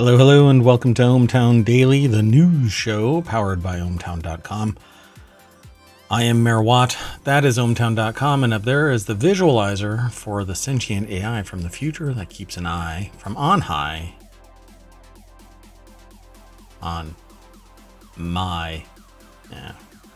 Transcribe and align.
Hello, 0.00 0.16
hello, 0.16 0.48
and 0.48 0.64
welcome 0.64 0.94
to 0.94 1.02
ohmTown 1.02 1.62
Daily, 1.62 2.06
the 2.06 2.22
news 2.22 2.72
show 2.72 3.20
powered 3.20 3.62
by 3.62 3.76
ohmTown.com. 3.76 4.78
I 6.10 6.22
am 6.22 6.42
Mayor 6.42 6.62
Watt. 6.62 6.96
That 7.24 7.44
is 7.44 7.58
ohmTown.com, 7.58 8.42
and 8.42 8.54
up 8.54 8.62
there 8.62 8.90
is 8.90 9.04
the 9.04 9.14
visualizer 9.14 10.10
for 10.10 10.42
the 10.42 10.54
sentient 10.54 11.10
AI 11.10 11.42
from 11.42 11.60
the 11.60 11.68
future 11.68 12.14
that 12.14 12.30
keeps 12.30 12.56
an 12.56 12.66
eye 12.66 13.10
from 13.18 13.36
on 13.36 13.60
high 13.60 14.14
on 16.80 17.14
my. 18.16 18.82
Yeah, 19.50 19.72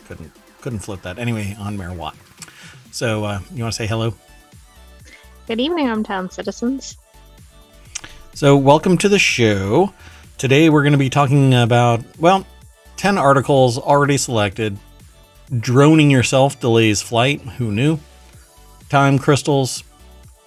couldn't 0.07 0.33
couldn't 0.63 0.79
flip 0.79 1.03
that. 1.03 1.19
Anyway, 1.19 1.55
on 1.59 1.77
Mayor 1.77 1.93
Watt. 1.93 2.17
So, 2.91 3.25
uh, 3.27 3.41
you 3.53 3.63
want 3.63 3.75
to 3.75 3.77
say 3.77 3.87
hello? 3.87 4.15
Good 5.47 5.61
evening, 5.61 5.89
ohmTown 5.89 6.33
citizens. 6.33 6.97
So, 8.37 8.57
welcome 8.57 8.99
to 8.99 9.09
the 9.09 9.21
show. 9.21 9.95
Today, 10.39 10.69
we're 10.69 10.83
going 10.83 10.91
to 10.91 10.99
be 10.99 11.09
talking 11.09 11.55
about, 11.55 12.03
well, 12.19 12.45
10 12.97 13.17
articles 13.17 13.79
already 13.79 14.17
selected. 14.17 14.77
Droning 15.57 16.11
yourself 16.11 16.59
delays 16.59 17.01
flight. 17.01 17.41
Who 17.43 17.71
knew? 17.71 18.01
Time 18.89 19.21
crystals. 19.21 19.85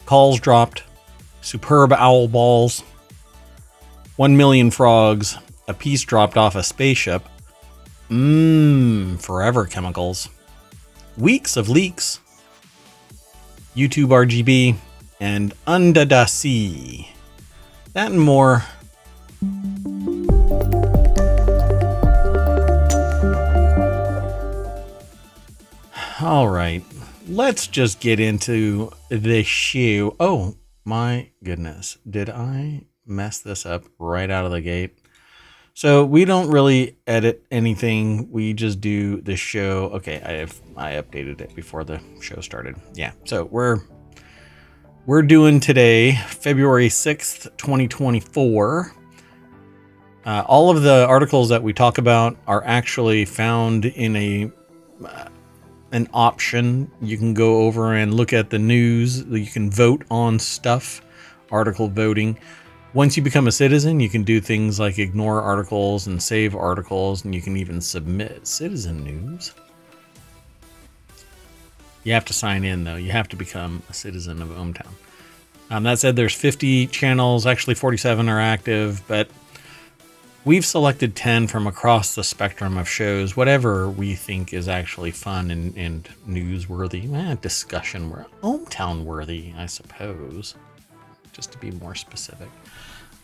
Calls 0.05 0.42
dropped. 0.42 0.84
Superb 1.40 1.94
owl 1.94 2.28
balls. 2.28 2.84
1 4.17 4.36
million 4.36 4.70
frogs. 4.70 5.38
A 5.70 5.73
piece 5.73 6.02
dropped 6.02 6.36
off 6.36 6.58
a 6.58 6.64
spaceship. 6.64 7.23
Mmm, 8.09 9.17
forever 9.22 9.66
chemicals. 9.66 10.28
Weeks 11.17 11.56
of 11.56 11.70
leaks. 11.70 12.20
YouTube 13.78 14.09
RGB. 14.09 14.75
And 15.22 15.53
Undah 15.66 16.06
da 16.06 16.25
Sea. 16.25 17.12
That 17.98 18.12
and 18.12 18.22
more. 18.22 18.64
All 26.22 26.48
right, 26.48 26.84
let's 27.28 27.66
just 27.66 28.00
get 28.00 28.20
into 28.20 28.92
the 29.09 29.42
show. 29.42 30.16
Oh 30.20 30.58
my 30.86 31.31
goodness, 31.44 31.98
did 32.08 32.30
I 32.30 32.84
mess 33.08 33.40
this 33.40 33.66
up 33.66 33.86
right 33.98 34.30
out 34.30 34.45
of 34.45 34.52
the 34.52 34.62
gate? 34.62 35.00
So 35.73 36.06
we 36.06 36.23
don't 36.23 36.52
really 36.52 36.98
edit 37.08 37.48
anything. 37.50 38.31
We 38.31 38.53
just 38.53 38.80
do 38.80 39.22
the 39.22 39.36
show. 39.36 39.86
Okay, 39.95 40.22
I 40.23 40.34
have 40.34 40.62
I 40.75 40.92
updated 41.02 41.42
it 41.42 41.56
before 41.56 41.84
the 41.84 42.00
show 42.22 42.42
started. 42.42 42.75
Yeah. 42.94 43.14
So 43.25 43.45
we're 43.45 43.80
we're 45.08 45.22
doing 45.22 45.61
today, 45.61 46.16
February 46.27 46.89
6th, 46.89 47.44
2024. 47.55 48.94
Uh, 50.25 50.44
all 50.45 50.69
of 50.69 50.83
the 50.83 51.05
articles 51.05 51.47
that 51.47 51.63
we 51.63 51.72
talk 51.72 51.97
about 51.97 52.36
are 52.45 52.61
actually 52.66 53.23
found 53.23 53.85
in 53.85 54.16
a 54.17 54.52
uh, 55.05 55.30
an 55.94 56.09
option. 56.13 56.91
You 57.02 57.17
can 57.17 57.33
go 57.33 57.61
over 57.61 57.95
and 57.95 58.16
look 58.16 58.33
at 58.33 58.50
the 58.50 58.59
news. 58.59 59.23
You 59.23 59.45
can 59.45 59.72
vote 59.72 60.03
on 60.11 60.39
stuff, 60.39 61.02
article 61.52 61.88
voting. 61.88 62.38
Once 62.94 63.16
you 63.16 63.23
become 63.23 63.47
a 63.47 63.52
citizen, 63.52 64.02
you 64.02 64.09
can 64.09 64.23
do 64.23 64.41
things 64.41 64.78
like 64.78 65.00
ignore 65.00 65.41
articles 65.41 66.08
and 66.08 66.22
save 66.22 66.53
articles, 66.53 67.23
and 67.23 67.33
you 67.33 67.41
can 67.41 67.55
even 67.55 67.80
submit 67.80 68.45
citizen 68.45 69.05
news. 69.05 69.53
You 72.08 72.13
have 72.13 72.23
to 72.23 72.33
sign 72.33 72.63
in, 72.63 72.86
though. 72.86 72.95
You 72.95 73.11
have 73.11 73.27
to 73.27 73.36
become 73.36 73.83
a 73.89 73.94
citizen 73.94 74.41
of 74.41 74.47
ohmTown. 74.47 74.94
Um, 75.69 75.83
that 75.83 76.00
said, 76.00 76.16
there's 76.16 76.33
50 76.33 76.88
channels. 76.88 77.45
Actually, 77.45 77.75
47 77.75 78.30
are 78.30 78.39
active, 78.39 79.03
but 79.09 79.29
we've 80.46 80.66
selected 80.66 81.17
10 81.17 81.47
from 81.47 81.67
across 81.67 82.16
the 82.16 82.23
spectrum 82.23 82.78
of 82.78 82.88
shows, 82.88 83.35
whatever 83.35 83.90
we 83.90 84.16
think 84.16 84.53
is 84.53 84.69
actually 84.69 85.12
fun 85.12 85.51
and, 85.51 85.75
and 85.75 86.07
newsworthy, 86.25 87.13
eh, 87.13 87.35
discussion, 87.41 88.09
ohmTown 88.41 89.03
worthy, 89.03 89.51
I 89.57 89.66
suppose, 89.66 90.56
just 91.34 91.51
to 91.51 91.57
be 91.57 91.72
more 91.72 91.94
specific. 91.94 92.47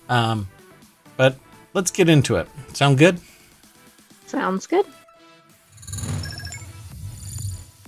Um, 0.10 0.50
but 1.16 1.38
let's 1.74 1.90
get 1.90 2.10
into 2.10 2.36
it. 2.36 2.50
Sound 2.74 2.98
good? 2.98 3.22
Sounds 4.26 4.68
good. 4.68 4.86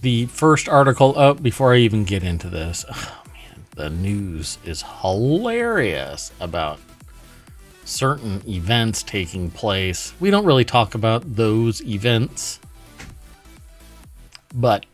The 0.06 0.28
first 0.28 0.70
article, 0.70 1.16
oh, 1.18 1.34
before 1.34 1.74
I 1.74 1.78
even 1.78 2.04
get 2.04 2.22
into 2.22 2.48
this, 2.48 2.86
oh 2.88 3.24
man, 3.34 3.66
the 3.72 3.90
news 3.90 4.60
is 4.64 4.84
hilarious 5.02 6.32
about 6.40 6.80
certain 7.86 8.48
events 8.48 9.02
taking 9.02 9.50
place. 9.50 10.14
We 10.20 10.30
don't 10.30 10.46
really 10.46 10.64
talk 10.64 10.94
about 10.94 11.36
those 11.36 11.82
events, 11.82 12.60
but 14.54 14.86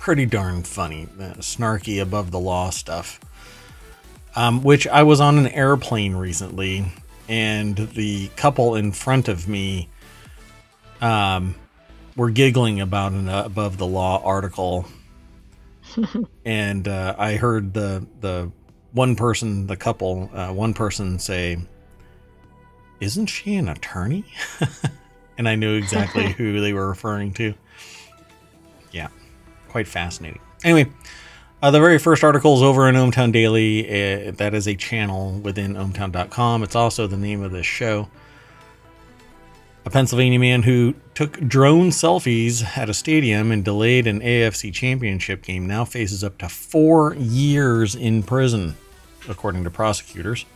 pretty 0.00 0.26
darn 0.26 0.64
funny. 0.64 1.06
Snarky 1.38 2.02
above 2.02 2.32
the 2.32 2.40
law 2.40 2.70
stuff. 2.70 3.20
Um, 4.34 4.64
which 4.64 4.88
I 4.88 5.04
was 5.04 5.20
on 5.20 5.38
an 5.38 5.46
airplane 5.46 6.16
recently, 6.16 6.86
and 7.28 7.76
the 7.76 8.26
couple 8.34 8.74
in 8.74 8.90
front 8.90 9.28
of 9.28 9.46
me 9.46 9.88
um, 11.00 11.54
were 12.16 12.30
giggling 12.30 12.80
about 12.80 13.12
an 13.12 13.28
above 13.28 13.78
the 13.78 13.86
law 13.86 14.22
article. 14.24 14.86
and 16.44 16.88
uh, 16.88 17.14
I 17.18 17.36
heard 17.36 17.74
the 17.74 18.06
the 18.20 18.50
one 18.92 19.16
person, 19.16 19.66
the 19.66 19.76
couple, 19.76 20.30
uh, 20.32 20.52
one 20.52 20.74
person 20.74 21.18
say, 21.18 21.58
"Isn't 23.00 23.26
she 23.26 23.56
an 23.56 23.68
attorney?" 23.68 24.24
and 25.38 25.48
I 25.48 25.56
knew 25.56 25.74
exactly 25.74 26.32
who 26.32 26.60
they 26.60 26.72
were 26.72 26.88
referring 26.88 27.32
to. 27.34 27.54
Yeah, 28.92 29.08
quite 29.68 29.88
fascinating. 29.88 30.40
Anyway, 30.62 30.90
uh, 31.62 31.70
the 31.70 31.80
very 31.80 31.98
first 31.98 32.22
article 32.22 32.54
is 32.54 32.62
over 32.62 32.88
in 32.88 32.94
ohmTown 32.94 33.32
Daily. 33.32 33.86
Uh, 34.28 34.30
that 34.32 34.54
is 34.54 34.66
a 34.66 34.74
channel 34.74 35.32
within 35.40 35.74
ohmTown.com. 35.74 36.62
It's 36.62 36.76
also 36.76 37.06
the 37.06 37.16
name 37.16 37.42
of 37.42 37.52
this 37.52 37.66
show. 37.66 38.08
A 39.86 39.90
Pennsylvania 39.90 40.38
man 40.38 40.62
who 40.62 40.94
took 41.14 41.38
drone 41.40 41.90
selfies 41.90 42.64
at 42.76 42.88
a 42.88 42.94
stadium 42.94 43.52
and 43.52 43.62
delayed 43.62 44.06
an 44.06 44.20
AFC 44.20 44.72
championship 44.72 45.42
game 45.42 45.66
now 45.66 45.84
faces 45.84 46.24
up 46.24 46.38
to 46.38 46.48
four 46.48 47.14
years 47.16 47.94
in 47.94 48.22
prison, 48.22 48.76
according 49.28 49.62
to 49.64 49.70
prosecutors. 49.70 50.46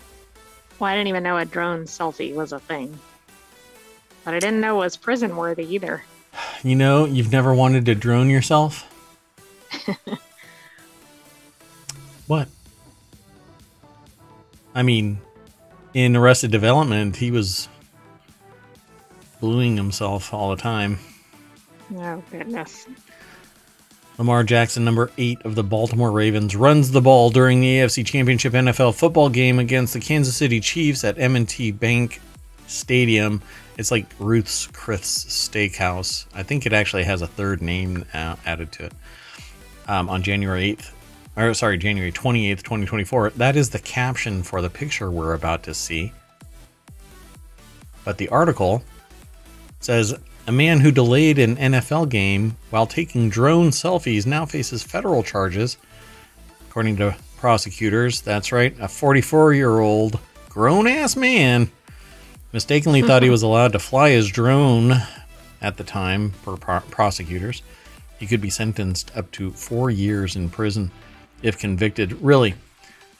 Well, 0.78 0.88
I 0.90 0.94
didn't 0.94 1.08
even 1.08 1.24
know 1.24 1.36
a 1.36 1.44
drone 1.44 1.84
selfie 1.84 2.34
was 2.34 2.52
a 2.52 2.60
thing. 2.60 2.98
But 4.24 4.32
I 4.32 4.38
didn't 4.38 4.62
know 4.62 4.76
it 4.76 4.84
was 4.84 4.96
prison 4.96 5.36
worthy 5.36 5.74
either. 5.74 6.04
You 6.62 6.74
know, 6.74 7.04
you've 7.04 7.32
never 7.32 7.52
wanted 7.52 7.84
to 7.86 7.94
drone 7.94 8.30
yourself? 8.30 8.84
what? 12.26 12.48
I 14.74 14.82
mean, 14.82 15.20
in 15.92 16.16
Arrested 16.16 16.50
Development, 16.50 17.16
he 17.16 17.30
was 17.30 17.68
bluing 19.40 19.76
himself 19.76 20.32
all 20.32 20.50
the 20.50 20.60
time. 20.60 20.98
Oh, 21.96 22.22
goodness. 22.30 22.86
Lamar 24.18 24.42
Jackson, 24.42 24.84
number 24.84 25.12
eight 25.16 25.40
of 25.42 25.54
the 25.54 25.62
Baltimore 25.62 26.10
Ravens, 26.10 26.56
runs 26.56 26.90
the 26.90 27.00
ball 27.00 27.30
during 27.30 27.60
the 27.60 27.78
AFC 27.78 28.04
Championship 28.04 28.52
NFL 28.52 28.96
football 28.96 29.28
game 29.28 29.60
against 29.60 29.94
the 29.94 30.00
Kansas 30.00 30.36
City 30.36 30.58
Chiefs 30.58 31.04
at 31.04 31.18
M&T 31.20 31.70
Bank 31.70 32.20
Stadium. 32.66 33.40
It's 33.76 33.92
like 33.92 34.06
Ruth's 34.18 34.66
Chris 34.66 35.24
Steakhouse. 35.24 36.26
I 36.34 36.42
think 36.42 36.66
it 36.66 36.72
actually 36.72 37.04
has 37.04 37.22
a 37.22 37.28
third 37.28 37.62
name 37.62 38.04
uh, 38.12 38.34
added 38.44 38.72
to 38.72 38.86
it. 38.86 38.92
Um, 39.86 40.10
on 40.10 40.22
January 40.22 40.76
8th, 40.76 40.90
or 41.36 41.54
sorry, 41.54 41.78
January 41.78 42.10
28th, 42.10 42.64
2024. 42.64 43.30
That 43.30 43.54
is 43.54 43.70
the 43.70 43.78
caption 43.78 44.42
for 44.42 44.60
the 44.60 44.68
picture 44.68 45.10
we're 45.10 45.32
about 45.32 45.62
to 45.62 45.74
see. 45.74 46.12
But 48.04 48.18
the 48.18 48.28
article 48.30 48.82
says 49.80 50.14
a 50.46 50.52
man 50.52 50.80
who 50.80 50.90
delayed 50.90 51.38
an 51.38 51.56
NFL 51.56 52.08
game 52.08 52.56
while 52.70 52.86
taking 52.86 53.28
drone 53.28 53.68
selfies 53.68 54.26
now 54.26 54.46
faces 54.46 54.82
federal 54.82 55.22
charges. 55.22 55.76
According 56.68 56.96
to 56.96 57.16
prosecutors, 57.36 58.20
that's 58.20 58.50
right, 58.52 58.74
a 58.80 58.88
44 58.88 59.54
year 59.54 59.78
old 59.78 60.18
grown 60.48 60.86
ass 60.86 61.16
man 61.16 61.70
mistakenly 62.52 63.02
thought 63.02 63.22
he 63.22 63.30
was 63.30 63.42
allowed 63.44 63.72
to 63.72 63.78
fly 63.78 64.10
his 64.10 64.28
drone 64.28 64.94
at 65.60 65.76
the 65.76 65.84
time, 65.84 66.32
per 66.42 66.56
pro- 66.56 66.80
prosecutors. 66.80 67.62
He 68.18 68.26
could 68.26 68.40
be 68.40 68.50
sentenced 68.50 69.16
up 69.16 69.30
to 69.32 69.50
four 69.52 69.90
years 69.90 70.34
in 70.34 70.50
prison 70.50 70.90
if 71.42 71.58
convicted. 71.58 72.12
Really, 72.20 72.54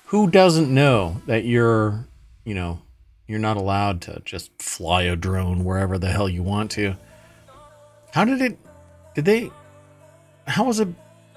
who 0.06 0.30
doesn't 0.30 0.72
know 0.72 1.20
that 1.26 1.44
you're, 1.44 2.06
you 2.44 2.54
know, 2.54 2.80
you're 3.28 3.38
not 3.38 3.56
allowed 3.56 4.00
to 4.02 4.20
just 4.24 4.50
fly 4.60 5.02
a 5.02 5.14
drone 5.14 5.62
wherever 5.62 5.98
the 5.98 6.08
hell 6.08 6.28
you 6.28 6.42
want 6.42 6.70
to? 6.72 6.96
How 8.12 8.24
did 8.24 8.40
it, 8.40 8.58
did 9.14 9.26
they, 9.26 9.50
how 10.46 10.64
was 10.64 10.80
it 10.80 10.88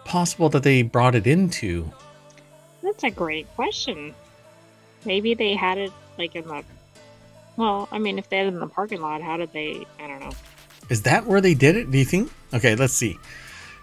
possible 0.06 0.50
that 0.50 0.64
they 0.64 0.82
brought 0.82 1.14
it 1.14 1.28
into? 1.28 1.92
That's 2.82 3.04
a 3.04 3.12
great 3.12 3.48
question. 3.56 4.16
Maybe 5.06 5.34
they 5.34 5.54
had 5.54 5.78
it 5.78 5.92
like 6.18 6.36
in 6.36 6.48
the. 6.48 6.64
Well, 7.58 7.90
I 7.92 8.00
mean, 8.00 8.18
if 8.18 8.30
they 8.30 8.38
had 8.38 8.48
it 8.48 8.54
in 8.54 8.60
the 8.60 8.68
parking 8.68 9.02
lot, 9.02 9.22
how 9.22 9.38
did 9.38 9.52
they? 9.52 9.86
I 10.00 10.08
don't 10.08 10.22
know. 10.22 10.32
Is 10.90 11.04
that 11.04 11.26
where 11.26 11.42
they 11.42 11.54
did 11.54 11.76
it? 11.76 11.92
Do 11.92 11.98
you 11.98 12.06
think? 12.06 12.32
Okay, 12.54 12.76
let's 12.76 12.94
see. 12.94 13.18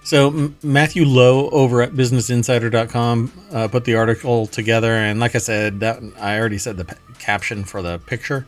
So 0.05 0.29
M- 0.29 0.57
Matthew 0.63 1.05
Lowe 1.05 1.51
over 1.51 1.83
at 1.83 1.93
BusinessInsider.com 1.93 3.33
uh, 3.53 3.69
put 3.69 3.85
the 3.85 3.97
article 3.97 4.47
together, 4.47 4.93
and 4.93 5.21
like 5.21 5.35
I 5.35 5.39
said, 5.39 5.81
that 5.81 6.01
I 6.19 6.39
already 6.39 6.59
said 6.59 6.77
the 6.77 6.97
caption 7.19 7.65
for 7.65 7.83
the 7.83 7.99
picture. 7.99 8.47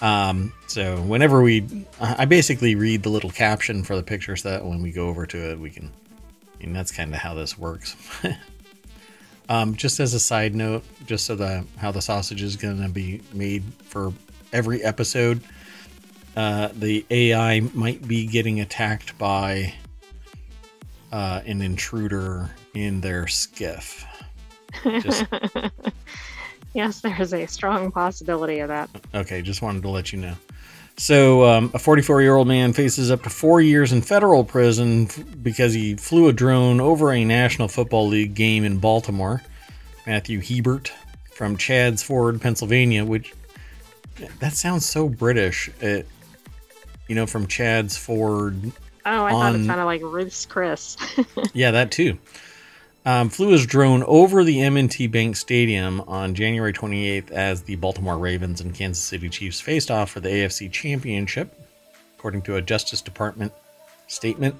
Um, 0.00 0.52
so 0.66 1.00
whenever 1.02 1.42
we, 1.42 1.86
I 2.00 2.24
basically 2.24 2.74
read 2.74 3.02
the 3.02 3.10
little 3.10 3.30
caption 3.30 3.84
for 3.84 3.96
the 3.96 4.02
picture, 4.02 4.36
so 4.36 4.50
that 4.50 4.64
when 4.64 4.82
we 4.82 4.92
go 4.92 5.08
over 5.08 5.26
to 5.26 5.50
it, 5.52 5.58
we 5.58 5.70
can. 5.70 5.90
And 6.60 6.74
that's 6.74 6.92
kind 6.92 7.12
of 7.14 7.20
how 7.20 7.34
this 7.34 7.58
works. 7.58 7.96
um, 9.48 9.74
just 9.76 10.00
as 10.00 10.14
a 10.14 10.20
side 10.20 10.54
note, 10.54 10.84
just 11.06 11.26
so 11.26 11.34
the 11.34 11.64
how 11.76 11.90
the 11.90 12.02
sausage 12.02 12.42
is 12.42 12.56
going 12.56 12.82
to 12.82 12.88
be 12.88 13.22
made 13.32 13.62
for 13.84 14.12
every 14.52 14.82
episode, 14.82 15.40
uh, 16.36 16.68
the 16.74 17.04
AI 17.10 17.60
might 17.74 18.06
be 18.06 18.26
getting 18.26 18.60
attacked 18.60 19.16
by 19.18 19.74
uh, 21.12 21.40
an 21.46 21.62
intruder 21.62 22.50
in 22.74 23.00
their 23.00 23.26
skiff. 23.26 24.06
Just- 24.84 25.24
yes, 26.74 27.00
there 27.02 27.20
is 27.20 27.32
a 27.34 27.46
strong 27.46 27.90
possibility 27.90 28.58
of 28.60 28.68
that. 28.68 28.90
Okay, 29.14 29.42
just 29.42 29.62
wanted 29.62 29.82
to 29.82 29.88
let 29.88 30.12
you 30.12 30.18
know. 30.20 30.34
So, 30.96 31.46
um, 31.46 31.70
a 31.72 31.78
44 31.78 32.20
year 32.20 32.34
old 32.36 32.46
man 32.48 32.72
faces 32.74 33.10
up 33.10 33.22
to 33.22 33.30
four 33.30 33.60
years 33.62 33.92
in 33.92 34.02
federal 34.02 34.44
prison 34.44 35.04
f- 35.06 35.24
because 35.42 35.72
he 35.72 35.94
flew 35.96 36.28
a 36.28 36.32
drone 36.32 36.78
over 36.80 37.10
a 37.12 37.24
National 37.24 37.68
Football 37.68 38.08
League 38.08 38.34
game 38.34 38.64
in 38.64 38.78
Baltimore. 38.78 39.42
Matthew 40.06 40.40
Hebert 40.40 40.92
from 41.32 41.56
Chadds 41.56 42.02
Ford, 42.02 42.40
Pennsylvania, 42.40 43.04
which 43.04 43.32
that 44.40 44.52
sounds 44.52 44.84
so 44.84 45.08
British. 45.08 45.70
It, 45.80 46.06
you 47.08 47.14
know, 47.14 47.26
from 47.26 47.46
Chadds 47.46 47.96
Ford, 47.96 48.70
Oh, 49.06 49.24
I 49.24 49.30
thought 49.30 49.54
On- 49.54 49.60
it 49.62 49.66
sounded 49.66 49.84
like 49.86 50.02
Ruth's 50.02 50.44
Chris. 50.44 50.96
Yeah, 51.54 51.70
that 51.70 51.90
too. 51.90 52.18
Um, 53.06 53.30
flew 53.30 53.48
his 53.48 53.64
drone 53.64 54.02
over 54.02 54.44
the 54.44 54.60
M&T 54.60 55.06
Bank 55.06 55.34
Stadium 55.34 56.02
on 56.02 56.34
January 56.34 56.72
28th 56.72 57.30
as 57.30 57.62
the 57.62 57.76
Baltimore 57.76 58.18
Ravens 58.18 58.60
and 58.60 58.74
Kansas 58.74 59.02
City 59.02 59.30
Chiefs 59.30 59.60
faced 59.60 59.90
off 59.90 60.10
for 60.10 60.20
the 60.20 60.28
AFC 60.28 60.70
Championship, 60.70 61.58
according 62.18 62.42
to 62.42 62.56
a 62.56 62.62
Justice 62.62 63.00
Department 63.00 63.52
statement. 64.06 64.54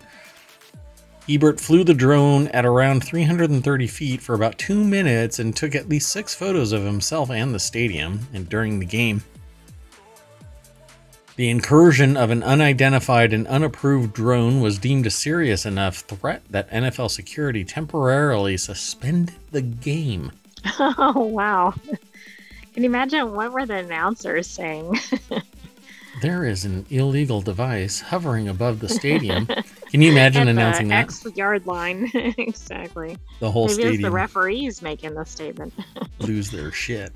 Hebert 1.28 1.60
flew 1.60 1.84
the 1.84 1.94
drone 1.94 2.48
at 2.48 2.64
around 2.64 3.04
330 3.04 3.86
feet 3.86 4.22
for 4.22 4.34
about 4.34 4.58
two 4.58 4.82
minutes 4.82 5.38
and 5.38 5.54
took 5.54 5.74
at 5.74 5.88
least 5.88 6.10
six 6.10 6.34
photos 6.34 6.72
of 6.72 6.82
himself 6.82 7.30
and 7.30 7.54
the 7.54 7.60
stadium 7.60 8.26
and 8.32 8.48
during 8.48 8.78
the 8.78 8.86
game. 8.86 9.22
The 11.40 11.48
incursion 11.48 12.18
of 12.18 12.28
an 12.28 12.42
unidentified 12.42 13.32
and 13.32 13.46
unapproved 13.46 14.12
drone 14.12 14.60
was 14.60 14.76
deemed 14.76 15.06
a 15.06 15.10
serious 15.10 15.64
enough 15.64 16.00
threat 16.00 16.42
that 16.50 16.70
NFL 16.70 17.10
security 17.10 17.64
temporarily 17.64 18.58
suspended 18.58 19.36
the 19.50 19.62
game. 19.62 20.32
oh 20.78 21.30
wow! 21.32 21.72
Can 22.74 22.82
you 22.82 22.90
imagine 22.90 23.32
what 23.32 23.52
were 23.52 23.64
the 23.64 23.76
announcers 23.76 24.48
saying? 24.48 24.98
There 26.20 26.44
is 26.44 26.66
an 26.66 26.84
illegal 26.90 27.40
device 27.40 28.00
hovering 28.00 28.48
above 28.48 28.80
the 28.80 28.90
stadium. 28.90 29.46
Can 29.90 30.02
you 30.02 30.12
imagine 30.12 30.48
announcing 30.48 30.88
the 30.88 30.94
that? 30.96 31.04
X 31.04 31.26
yard 31.34 31.66
line. 31.66 32.10
exactly. 32.36 33.16
The 33.38 33.50
whole 33.50 33.68
Maybe 33.68 33.84
it's 33.84 34.02
the 34.02 34.10
referees 34.10 34.82
making 34.82 35.14
the 35.14 35.24
statement. 35.24 35.72
lose 36.18 36.50
their 36.50 36.72
shit. 36.72 37.12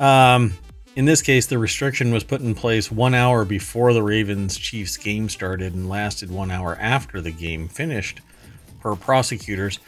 Um, 0.00 0.54
in 0.94 1.06
this 1.06 1.22
case, 1.22 1.46
the 1.46 1.58
restriction 1.58 2.12
was 2.12 2.24
put 2.24 2.40
in 2.40 2.54
place 2.54 2.90
one 2.90 3.14
hour 3.14 3.44
before 3.44 3.92
the 3.92 4.02
Ravens 4.02 4.56
Chiefs 4.58 4.96
game 4.96 5.28
started 5.28 5.74
and 5.74 5.88
lasted 5.88 6.30
one 6.30 6.50
hour 6.50 6.76
after 6.80 7.20
the 7.20 7.30
game 7.30 7.68
finished, 7.68 8.20
per 8.80 8.94
prosecutors. 8.94 9.78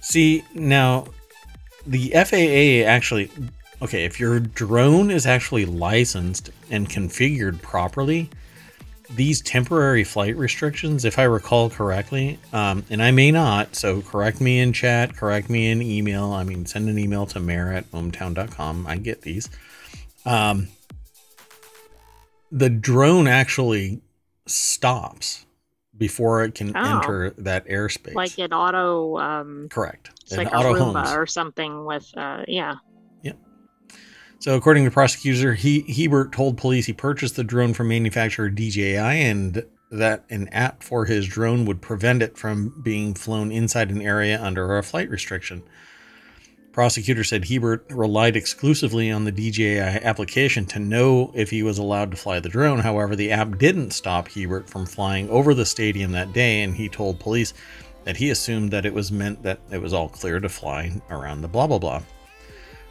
See, 0.00 0.42
now, 0.54 1.06
the 1.86 2.10
FAA 2.10 2.88
actually, 2.88 3.30
okay, 3.82 4.04
if 4.04 4.18
your 4.18 4.40
drone 4.40 5.10
is 5.10 5.26
actually 5.26 5.66
licensed 5.66 6.50
and 6.70 6.88
configured 6.88 7.60
properly, 7.60 8.30
these 9.14 9.40
temporary 9.40 10.02
flight 10.02 10.36
restrictions, 10.36 11.04
if 11.04 11.18
I 11.18 11.24
recall 11.24 11.70
correctly, 11.70 12.38
um, 12.52 12.84
and 12.90 13.02
I 13.02 13.10
may 13.10 13.30
not, 13.30 13.76
so 13.76 14.02
correct 14.02 14.40
me 14.40 14.60
in 14.60 14.72
chat, 14.72 15.16
correct 15.16 15.48
me 15.48 15.70
in 15.70 15.80
email. 15.82 16.32
I 16.32 16.42
mean, 16.42 16.66
send 16.66 16.88
an 16.88 16.98
email 16.98 17.26
to 17.26 17.40
mayor 17.40 17.70
at 17.70 17.90
ohmTown.com. 17.92 18.86
I 18.86 18.96
get 18.96 19.22
these. 19.22 19.48
Um, 20.26 20.68
the 22.52 22.68
drone 22.70 23.26
actually 23.28 24.00
stops 24.46 25.46
before 25.96 26.44
it 26.44 26.54
can 26.54 26.72
Oh. 26.76 26.80
enter 26.96 27.30
that 27.38 27.66
airspace. 27.68 28.14
like 28.14 28.38
it 28.38 28.52
auto, 28.52 29.16
um, 29.18 29.68
Correct. 29.70 30.10
it's 30.22 30.32
An 30.32 30.38
like 30.38 30.52
a 30.52 30.56
auto 30.56 30.74
Roomba 30.74 31.04
homes. 31.06 31.12
or 31.14 31.26
something 31.26 31.84
with, 31.86 32.06
uh, 32.16 32.42
yeah. 32.48 32.74
So, 34.38 34.54
according 34.54 34.84
to 34.84 34.90
prosecutor, 34.90 35.54
he 35.54 35.80
Hebert 35.80 36.30
told 36.30 36.58
police 36.58 36.84
he 36.84 36.92
purchased 36.92 37.36
the 37.36 37.42
drone 37.42 37.72
from 37.72 37.88
manufacturer 37.88 38.50
DJI 38.50 38.94
and 38.98 39.64
that 39.90 40.26
an 40.28 40.46
app 40.48 40.82
for 40.82 41.06
his 41.06 41.26
drone 41.26 41.64
would 41.64 41.80
prevent 41.80 42.22
it 42.22 42.36
from 42.36 42.78
being 42.82 43.14
flown 43.14 43.50
inside 43.50 43.90
an 43.90 44.02
area 44.02 44.40
under 44.40 44.76
a 44.76 44.82
flight 44.82 45.08
restriction. 45.08 45.62
Prosecutor 46.76 47.24
said 47.24 47.46
Hebert 47.46 47.86
relied 47.88 48.36
exclusively 48.36 49.10
on 49.10 49.24
the 49.24 49.32
DJI 49.32 49.78
application 49.78 50.66
to 50.66 50.78
know 50.78 51.30
if 51.34 51.48
he 51.48 51.62
was 51.62 51.78
allowed 51.78 52.10
to 52.10 52.18
fly 52.18 52.38
the 52.38 52.50
drone. 52.50 52.80
However, 52.80 53.16
the 53.16 53.32
app 53.32 53.56
didn't 53.56 53.92
stop 53.92 54.28
Hebert 54.28 54.68
from 54.68 54.84
flying 54.84 55.26
over 55.30 55.54
the 55.54 55.64
stadium 55.64 56.12
that 56.12 56.34
day, 56.34 56.62
and 56.62 56.76
he 56.76 56.90
told 56.90 57.18
police 57.18 57.54
that 58.04 58.18
he 58.18 58.28
assumed 58.28 58.72
that 58.72 58.84
it 58.84 58.92
was 58.92 59.10
meant 59.10 59.42
that 59.42 59.58
it 59.70 59.80
was 59.80 59.94
all 59.94 60.10
clear 60.10 60.38
to 60.38 60.50
fly 60.50 60.92
around 61.08 61.40
the 61.40 61.48
blah 61.48 61.66
blah 61.66 61.78
blah. 61.78 62.02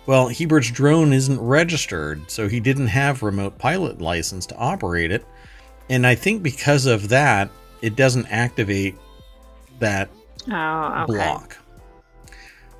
Well, 0.08 0.30
Hebert's 0.30 0.72
drone 0.72 1.14
isn't 1.14 1.40
registered, 1.40 2.32
so 2.32 2.48
he 2.48 2.60
didn't 2.60 2.88
have 2.88 3.22
remote 3.22 3.60
pilot 3.60 4.02
license 4.02 4.48
to 4.48 4.58
operate 4.58 5.12
it. 5.12 5.24
And 5.92 6.08
I 6.08 6.16
think 6.16 6.42
because 6.42 6.88
of 6.88 7.10
that, 7.10 7.52
it 7.84 7.96
doesn't 7.96 8.26
activate 8.32 8.96
that 9.78 10.10
Oh, 10.51 11.04
okay. 11.04 11.13
block. 11.13 11.58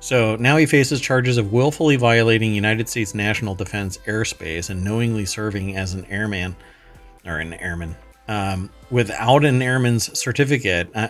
So 0.06 0.36
now 0.36 0.56
he 0.56 0.66
faces 0.66 1.00
charges 1.00 1.36
of 1.36 1.52
willfully 1.52 1.96
violating 1.96 2.54
United 2.54 2.88
States 2.88 3.12
national 3.12 3.56
defense 3.56 3.98
airspace 4.06 4.70
and 4.70 4.84
knowingly 4.84 5.26
serving 5.26 5.76
as 5.76 5.94
an 5.94 6.04
airman 6.04 6.54
or 7.24 7.38
an 7.38 7.54
airman 7.54 7.96
um, 8.28 8.70
without 8.88 9.44
an 9.44 9.60
airman's 9.60 10.16
certificate. 10.16 10.88
Uh, 10.94 11.08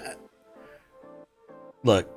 look, 1.84 2.08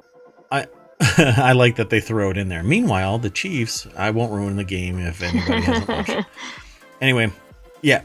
I 0.53 0.67
I 1.17 1.51
like 1.51 1.75
that 1.75 1.89
they 1.89 1.99
throw 1.99 2.29
it 2.29 2.37
in 2.37 2.47
there. 2.47 2.63
Meanwhile, 2.63 3.17
the 3.17 3.29
Chiefs. 3.29 3.85
I 3.97 4.11
won't 4.11 4.31
ruin 4.31 4.55
the 4.55 4.63
game 4.63 4.99
if 4.99 5.21
anybody 5.21 5.59
hasn't 5.59 5.87
watched. 5.89 6.27
Anyway, 7.01 7.29
yeah, 7.81 8.03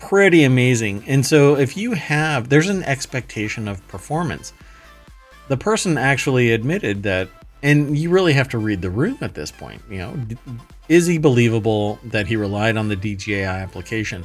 pretty 0.00 0.42
amazing. 0.42 1.04
And 1.06 1.24
so 1.24 1.54
if 1.54 1.76
you 1.76 1.92
have, 1.92 2.48
there's 2.48 2.70
an 2.70 2.82
expectation 2.82 3.68
of 3.68 3.86
performance. 3.86 4.52
The 5.46 5.56
person 5.56 5.96
actually 5.96 6.50
admitted 6.50 7.04
that, 7.04 7.28
and 7.62 7.96
you 7.96 8.10
really 8.10 8.32
have 8.32 8.48
to 8.50 8.58
read 8.58 8.82
the 8.82 8.90
room 8.90 9.18
at 9.20 9.34
this 9.34 9.50
point. 9.50 9.82
You 9.90 9.98
know, 9.98 10.16
is 10.88 11.06
he 11.06 11.18
believable 11.18 11.98
that 12.04 12.26
he 12.26 12.36
relied 12.36 12.76
on 12.76 12.88
the 12.88 12.96
DJI 12.96 13.42
application? 13.42 14.24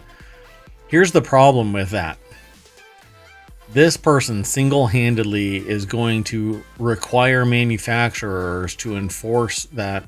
Here's 0.87 1.11
the 1.11 1.21
problem 1.21 1.73
with 1.73 1.89
that. 1.91 2.17
This 3.71 3.95
person 3.95 4.43
single 4.43 4.87
handedly 4.87 5.57
is 5.57 5.85
going 5.85 6.25
to 6.25 6.61
require 6.77 7.45
manufacturers 7.45 8.75
to 8.77 8.97
enforce 8.97 9.63
that 9.65 10.03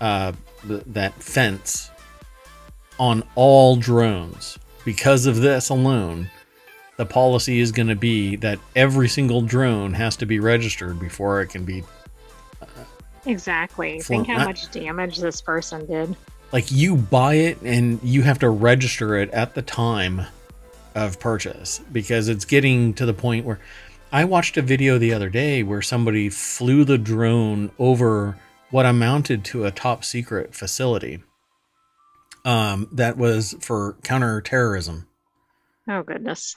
uh, 0.00 0.32
that 0.64 1.14
fence 1.14 1.90
on 2.98 3.22
all 3.34 3.76
drones. 3.76 4.58
Because 4.84 5.26
of 5.26 5.36
this 5.36 5.70
alone, 5.70 6.30
the 6.98 7.06
policy 7.06 7.60
is 7.60 7.72
going 7.72 7.88
to 7.88 7.96
be 7.96 8.36
that 8.36 8.58
every 8.76 9.08
single 9.08 9.40
drone 9.40 9.94
has 9.94 10.16
to 10.16 10.26
be 10.26 10.38
registered 10.38 11.00
before 11.00 11.40
it 11.40 11.48
can 11.48 11.64
be 11.64 11.82
Exactly. 13.30 14.00
Flown- 14.00 14.24
Think 14.24 14.38
how 14.38 14.44
much 14.44 14.70
damage 14.70 15.18
this 15.18 15.40
person 15.40 15.86
did. 15.86 16.16
like 16.52 16.70
you 16.72 16.96
buy 16.96 17.34
it 17.34 17.60
and 17.62 18.00
you 18.02 18.22
have 18.22 18.40
to 18.40 18.50
register 18.50 19.14
it 19.16 19.30
at 19.30 19.54
the 19.54 19.62
time 19.62 20.26
of 20.96 21.20
purchase 21.20 21.80
because 21.92 22.28
it's 22.28 22.44
getting 22.44 22.92
to 22.94 23.06
the 23.06 23.14
point 23.14 23.46
where 23.46 23.60
I 24.12 24.24
watched 24.24 24.56
a 24.56 24.62
video 24.62 24.98
the 24.98 25.12
other 25.14 25.28
day 25.28 25.62
where 25.62 25.80
somebody 25.82 26.28
flew 26.28 26.84
the 26.84 26.98
drone 26.98 27.70
over 27.78 28.36
what 28.70 28.84
amounted 28.84 29.44
to 29.44 29.64
a 29.64 29.70
top 29.70 30.04
secret 30.04 30.52
facility 30.54 31.22
um, 32.44 32.88
that 32.92 33.16
was 33.16 33.54
for 33.60 33.96
counterterrorism. 34.02 35.06
Oh 35.88 36.02
goodness. 36.02 36.56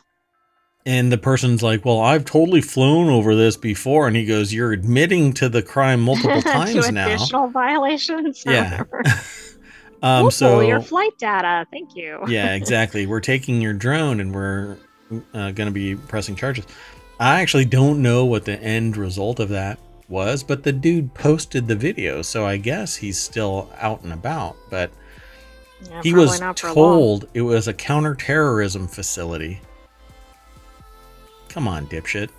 And 0.86 1.12
the 1.12 1.18
person's 1.18 1.64
like, 1.64 1.86
Well, 1.86 2.00
I've 2.02 2.26
totally 2.26 2.62
flown 2.62 3.10
over 3.10 3.36
this 3.36 3.56
before. 3.56 4.08
And 4.08 4.16
he 4.16 4.26
goes, 4.26 4.54
You're 4.54 4.74
admitting 4.74 5.34
to 5.36 5.48
the 5.50 5.62
crime 5.62 6.02
multiple 6.02 6.42
times 6.42 6.86
to 6.86 6.92
now. 6.92 7.08
additional 7.08 7.48
violations. 7.50 8.44
Yeah. 8.46 8.84
Um, 10.04 10.24
We'll 10.24 10.32
so 10.32 10.60
your 10.60 10.82
flight 10.82 11.18
data. 11.18 11.66
Thank 11.72 11.96
you. 11.96 12.20
yeah, 12.28 12.56
exactly. 12.56 13.06
We're 13.06 13.22
taking 13.22 13.62
your 13.62 13.72
drone 13.72 14.20
and 14.20 14.36
we're 14.36 14.76
uh, 15.34 15.52
going 15.52 15.68
to 15.68 15.72
be 15.72 15.96
pressing 15.96 16.36
charges. 16.36 16.66
I 17.22 17.40
actually 17.40 17.64
don't 17.64 18.02
know 18.02 18.26
what 18.26 18.44
the 18.44 18.62
end 18.62 18.98
result 18.98 19.40
of 19.40 19.48
that 19.50 19.80
was, 20.10 20.44
but 20.44 20.64
the 20.64 20.74
dude 20.74 21.14
posted 21.14 21.68
the 21.70 21.76
video, 21.78 22.22
so 22.22 22.46
I 22.46 22.58
guess 22.58 22.98
he's 22.98 23.18
still 23.18 23.72
out 23.80 24.04
and 24.04 24.12
about. 24.12 24.58
But 24.70 24.92
Yeah, 25.90 26.02
he 26.04 26.14
was 26.14 26.42
long. 26.42 26.54
told 26.54 27.30
it 27.34 27.42
was 27.44 27.70
a 27.70 27.74
counterterrorism 27.74 28.90
facility. 28.90 29.62
Come 31.54 31.68
on, 31.68 31.86
dipshit. 31.86 32.30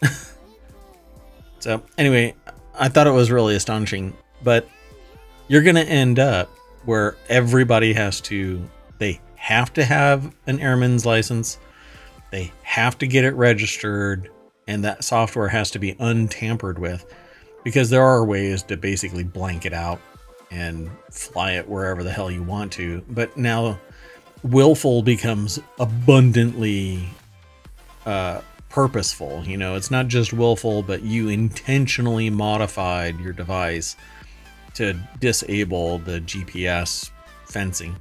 so, 1.58 1.82
anyway, 1.98 2.36
I 2.78 2.88
thought 2.88 3.08
it 3.08 3.12
was 3.12 3.32
really 3.32 3.56
astonishing, 3.56 4.16
but 4.44 4.68
you're 5.48 5.62
going 5.62 5.74
to 5.74 5.84
end 5.84 6.20
up 6.20 6.48
where 6.84 7.16
everybody 7.28 7.92
has 7.94 8.20
to, 8.20 8.62
they 8.98 9.20
have 9.34 9.72
to 9.72 9.84
have 9.84 10.32
an 10.46 10.60
airman's 10.60 11.04
license, 11.04 11.58
they 12.30 12.52
have 12.62 12.96
to 12.98 13.08
get 13.08 13.24
it 13.24 13.34
registered, 13.34 14.30
and 14.68 14.84
that 14.84 15.02
software 15.02 15.48
has 15.48 15.72
to 15.72 15.80
be 15.80 15.96
untampered 15.98 16.78
with 16.78 17.12
because 17.64 17.90
there 17.90 18.04
are 18.04 18.24
ways 18.24 18.62
to 18.62 18.76
basically 18.76 19.24
blank 19.24 19.66
it 19.66 19.72
out 19.72 19.98
and 20.52 20.88
fly 21.10 21.54
it 21.54 21.68
wherever 21.68 22.04
the 22.04 22.12
hell 22.12 22.30
you 22.30 22.44
want 22.44 22.70
to. 22.74 23.04
But 23.08 23.36
now 23.36 23.80
willful 24.44 25.02
becomes 25.02 25.58
abundantly 25.80 27.08
uh, 28.08 28.40
purposeful. 28.70 29.44
You 29.44 29.58
know, 29.58 29.74
it's 29.74 29.90
not 29.90 30.08
just 30.08 30.32
willful, 30.32 30.82
but 30.82 31.02
you 31.02 31.28
intentionally 31.28 32.30
modified 32.30 33.20
your 33.20 33.34
device 33.34 33.96
to 34.74 34.94
disable 35.20 35.98
the 35.98 36.20
GPS 36.20 37.10
fencing, 37.44 37.96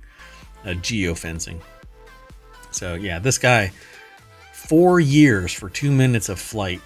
uh, 0.63 0.69
geofencing. 0.69 1.59
So, 2.71 2.95
yeah, 2.95 3.19
this 3.19 3.37
guy, 3.37 3.71
four 4.53 4.99
years 4.99 5.51
for 5.51 5.69
two 5.69 5.91
minutes 5.91 6.29
of 6.29 6.39
flight. 6.39 6.81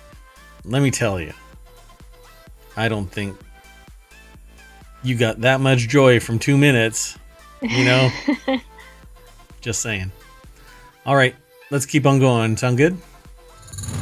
Let 0.66 0.82
me 0.82 0.90
tell 0.90 1.20
you, 1.20 1.34
I 2.76 2.88
don't 2.90 3.08
think 3.08 3.38
you 5.04 5.16
got 5.16 5.42
that 5.42 5.60
much 5.60 5.88
joy 5.88 6.20
from 6.20 6.40
two 6.40 6.58
minutes, 6.58 7.18
you 7.62 7.86
know? 7.86 8.10
Just 9.62 9.82
saying. 9.82 10.12
All 11.06 11.16
right, 11.16 11.36
let's 11.70 11.86
keep 11.86 12.06
on 12.08 12.20
going. 12.20 12.58
Sound 12.58 12.78
good? 12.78 12.98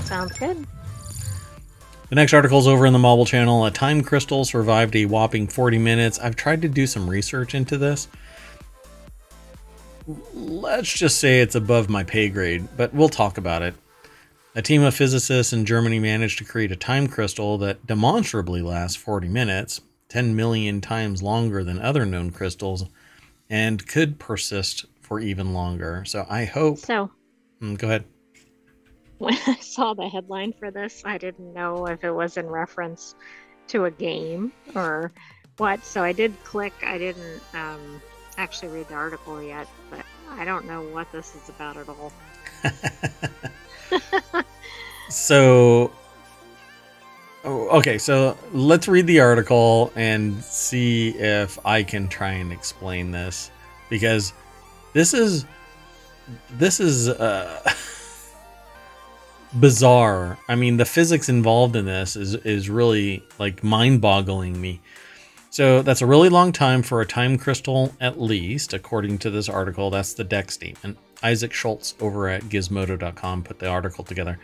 Sounds 0.05 0.31
good. 0.37 0.65
The 2.09 2.15
next 2.15 2.33
article 2.33 2.57
is 2.59 2.67
over 2.67 2.85
in 2.85 2.93
the 2.93 2.99
Mobble 2.99 3.27
channel. 3.27 3.65
A 3.65 3.71
time 3.71 4.01
crystal 4.01 4.43
survived 4.43 4.95
a 4.95 5.05
whopping 5.05 5.47
40 5.47 5.77
minutes. 5.77 6.17
I've 6.17 6.35
tried 6.35 6.61
to 6.63 6.67
do 6.67 6.87
some 6.87 7.07
research 7.07 7.53
into 7.53 7.77
this. 7.77 8.07
Let's 10.33 10.91
just 10.91 11.19
say 11.19 11.41
it's 11.41 11.53
above 11.53 11.87
my 11.87 12.03
pay 12.03 12.29
grade, 12.29 12.67
but 12.75 12.93
we'll 12.93 13.09
talk 13.09 13.37
about 13.37 13.61
it. 13.61 13.75
A 14.55 14.61
team 14.63 14.81
of 14.81 14.95
physicists 14.95 15.53
in 15.53 15.65
Germany 15.65 15.99
managed 15.99 16.39
to 16.39 16.45
create 16.45 16.71
a 16.71 16.75
time 16.75 17.07
crystal 17.07 17.59
that 17.59 17.85
demonstrably 17.85 18.63
lasts 18.63 18.97
40 18.97 19.27
minutes, 19.27 19.81
10 20.07 20.35
million 20.35 20.81
times 20.81 21.21
longer 21.21 21.63
than 21.63 21.79
other 21.79 22.07
known 22.07 22.31
crystals, 22.31 22.85
and 23.47 23.87
could 23.87 24.17
persist 24.17 24.85
for 25.01 25.19
even 25.19 25.53
longer. 25.53 26.03
So 26.05 26.25
I 26.27 26.45
hope. 26.45 26.79
So 26.79 27.11
Mm, 27.61 27.77
go 27.77 27.87
ahead. 27.87 28.05
When 29.19 29.35
I 29.47 29.57
saw 29.61 29.93
the 29.93 30.09
headline 30.09 30.53
for 30.53 30.71
this, 30.71 31.03
I 31.05 31.17
didn't 31.17 31.53
know 31.53 31.85
if 31.85 32.03
it 32.03 32.11
was 32.11 32.35
in 32.37 32.47
reference 32.47 33.15
to 33.67 33.85
a 33.85 33.91
game 33.91 34.51
or 34.75 35.11
what. 35.57 35.85
So 35.85 36.03
I 36.03 36.11
did 36.11 36.33
click. 36.43 36.73
I 36.83 36.97
didn't 36.97 37.41
um, 37.53 38.01
actually 38.37 38.69
read 38.69 38.87
the 38.87 38.95
article 38.95 39.41
yet, 39.41 39.67
but 39.91 40.03
I 40.31 40.43
don't 40.43 40.65
know 40.65 40.81
what 40.81 41.11
this 41.11 41.35
is 41.35 41.49
about 41.49 41.77
at 41.77 41.87
all. 41.87 42.11
So, 45.09 45.91
oh, 47.43 47.67
okay, 47.79 47.97
so 47.97 48.37
let's 48.53 48.87
read 48.87 49.07
the 49.07 49.19
article 49.19 49.91
and 49.95 50.41
see 50.43 51.09
if 51.17 51.57
I 51.65 51.81
can 51.81 52.07
try 52.07 52.33
and 52.33 52.53
explain 52.53 53.09
this 53.09 53.49
because 53.89 54.33
this 54.93 55.15
is 55.15 55.45
this 56.51 56.79
is 56.79 57.09
uh, 57.09 57.59
bizarre. 59.53 60.37
I 60.47 60.55
mean, 60.55 60.77
the 60.77 60.85
physics 60.85 61.29
involved 61.29 61.75
in 61.75 61.85
this 61.85 62.15
is 62.15 62.35
is 62.35 62.69
really 62.69 63.23
like 63.37 63.63
mind-boggling 63.63 64.59
me. 64.59 64.81
So 65.51 65.81
that's 65.81 66.01
a 66.01 66.05
really 66.05 66.29
long 66.29 66.51
time 66.51 66.83
for 66.83 67.01
a 67.01 67.05
time 67.05 67.37
crystal, 67.37 67.93
at 67.99 68.21
least, 68.21 68.73
according 68.73 69.17
to 69.19 69.31
this 69.31 69.49
article. 69.49 69.89
That's 69.89 70.13
the 70.13 70.23
deck 70.23 70.51
statement. 70.51 70.97
Isaac 71.23 71.53
Schultz 71.53 71.95
over 71.99 72.29
at 72.29 72.43
Gizmodo.com 72.43 73.43
put 73.43 73.59
the 73.59 73.67
article 73.67 74.03
together. 74.03 74.39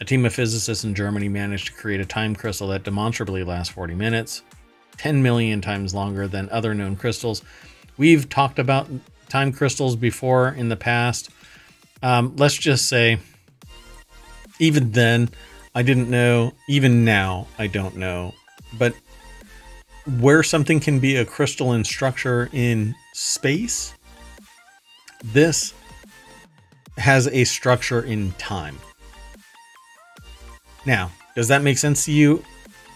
A 0.00 0.04
team 0.04 0.24
of 0.24 0.34
physicists 0.34 0.84
in 0.84 0.94
Germany 0.94 1.28
managed 1.28 1.66
to 1.68 1.72
create 1.72 2.00
a 2.00 2.06
time 2.06 2.34
crystal 2.34 2.68
that 2.68 2.84
demonstrably 2.84 3.44
lasts 3.44 3.72
40 3.72 3.94
minutes, 3.94 4.42
10 4.98 5.22
million 5.22 5.60
times 5.60 5.94
longer 5.94 6.26
than 6.26 6.48
other 6.50 6.74
known 6.74 6.96
crystals. 6.96 7.42
We've 7.96 8.28
talked 8.28 8.58
about 8.58 8.88
time 9.28 9.52
crystals 9.52 9.96
before 9.96 10.48
in 10.48 10.68
the 10.68 10.76
past. 10.76 11.30
Um, 12.02 12.34
let's 12.36 12.56
just 12.56 12.88
say, 12.88 13.18
even 14.58 14.92
then, 14.92 15.28
I 15.74 15.82
didn't 15.82 16.10
know. 16.10 16.52
Even 16.68 17.04
now, 17.04 17.46
I 17.58 17.66
don't 17.66 17.96
know. 17.96 18.34
But 18.78 18.94
where 20.20 20.42
something 20.42 20.80
can 20.80 21.00
be 21.00 21.16
a 21.16 21.24
crystalline 21.24 21.84
structure 21.84 22.48
in 22.52 22.94
space, 23.12 23.94
this 25.24 25.74
has 26.96 27.26
a 27.28 27.44
structure 27.44 28.02
in 28.02 28.32
time. 28.32 28.78
Now, 30.86 31.10
does 31.34 31.48
that 31.48 31.62
make 31.62 31.78
sense 31.78 32.04
to 32.06 32.12
you? 32.12 32.44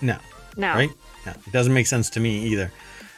No, 0.00 0.17
No. 0.57 0.75
right? 0.75 0.90
No, 1.26 1.33
it 1.33 1.52
doesn't 1.52 1.75
make 1.75 1.87
sense 1.87 2.09
to 2.11 2.21
me 2.21 2.47
either. 2.47 2.73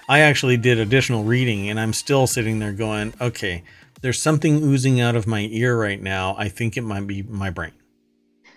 I 0.08 0.20
actually 0.20 0.56
did 0.56 0.78
additional 0.80 1.22
reading 1.24 1.70
and 1.70 1.78
I'm 1.78 1.92
still 1.92 2.26
sitting 2.26 2.58
there 2.58 2.72
going, 2.72 3.14
okay, 3.20 3.62
there's 4.00 4.20
something 4.20 4.56
oozing 4.62 5.00
out 5.00 5.14
of 5.14 5.26
my 5.26 5.48
ear 5.52 5.78
right 5.78 6.00
now. 6.02 6.34
I 6.36 6.48
think 6.48 6.76
it 6.76 6.82
might 6.82 7.06
be 7.06 7.22
my 7.22 7.50
brain. 7.50 7.72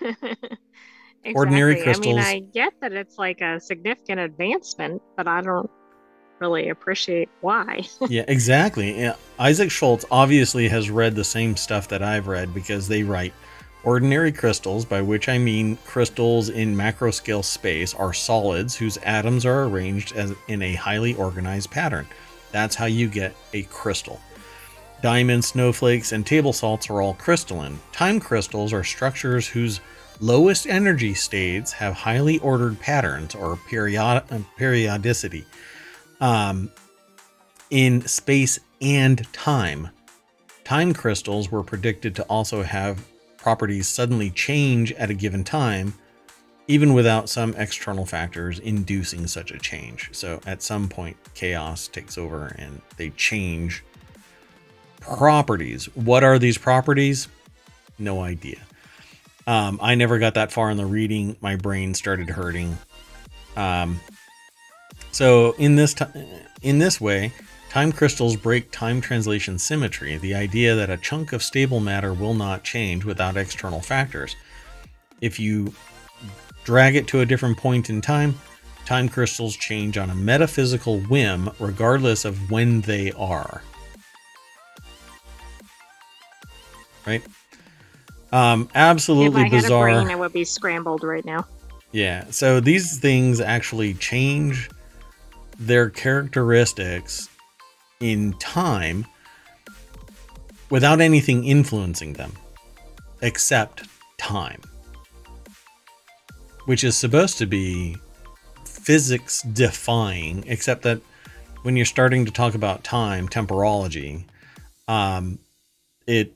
Ordinary 1.36 1.82
crystals. 1.82 2.18
I 2.18 2.34
mean, 2.34 2.44
I 2.46 2.52
get 2.54 2.74
that 2.82 2.94
it's 2.94 3.18
like 3.18 3.42
a 3.42 3.60
significant 3.60 4.20
advancement, 4.20 5.02
but 5.18 5.28
I 5.28 5.42
don't 5.42 5.70
really 6.40 6.70
appreciate 6.70 7.30
why. 7.42 7.82
yeah, 8.10 8.26
exactly. 8.28 9.00
Yeah, 9.00 9.16
Isaac 9.40 9.72
Schultz 9.72 10.06
obviously 10.12 10.68
has 10.68 10.90
read 10.90 11.16
the 11.16 11.24
same 11.24 11.56
stuff 11.56 11.88
that 11.88 12.04
I've 12.04 12.28
read 12.28 12.54
because 12.54 12.88
they 12.88 13.04
write 13.04 13.34
ordinary 13.84 14.32
crystals, 14.32 14.84
by 14.86 15.02
which 15.02 15.30
I 15.30 15.38
mean 15.38 15.78
crystals 15.86 16.50
in 16.50 16.76
macro 16.76 17.12
scale 17.12 17.44
space, 17.44 17.94
are 17.94 18.14
solids 18.14 18.76
whose 18.76 18.98
atoms 18.98 19.46
are 19.46 19.64
arranged 19.64 20.16
as 20.16 20.34
in 20.48 20.62
a 20.62 20.76
highly 20.76 21.16
organized 21.16 21.72
pattern. 21.72 22.08
That's 22.52 22.76
how 22.76 22.86
you 22.86 23.08
get 23.08 23.36
a 23.54 23.64
crystal. 23.64 24.20
Diamonds, 25.02 25.48
snowflakes, 25.48 26.12
and 26.12 26.26
table 26.26 26.54
salts 26.54 26.90
are 26.90 27.02
all 27.02 27.14
crystalline. 27.14 27.80
Time 27.92 28.20
crystals 28.20 28.74
are 28.74 28.84
structures 28.84 29.48
whose 29.48 29.80
lowest 30.20 30.68
energy 30.68 31.14
states 31.14 31.72
have 31.74 31.94
highly 31.94 32.40
ordered 32.40 32.80
patterns 32.80 33.36
or 33.36 33.58
period- 33.70 34.24
periodicity 34.58 35.46
um, 36.20 36.72
in 37.70 38.02
space 38.08 38.60
and 38.82 39.32
time. 39.34 39.90
Time 40.64 40.94
crystals 40.94 41.52
were 41.52 41.64
predicted 41.64 42.16
to 42.16 42.24
also 42.24 42.64
have 42.64 43.06
properties 43.38 43.88
suddenly 43.88 44.32
change 44.32 44.92
at 44.94 45.12
a 45.12 45.14
given 45.14 45.44
time, 45.44 45.94
even 46.68 46.94
without 46.94 47.30
some 47.30 47.54
external 47.56 48.06
factors 48.06 48.58
inducing 48.58 49.28
such 49.28 49.52
a 49.52 49.60
change. 49.60 50.10
So 50.14 50.42
at 50.48 50.64
some 50.64 50.90
point, 50.90 51.18
chaos 51.36 51.88
takes 51.88 52.18
over 52.18 52.56
and 52.58 52.82
they 52.98 53.12
change 53.12 53.84
properties. 55.00 55.86
What 55.96 56.24
are 56.24 56.40
these 56.40 56.58
properties? 56.58 57.28
No 58.00 58.22
idea. 58.22 58.65
Um, 59.48 59.80
I 59.82 59.96
never 59.96 60.18
got 60.18 60.34
that 60.34 60.52
far 60.52 60.70
in 60.72 60.78
the 60.78 60.86
reading. 60.86 61.38
My 61.42 61.56
brain 61.56 61.94
started 61.94 62.30
hurting. 62.30 62.78
Um, 63.56 64.00
so 65.12 65.54
in 65.54 65.76
this 65.76 65.96
in 66.62 66.80
this 66.80 67.00
way, 67.00 67.32
time 67.70 67.92
crystals 67.92 68.36
break 68.36 68.72
time 68.72 69.02
translation 69.02 69.60
symmetry, 69.60 70.18
the 70.18 70.34
idea 70.36 70.76
that 70.76 70.90
a 70.90 70.98
chunk 70.98 71.32
of 71.32 71.44
stable 71.44 71.80
matter 71.80 72.14
will 72.14 72.34
not 72.34 72.64
change 72.64 73.06
without 73.06 73.38
external 73.38 73.82
factors. 73.82 74.36
If 75.22 75.40
you 75.40 75.74
drag 76.64 76.96
it 76.96 77.08
to 77.10 77.22
a 77.22 77.26
different 77.26 77.58
point 77.58 77.90
in 77.90 78.02
time, 78.02 78.36
time 78.86 79.08
crystals 79.08 79.56
change 79.56 79.98
on 79.98 80.10
a 80.10 80.16
metaphysical 80.16 81.00
whim 81.02 81.52
regardless 81.60 82.26
of 82.26 82.52
when 82.52 82.82
they 82.82 83.12
are. 83.12 83.62
Right? 87.06 87.24
Um, 88.32 88.70
absolutely 88.76 89.42
if 89.42 89.48
I 89.48 89.50
bizarre. 89.50 89.88
had 89.88 89.98
a 89.98 90.02
brain, 90.02 90.16
I 90.16 90.20
would 90.20 90.34
be 90.34 90.44
scrambled 90.44 91.04
right 91.04 91.26
now. 91.26 91.46
Yeah. 91.92 92.26
So 92.30 92.60
these 92.60 93.00
things 93.00 93.40
actually 93.40 93.94
change 93.94 94.70
their 95.58 95.90
characteristics 95.90 97.30
in 98.00 98.34
time 98.34 99.06
without 100.70 101.00
anything 101.00 101.46
influencing 101.46 102.14
them 102.14 102.34
except 103.22 103.88
time, 104.18 104.62
which 106.66 106.84
is 106.84 106.98
supposed 106.98 107.38
to 107.38 107.46
be 107.46 107.96
physics 108.66 109.42
defying, 109.42 110.44
except 110.48 110.84
that 110.84 111.00
when 111.64 111.76
you're 111.76 111.86
starting 111.86 112.26
to 112.26 112.32
talk 112.32 112.54
about 112.54 112.84
time, 112.84 113.28
temporology, 113.28 114.26
um, 114.88 115.40
it 116.06 116.35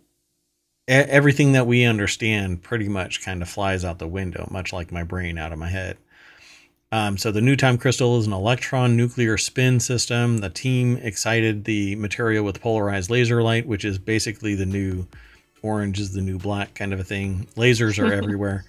everything 0.89 1.51
that 1.51 1.67
we 1.67 1.83
understand 1.83 2.63
pretty 2.63 2.89
much 2.89 3.23
kind 3.23 3.41
of 3.41 3.49
flies 3.49 3.85
out 3.85 3.99
the 3.99 4.07
window, 4.07 4.47
much 4.51 4.73
like 4.73 4.91
my 4.91 5.03
brain 5.03 5.37
out 5.37 5.53
of 5.53 5.59
my 5.59 5.69
head. 5.69 5.97
Um, 6.91 7.17
so 7.17 7.31
the 7.31 7.41
new 7.41 7.55
time 7.55 7.77
crystal 7.77 8.17
is 8.17 8.25
an 8.25 8.33
electron 8.33 8.97
nuclear 8.97 9.37
spin 9.37 9.79
system. 9.79 10.39
The 10.39 10.49
team 10.49 10.97
excited 10.97 11.65
the 11.65 11.95
material 11.95 12.43
with 12.43 12.61
polarized 12.61 13.11
laser 13.11 13.43
light, 13.43 13.67
which 13.67 13.85
is 13.85 13.99
basically 13.99 14.55
the 14.55 14.65
new 14.65 15.05
orange 15.61 15.99
is 15.99 16.13
the 16.13 16.21
new 16.21 16.39
black 16.39 16.73
kind 16.73 16.91
of 16.91 16.99
a 16.99 17.03
thing. 17.03 17.47
Lasers 17.55 18.03
are 18.03 18.11
everywhere. 18.21 18.65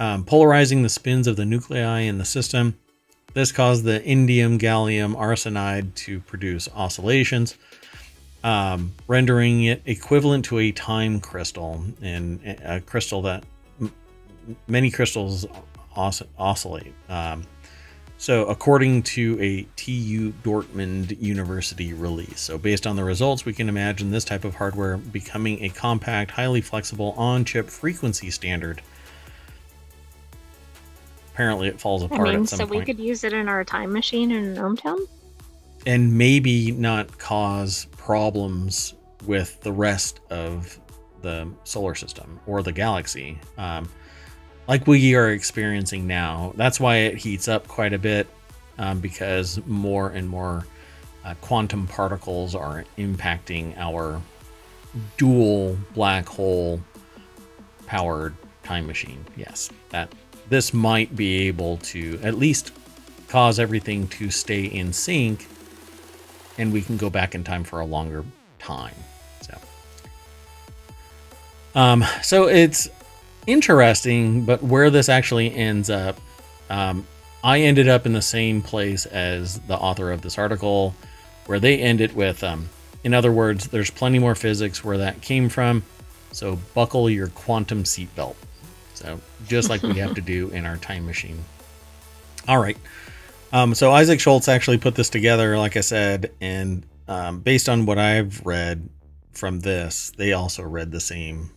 Um, 0.00 0.24
polarizing 0.24 0.82
the 0.82 0.88
spins 0.88 1.26
of 1.26 1.36
the 1.36 1.44
nuclei 1.44 2.00
in 2.00 2.16
the 2.16 2.24
system. 2.24 2.78
This 3.34 3.52
caused 3.52 3.84
the 3.84 4.00
indium 4.00 4.58
gallium 4.58 5.14
arsenide 5.14 5.94
to 5.96 6.20
produce 6.20 6.68
oscillations, 6.74 7.56
um, 8.44 8.92
rendering 9.08 9.64
it 9.64 9.82
equivalent 9.86 10.44
to 10.44 10.58
a 10.60 10.70
time 10.70 11.18
crystal, 11.18 11.82
and 12.00 12.40
a 12.62 12.80
crystal 12.80 13.22
that 13.22 13.42
many 14.68 14.90
crystals 14.90 15.46
oscillate. 15.96 16.92
Um, 17.08 17.44
so, 18.18 18.46
according 18.46 19.02
to 19.04 19.38
a 19.40 19.66
TU 19.76 20.32
Dortmund 20.44 21.20
University 21.20 21.92
release, 21.92 22.40
so 22.40 22.56
based 22.58 22.86
on 22.86 22.96
the 22.96 23.04
results, 23.04 23.44
we 23.44 23.52
can 23.52 23.68
imagine 23.68 24.10
this 24.10 24.24
type 24.24 24.44
of 24.44 24.54
hardware 24.54 24.98
becoming 24.98 25.62
a 25.64 25.70
compact, 25.70 26.30
highly 26.30 26.60
flexible 26.60 27.12
on-chip 27.16 27.68
frequency 27.68 28.30
standard. 28.30 28.82
Apparently, 31.32 31.66
it 31.66 31.80
falls 31.80 32.02
apart. 32.02 32.28
I 32.28 32.36
mean, 32.36 32.46
so 32.46 32.58
point. 32.58 32.70
we 32.70 32.84
could 32.84 32.98
use 32.98 33.24
it 33.24 33.32
in 33.32 33.48
our 33.48 33.64
time 33.64 33.92
machine 33.92 34.30
in 34.30 34.54
ohmTown, 34.54 35.06
and 35.86 36.16
maybe 36.16 36.72
not 36.72 37.18
cause 37.18 37.86
problems 37.96 38.94
with 39.26 39.60
the 39.60 39.72
rest 39.72 40.20
of 40.30 40.78
the 41.22 41.50
solar 41.64 41.94
system 41.94 42.38
or 42.46 42.62
the 42.62 42.72
galaxy. 42.72 43.38
Um, 43.58 43.88
like 44.68 44.86
we 44.86 45.14
are 45.14 45.30
experiencing 45.30 46.06
now. 46.06 46.52
That's 46.56 46.80
why 46.80 46.96
it 46.96 47.16
heats 47.16 47.48
up 47.48 47.68
quite 47.68 47.92
a 47.92 47.98
bit 47.98 48.26
um, 48.78 49.00
because 49.00 49.64
more 49.66 50.10
and 50.10 50.28
more 50.28 50.66
uh, 51.24 51.34
quantum 51.40 51.86
particles 51.86 52.54
are 52.54 52.84
impacting 52.98 53.76
our 53.78 54.20
dual 55.16 55.76
black 55.94 56.26
hole 56.28 56.80
powered 57.86 58.34
time 58.62 58.86
machine. 58.86 59.24
Yes, 59.36 59.70
that 59.90 60.14
this 60.48 60.74
might 60.74 61.14
be 61.16 61.46
able 61.46 61.78
to 61.78 62.18
at 62.22 62.34
least 62.34 62.72
cause 63.28 63.58
everything 63.58 64.06
to 64.08 64.30
stay 64.30 64.64
in 64.64 64.92
sync 64.92 65.46
and 66.58 66.72
we 66.72 66.82
can 66.82 66.96
go 66.96 67.10
back 67.10 67.34
in 67.34 67.44
time 67.44 67.64
for 67.64 67.80
a 67.80 67.84
longer 67.84 68.24
time. 68.58 68.94
So 69.42 69.58
um 71.74 72.04
so 72.22 72.48
it's 72.48 72.88
interesting, 73.46 74.44
but 74.44 74.62
where 74.62 74.90
this 74.90 75.08
actually 75.08 75.54
ends 75.54 75.90
up, 75.90 76.20
um, 76.70 77.06
I 77.42 77.60
ended 77.60 77.88
up 77.88 78.06
in 78.06 78.12
the 78.12 78.22
same 78.22 78.62
place 78.62 79.06
as 79.06 79.58
the 79.60 79.76
author 79.76 80.12
of 80.12 80.22
this 80.22 80.38
article, 80.38 80.94
where 81.46 81.60
they 81.60 81.78
end 81.78 82.00
it 82.00 82.14
with, 82.14 82.42
um, 82.42 82.68
in 83.02 83.12
other 83.12 83.32
words, 83.32 83.68
there's 83.68 83.90
plenty 83.90 84.18
more 84.18 84.34
physics 84.34 84.82
where 84.82 84.98
that 84.98 85.20
came 85.20 85.48
from. 85.48 85.82
So 86.32 86.58
buckle 86.74 87.10
your 87.10 87.28
quantum 87.28 87.84
seatbelt. 87.84 88.36
So 88.94 89.20
just 89.46 89.68
like 89.68 89.82
we 89.82 89.94
have 89.96 90.14
to 90.14 90.20
do 90.22 90.48
in 90.48 90.64
our 90.64 90.78
time 90.78 91.06
machine. 91.06 91.44
All 92.48 92.58
right. 92.58 92.78
Um, 93.54 93.72
so 93.72 93.92
Isaac 93.92 94.18
Schultz 94.18 94.48
actually 94.48 94.78
put 94.78 94.96
this 94.96 95.08
together, 95.08 95.56
like 95.56 95.76
I 95.76 95.80
said, 95.80 96.32
and 96.40 96.84
um, 97.06 97.38
based 97.38 97.68
on 97.68 97.86
what 97.86 97.98
I've 97.98 98.44
read 98.44 98.88
from 99.30 99.60
this, 99.60 100.10
they 100.16 100.32
also 100.32 100.64
read 100.64 100.90
the 100.90 100.98
same 100.98 101.52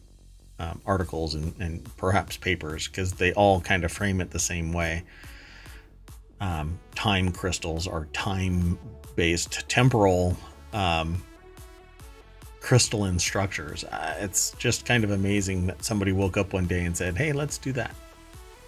um, 0.60 0.80
articles 0.86 1.34
and, 1.34 1.56
and, 1.60 1.98
perhaps 1.98 2.38
papers 2.38 2.88
because 2.88 3.14
they 3.14 3.34
all 3.34 3.62
kind 3.62 3.84
of 3.84 3.92
frame 3.92 4.22
it 4.22 4.30
the 4.30 4.38
same 4.38 4.74
way. 4.74 5.06
Um, 6.40 6.78
time 6.94 7.32
crystals 7.32 7.88
are 7.88 8.06
time 8.14 8.78
based 9.16 9.68
temporal 9.68 10.38
um, 10.74 11.24
crystalline 12.60 13.18
structures. 13.18 13.84
Uh, 13.86 14.18
it's 14.20 14.52
just 14.60 14.86
kind 14.86 15.04
of 15.04 15.10
amazing 15.10 15.66
that 15.66 15.84
somebody 15.84 16.12
woke 16.12 16.38
up 16.38 16.54
one 16.54 16.68
day 16.68 16.86
and 16.86 16.96
said, 16.96 17.18
hey, 17.18 17.34
let's 17.34 17.58
do 17.58 17.72
that. 17.72 17.96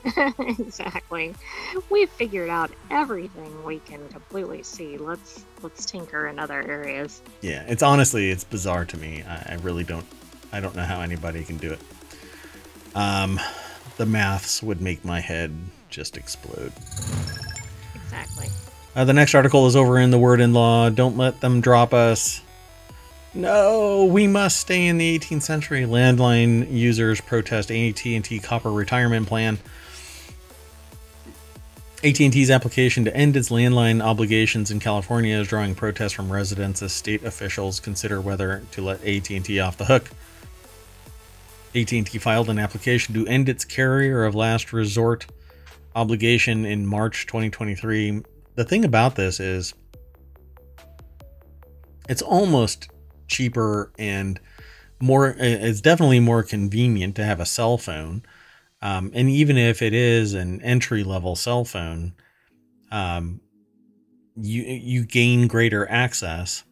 exactly. 0.39 1.35
We've 1.89 2.09
figured 2.09 2.49
out 2.49 2.71
everything 2.89 3.63
we 3.63 3.79
can 3.79 4.07
completely 4.09 4.63
see. 4.63 4.97
Let's 4.97 5.45
let's 5.61 5.85
tinker 5.85 6.27
in 6.27 6.39
other 6.39 6.61
areas. 6.61 7.21
Yeah, 7.41 7.63
it's 7.67 7.83
honestly 7.83 8.29
it's 8.29 8.43
bizarre 8.43 8.85
to 8.85 8.97
me. 8.97 9.23
I, 9.27 9.53
I 9.53 9.57
really 9.61 9.83
don't 9.83 10.05
I 10.51 10.59
don't 10.59 10.75
know 10.75 10.83
how 10.83 11.01
anybody 11.01 11.43
can 11.43 11.57
do 11.57 11.73
it. 11.73 11.79
Um, 12.95 13.39
the 13.97 14.05
maths 14.05 14.63
would 14.63 14.81
make 14.81 15.03
my 15.03 15.19
head 15.19 15.53
just 15.89 16.17
explode. 16.17 16.71
Exactly. 17.95 18.47
Uh, 18.95 19.05
the 19.05 19.13
next 19.13 19.35
article 19.35 19.67
is 19.67 19.75
over 19.75 19.99
in 19.99 20.11
the 20.11 20.17
Word 20.17 20.41
in 20.41 20.53
Law. 20.53 20.89
Don't 20.89 21.17
let 21.17 21.41
them 21.41 21.61
drop 21.61 21.93
us. 21.93 22.41
No, 23.33 24.05
we 24.05 24.25
must 24.25 24.59
stay 24.59 24.87
in 24.87 24.97
the 24.97 25.19
18th 25.19 25.43
century. 25.43 25.83
Landline 25.83 26.71
users 26.71 27.21
protest 27.21 27.69
AT&T 27.69 28.39
copper 28.39 28.71
retirement 28.71 29.27
plan. 29.27 29.59
AT&T's 32.01 32.49
application 32.49 33.03
to 33.03 33.13
end 33.13 33.35
its 33.35 33.49
landline 33.49 34.01
obligations 34.01 34.71
in 34.71 34.79
California 34.79 35.37
is 35.37 35.49
drawing 35.49 35.75
protests 35.75 36.13
from 36.13 36.31
residents 36.31 36.81
as 36.81 36.93
state 36.93 37.25
officials 37.25 37.81
consider 37.81 38.21
whether 38.21 38.63
to 38.71 38.81
let 38.81 39.03
AT&T 39.05 39.59
off 39.59 39.75
the 39.75 39.83
hook. 39.83 40.09
AT&T 41.75 42.05
filed 42.19 42.49
an 42.49 42.57
application 42.57 43.13
to 43.15 43.27
end 43.27 43.49
its 43.49 43.65
carrier 43.65 44.23
of 44.23 44.33
last 44.33 44.71
resort 44.71 45.25
obligation 45.93 46.65
in 46.65 46.85
March 46.85 47.27
2023. 47.27 48.23
The 48.55 48.63
thing 48.63 48.85
about 48.85 49.15
this 49.15 49.41
is 49.41 49.73
it's 52.07 52.21
almost 52.21 52.89
cheaper 53.27 53.91
and 53.99 54.39
more 55.01 55.35
it's 55.37 55.81
definitely 55.81 56.21
more 56.21 56.43
convenient 56.43 57.17
to 57.17 57.25
have 57.25 57.41
a 57.41 57.45
cell 57.45 57.77
phone. 57.77 58.23
Um, 58.81 59.11
and 59.13 59.29
even 59.29 59.57
if 59.57 59.81
it 59.81 59.93
is 59.93 60.33
an 60.33 60.61
entry 60.61 61.03
level 61.03 61.35
cell 61.35 61.65
phone, 61.65 62.13
um, 62.91 63.41
you 64.35 64.63
you 64.63 65.05
gain 65.05 65.47
greater 65.47 65.89
access 65.89 66.63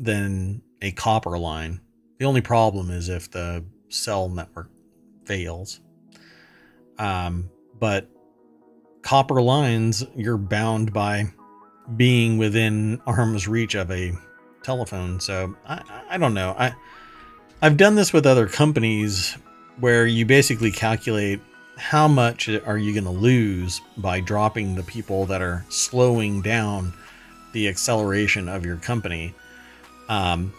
than 0.00 0.62
a 0.80 0.92
copper 0.92 1.38
line. 1.38 1.80
The 2.18 2.24
only 2.24 2.40
problem 2.40 2.90
is 2.90 3.08
if 3.08 3.30
the 3.30 3.64
cell 3.88 4.28
network 4.28 4.70
fails. 5.26 5.80
Um, 6.98 7.50
but 7.78 8.08
copper 9.02 9.42
lines, 9.42 10.04
you're 10.16 10.38
bound 10.38 10.92
by 10.92 11.32
being 11.96 12.38
within 12.38 13.00
arm's 13.06 13.48
reach 13.48 13.74
of 13.74 13.90
a 13.90 14.12
telephone. 14.62 15.20
So 15.20 15.56
I, 15.66 15.82
I 16.10 16.18
don't 16.18 16.34
know. 16.34 16.54
I 16.58 16.72
I've 17.60 17.76
done 17.76 17.94
this 17.94 18.12
with 18.12 18.26
other 18.26 18.48
companies 18.48 19.36
where 19.80 20.06
you 20.06 20.26
basically 20.26 20.70
calculate 20.70 21.40
how 21.76 22.06
much 22.06 22.48
are 22.48 22.78
you 22.78 22.92
going 22.92 23.04
to 23.04 23.10
lose 23.10 23.80
by 23.96 24.20
dropping 24.20 24.74
the 24.74 24.82
people 24.82 25.26
that 25.26 25.42
are 25.42 25.64
slowing 25.68 26.42
down 26.42 26.92
the 27.52 27.68
acceleration 27.68 28.48
of 28.48 28.64
your 28.64 28.76
company. 28.76 29.34
Um, 30.08 30.52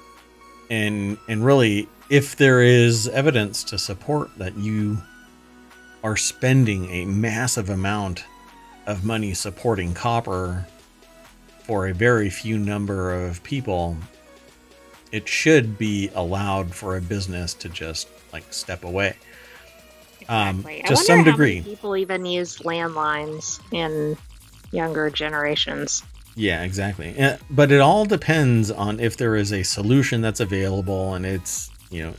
and 0.69 1.17
and 1.28 1.45
really 1.45 1.88
if 2.10 2.36
there 2.36 2.62
is 2.62 3.08
evidence 3.10 3.63
to 3.63 3.78
support 3.78 4.30
that 4.38 4.58
you 4.58 4.97
are 6.04 6.17
spending 6.17 6.89
a 6.89 7.06
massive 7.06 7.69
amount 7.69 8.26
of 8.86 9.06
money 9.06 9.34
supporting 9.34 9.93
copper 9.93 10.67
for 11.63 11.88
a 11.88 11.93
very 11.93 12.30
few 12.30 12.58
number 12.58 13.13
of 13.13 13.41
people, 13.43 13.97
it 15.13 15.30
should 15.30 15.78
be 15.78 16.10
allowed 16.15 16.73
for 16.73 16.97
a 16.97 17.02
business 17.02 17.54
to 17.54 17.69
just 17.69 18.10
like 18.34 18.43
step 18.52 18.84
away. 18.84 19.15
Um, 20.28 20.60
exactly. 20.60 20.84
Um, 20.84 20.88
to 20.88 20.97
some 20.97 21.23
degree. 21.23 21.62
people 21.62 21.95
even 21.95 22.26
use 22.26 22.58
landlines 22.60 23.60
in 23.71 24.17
younger 24.71 25.12
generations. 25.12 26.04
Yeah, 26.36 26.63
exactly. 26.63 27.15
But 27.52 27.71
it 27.71 27.80
all 27.80 28.06
depends 28.06 28.71
on 28.71 28.99
if 28.99 29.17
there 29.17 29.36
is 29.36 29.54
a 29.54 29.62
solution 29.62 30.21
that's 30.21 30.39
available 30.39 31.13
and 31.13 31.28
it's 31.28 31.69
you 31.91 32.02
know 32.02 32.13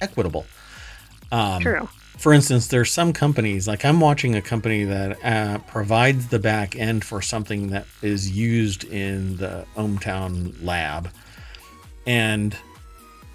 equitable. 0.00 0.46
Um, 1.30 1.60
True. 1.60 1.88
For 2.16 2.32
instance, 2.32 2.68
there's 2.68 2.90
some 2.90 3.12
companies 3.12 3.68
like 3.68 3.84
I'm 3.84 4.00
watching 4.00 4.34
a 4.34 4.42
company 4.42 4.84
that 4.84 5.22
uh, 5.22 5.58
provides 5.66 6.28
the 6.28 6.38
back 6.38 6.76
end 6.76 7.04
for 7.04 7.20
something 7.20 7.68
that 7.68 7.86
is 8.00 8.30
used 8.30 8.84
in 8.84 9.36
the 9.36 9.66
ohmTown 9.76 10.64
lab, 10.64 11.10
And 12.08 12.56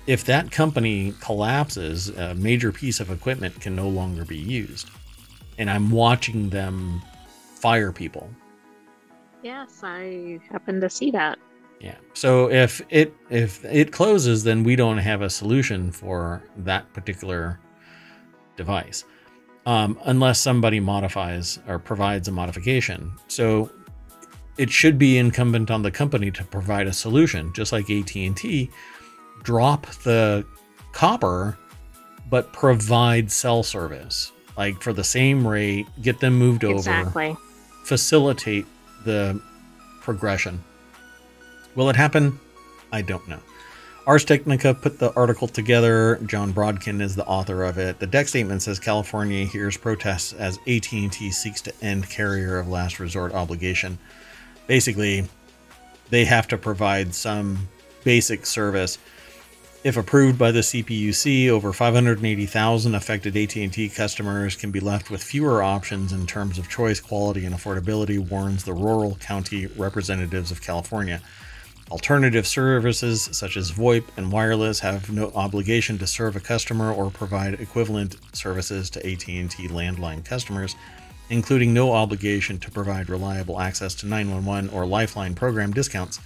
if 0.08 0.26
that 0.26 0.52
company 0.52 1.14
collapses, 1.22 2.10
a 2.10 2.34
major 2.34 2.72
piece 2.72 3.00
of 3.00 3.12
equipment 3.12 3.62
can 3.62 3.76
no 3.76 3.88
longer 3.88 4.26
be 4.26 4.38
used. 4.38 4.90
And 5.60 5.70
I'm 5.70 5.92
watching 5.92 6.50
them 6.50 7.04
fire 7.56 7.92
people. 7.92 8.28
Yes, 9.44 9.82
I 9.84 10.40
happen 10.52 10.82
to 10.82 10.90
see 10.90 11.12
that. 11.12 11.38
Yeah. 11.80 11.98
So 12.14 12.50
if 12.50 12.82
it 12.90 13.14
if 13.30 13.64
it 13.64 13.92
closes, 13.92 14.44
then 14.44 14.64
we 14.64 14.76
don't 14.76 14.98
have 14.98 15.22
a 15.22 15.30
solution 15.30 15.92
for 15.92 16.42
that 16.58 16.92
particular 16.94 17.60
device, 18.58 19.04
um, 19.68 20.00
unless 20.06 20.40
somebody 20.40 20.80
modifies 20.80 21.60
or 21.68 21.78
provides 21.78 22.28
a 22.28 22.32
modification. 22.32 23.12
So 23.28 23.70
it 24.58 24.70
should 24.70 24.98
be 24.98 25.18
incumbent 25.18 25.72
on 25.72 25.82
the 25.82 25.92
company 25.92 26.32
to 26.32 26.44
provide 26.44 26.88
a 26.88 26.94
solution, 26.94 27.52
just 27.54 27.72
like 27.72 27.90
AT 27.90 28.16
and 28.16 28.38
T. 28.38 28.70
Drop 29.44 29.88
the 30.04 30.46
copper, 30.92 31.58
but 32.30 32.54
provide 32.54 33.32
cell 33.32 33.64
service, 33.64 34.32
like 34.58 34.82
for 34.82 34.94
the 34.94 35.04
same 35.04 35.46
rate. 35.46 35.88
Get 36.02 36.20
them 36.20 36.36
moved 36.36 36.64
over. 36.64 36.78
Exactly. 36.78 37.36
Facilitate 37.84 38.66
the 39.06 39.42
progression. 40.02 40.64
Will 41.76 41.90
it 41.90 41.96
happen? 41.96 42.40
I 42.92 43.02
don't 43.02 43.28
know. 43.28 43.40
Ars 44.06 44.26
Technica 44.26 44.74
put 44.74 45.00
the 45.00 45.14
article 45.14 45.48
together. 45.48 46.20
Jon 46.26 46.54
Brodkin 46.54 47.02
is 47.02 47.16
the 47.16 47.26
author 47.26 47.64
of 47.64 47.78
it. 47.78 48.00
The 48.00 48.08
deck 48.08 48.28
statement 48.28 48.62
says 48.62 48.78
California 48.78 49.46
hears 49.46 49.78
protests 49.78 50.34
as 50.34 50.58
AT&T 50.68 51.32
seeks 51.32 51.62
to 51.62 51.74
end 51.82 52.10
carrier 52.10 52.60
of 52.60 52.68
last 52.68 53.00
resort 53.00 53.34
obligation. 53.34 53.98
Basically, 54.68 55.28
they 56.10 56.26
have 56.26 56.48
to 56.50 56.58
provide 56.58 57.14
some 57.14 57.68
basic 58.04 58.46
service. 58.46 58.98
If 59.84 59.98
approved 59.98 60.40
by 60.40 60.52
the 60.52 60.62
CPUC, 60.62 61.50
over 61.50 61.74
580,000 61.74 62.96
affected 62.96 63.36
AT&T 63.36 63.90
customers 63.90 64.56
can 64.56 64.72
be 64.72 64.80
left 64.80 65.12
with 65.12 65.22
fewer 65.22 65.62
options 65.62 66.14
in 66.14 66.26
terms 66.26 66.58
of 66.58 66.70
choice, 66.70 67.02
quality, 67.02 67.46
and 67.46 67.54
affordability, 67.54 68.18
warns 68.18 68.64
the 68.64 68.74
rural 68.74 69.16
county 69.16 69.66
representatives 69.76 70.52
of 70.52 70.62
California. 70.62 71.22
Alternative 71.92 72.48
services 72.48 73.28
such 73.34 73.58
as 73.58 73.74
VoIP 73.74 74.06
and 74.16 74.32
wireless 74.32 74.80
have 74.80 75.12
no 75.12 75.32
obligation 75.36 75.98
to 75.98 76.08
serve 76.08 76.38
a 76.38 76.40
customer 76.40 76.94
or 76.94 77.12
provide 77.12 77.56
equivalent 77.56 78.16
services 78.32 78.90
to 78.92 79.06
AT&T 79.06 79.68
landline 79.68 80.24
customers, 80.24 80.78
including 81.30 81.74
no 81.74 81.94
obligation 81.94 82.60
to 82.60 82.72
provide 82.72 83.10
reliable 83.10 83.60
access 83.60 83.96
to 83.96 84.08
911 84.08 84.70
or 84.70 84.86
Lifeline 84.86 85.34
program 85.36 85.72
discounts. 85.72 86.20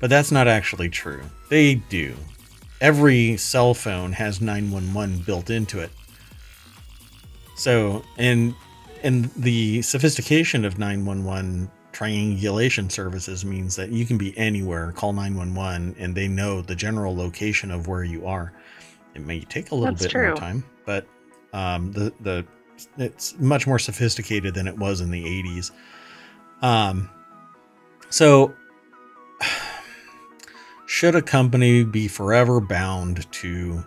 But 0.00 0.10
that's 0.10 0.30
not 0.30 0.48
actually 0.48 0.88
true. 0.90 1.22
They 1.48 1.76
do. 1.76 2.14
Every 2.80 3.36
cell 3.36 3.74
phone 3.74 4.12
has 4.12 4.40
911 4.40 5.20
built 5.20 5.50
into 5.50 5.80
it. 5.80 5.90
So, 7.56 8.02
and 8.18 8.54
and 9.02 9.26
the 9.36 9.82
sophistication 9.82 10.64
of 10.64 10.78
911 10.78 11.70
triangulation 11.92 12.90
services 12.90 13.44
means 13.44 13.76
that 13.76 13.90
you 13.90 14.04
can 14.04 14.18
be 14.18 14.36
anywhere, 14.36 14.92
call 14.92 15.12
911, 15.12 15.94
and 15.98 16.14
they 16.14 16.26
know 16.26 16.60
the 16.60 16.74
general 16.74 17.14
location 17.14 17.70
of 17.70 17.86
where 17.86 18.02
you 18.02 18.26
are. 18.26 18.52
It 19.14 19.22
may 19.22 19.40
take 19.40 19.70
a 19.70 19.74
little 19.74 19.94
That's 19.94 20.06
bit 20.06 20.10
true. 20.10 20.28
more 20.28 20.36
time, 20.36 20.64
but 20.84 21.06
um, 21.52 21.92
the 21.92 22.12
the 22.20 22.44
it's 22.98 23.38
much 23.38 23.66
more 23.66 23.78
sophisticated 23.78 24.54
than 24.54 24.66
it 24.66 24.76
was 24.78 25.00
in 25.00 25.10
the 25.10 25.24
80s. 25.24 25.70
Um, 26.62 27.10
so 28.10 28.54
should 30.86 31.14
a 31.14 31.22
company 31.22 31.84
be 31.84 32.08
forever 32.08 32.60
bound 32.60 33.30
to 33.32 33.84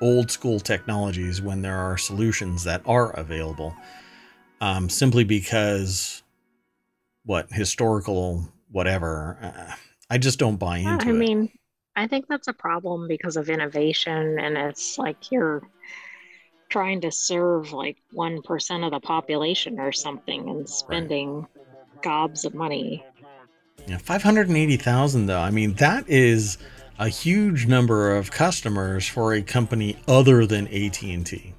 old 0.00 0.30
school 0.30 0.58
technologies 0.60 1.40
when 1.40 1.62
there 1.62 1.78
are 1.78 1.96
solutions 1.96 2.64
that 2.64 2.82
are 2.86 3.10
available 3.12 3.74
um, 4.60 4.88
simply 4.88 5.24
because 5.24 6.22
what 7.24 7.50
historical 7.52 8.48
whatever 8.72 9.38
uh, 9.42 9.74
i 10.10 10.18
just 10.18 10.38
don't 10.40 10.56
buy 10.56 10.78
Yeah, 10.82 10.94
into 10.94 11.08
I 11.08 11.12
it 11.12 11.12
mean, 11.12 11.50
I 11.96 12.06
think 12.06 12.26
that's 12.28 12.48
a 12.48 12.52
problem 12.52 13.08
because 13.08 13.36
of 13.36 13.48
innovation, 13.50 14.38
and 14.38 14.56
it's 14.56 14.98
like 14.98 15.30
you're 15.30 15.62
trying 16.72 17.02
to 17.02 17.12
serve 17.12 17.72
like 17.72 17.98
1% 18.14 18.84
of 18.86 18.90
the 18.90 19.00
population 19.00 19.78
or 19.78 19.92
something 19.92 20.48
and 20.48 20.66
spending 20.68 21.46
gobs 22.02 22.46
of 22.46 22.54
money. 22.54 23.04
yeah 23.86 23.98
580000 23.98 25.26
though 25.26 25.38
i 25.38 25.50
mean 25.50 25.74
that 25.74 26.08
is 26.08 26.56
a 26.98 27.08
huge 27.08 27.66
number 27.66 28.16
of 28.16 28.30
customers 28.30 29.06
for 29.06 29.34
a 29.34 29.42
company 29.42 29.96
other 30.08 30.46
than 30.46 30.66
at&t 30.68 31.54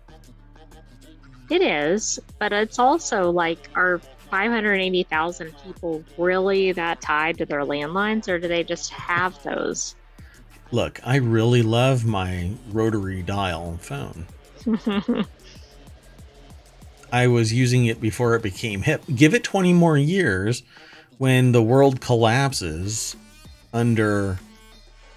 It 1.49 1.62
is, 1.62 2.19
but 2.39 2.54
it's 2.54 2.80
also 2.80 3.30
like, 3.30 3.69
are 3.76 3.99
580,000 4.32 5.54
people 5.63 6.04
really 6.17 6.71
that 6.71 7.02
tied 7.02 7.38
to 7.38 7.45
their 7.45 7.62
landlines, 7.62 8.28
or 8.28 8.39
do 8.39 8.47
they 8.47 8.63
just 8.63 8.89
have 8.91 9.41
those? 9.43 9.95
look 10.71 10.99
i 11.06 11.17
really 11.17 11.62
love 11.62 12.04
my 12.04 12.49
rotary 12.71 13.21
dial 13.21 13.78
phone 13.80 14.26
I 17.12 17.28
was 17.28 17.54
using 17.54 17.86
it 17.86 18.02
before 18.02 18.36
it 18.36 18.41
became 18.41 18.82
hip. 18.82 19.04
Give 19.13 19.34
it 19.34 19.43
20 19.43 19.73
more 19.73 19.97
years 19.97 20.63
when 21.17 21.52
the 21.52 21.62
world 21.62 22.02
collapses 22.02 23.15
under 23.71 24.39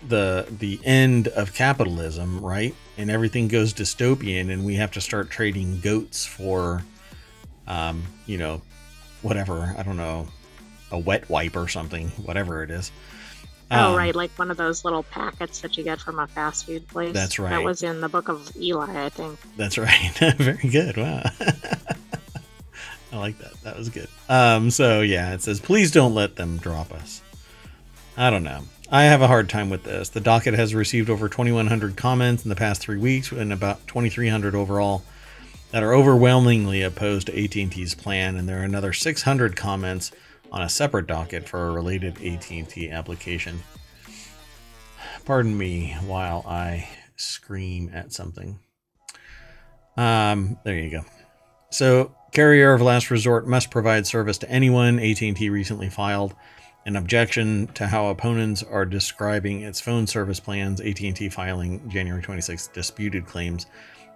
the 0.07 0.47
the 0.59 0.79
end 0.85 1.29
of 1.29 1.55
capitalism, 1.55 2.41
right? 2.41 2.75
And 2.99 3.11
everything 3.11 3.49
goes 3.49 3.73
dystopian 3.73 4.53
and 4.53 4.65
we 4.65 4.75
have 4.77 4.91
to 4.93 5.01
start 5.01 5.31
trading 5.31 5.81
goats 5.81 6.27
for 6.27 6.85
um, 7.67 8.05
you 8.27 8.39
know, 8.39 8.63
whatever, 9.23 9.75
I 9.77 9.83
don't 9.83 9.97
know, 9.97 10.29
a 10.91 10.99
wet 10.99 11.29
wipe 11.29 11.57
or 11.57 11.69
something, 11.69 12.09
whatever 12.11 12.63
it 12.63 12.71
is. 12.71 12.93
Oh, 13.71 13.93
Um, 13.93 13.97
right, 13.97 14.15
like 14.15 14.31
one 14.39 14.51
of 14.51 14.57
those 14.57 14.85
little 14.85 15.03
packets 15.03 15.61
that 15.61 15.77
you 15.77 15.85
get 15.85 16.01
from 16.01 16.19
a 16.19 16.27
fast 16.27 16.67
food 16.67 16.87
place. 16.89 17.15
That's 17.15 17.39
right. 17.39 17.51
That 17.51 17.63
was 17.65 17.83
in 17.83 18.01
the 18.01 18.09
book 18.09 18.29
of 18.29 18.55
Eli, 18.57 19.07
I 19.07 19.09
think. 19.09 19.39
That's 19.57 19.79
right. 19.79 20.13
Very 20.39 20.69
good. 20.69 20.97
Wow. 20.97 21.23
I 23.13 23.19
like 23.19 23.39
that. 23.39 23.61
That 23.63 23.79
was 23.79 23.89
good. 23.89 24.09
Um, 24.29 24.71
so 24.71 25.01
yeah, 25.01 25.33
it 25.33 25.43
says, 25.43 25.61
please 25.61 25.91
don't 25.91 26.15
let 26.15 26.37
them 26.37 26.59
drop 26.59 26.93
us. 26.93 27.23
I 28.17 28.31
don't 28.31 28.45
know. 28.45 28.63
I 28.91 29.05
have 29.05 29.21
a 29.21 29.27
hard 29.27 29.49
time 29.49 29.69
with 29.69 29.83
this. 29.83 30.11
The 30.11 30.21
docket 30.21 30.55
has 30.55 30.75
received 30.75 31.11
over 31.11 31.29
2,100 31.29 31.97
comments 31.97 32.45
in 32.45 32.51
the 32.51 32.57
past 32.57 32.81
three 32.81 32.99
weeks, 32.99 33.33
and 33.33 33.53
about 33.53 33.87
2,300 33.89 34.55
overall 34.55 35.03
that 35.73 35.83
are 35.83 35.93
overwhelmingly 35.93 36.83
opposed 36.83 37.27
to 37.27 37.45
AT&T's 37.45 37.95
plan, 37.95 38.37
and 38.37 38.49
there 38.49 38.61
are 38.61 38.65
another 38.65 38.93
600 38.93 39.57
comments 39.57 40.13
on 40.57 40.63
a 40.63 40.69
separate 40.71 41.07
docket 41.07 41.47
for 41.47 41.69
a 41.69 41.73
related 41.73 42.17
AT&T 42.25 42.91
application. 42.91 43.63
Pardon 45.27 45.57
me 45.57 45.95
while 46.07 46.45
I 46.49 46.89
scream 47.17 47.91
at 47.93 48.11
something. 48.13 48.59
Um, 49.99 50.59
there 50.65 50.79
you 50.79 50.91
go. 50.91 51.05
So, 51.69 52.15
carrier 52.33 52.73
of 52.73 52.81
last 52.81 53.11
resort 53.11 53.47
must 53.47 53.71
provide 53.71 54.07
service 54.07 54.39
to 54.39 54.51
anyone. 54.51 54.99
AT&T 54.99 55.51
recently 55.51 55.91
filed 55.91 56.35
an 56.87 56.97
objection 56.97 57.67
to 57.75 57.87
how 57.87 58.07
opponents 58.07 58.63
are 58.63 58.87
describing 58.87 59.61
its 59.61 59.79
phone 59.79 60.07
service 60.07 60.41
plans. 60.41 60.81
AT&T 60.81 61.29
filing 61.29 61.87
January 61.91 62.23
26 62.23 62.69
disputed 62.69 63.27
claims 63.27 63.67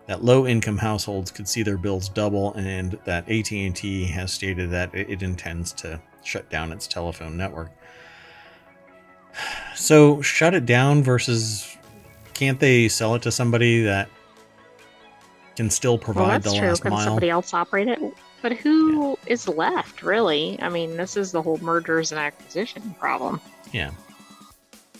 that 0.07 0.25
low-income 0.25 0.79
households 0.79 1.31
could 1.31 1.47
see 1.47 1.63
their 1.63 1.77
bills 1.77 2.09
double, 2.09 2.55
and 2.55 2.99
that 3.05 3.29
AT&T 3.29 4.05
has 4.07 4.33
stated 4.33 4.71
that 4.71 4.95
it 4.95 5.11
it 5.11 5.23
intends 5.23 5.73
to 5.75 6.01
shut 6.23 6.49
down 6.51 6.73
its 6.73 6.87
telephone 6.87 7.37
network. 7.37 7.71
So, 9.77 10.21
shut 10.21 10.53
it 10.53 10.67
down 10.67 11.03
versus 11.03 11.75
can't 12.35 12.61
they 12.61 12.87
sell 12.89 13.15
it 13.15 13.23
to 13.23 13.31
somebody 13.33 13.83
that 13.85 14.11
can 15.57 15.71
still 15.71 15.97
provide 15.97 16.21
Well, 16.23 16.31
that's 16.33 16.53
the 16.53 16.59
true. 16.59 16.69
last 16.69 16.83
Can 16.83 16.91
mile? 16.91 17.05
somebody 17.05 17.31
else 17.31 17.55
operate 17.55 17.89
it? 17.89 17.99
But 18.43 18.53
who 18.53 19.19
is 19.27 19.49
left, 19.49 20.03
really? 20.03 20.59
I 20.61 20.69
mean, 20.69 20.97
this 20.99 21.17
is 21.17 21.33
the 21.33 21.41
whole 21.41 21.59
mergers 21.59 22.13
and 22.13 22.21
acquisition 22.21 22.95
problem. 22.99 23.41
Yeah. 23.73 23.91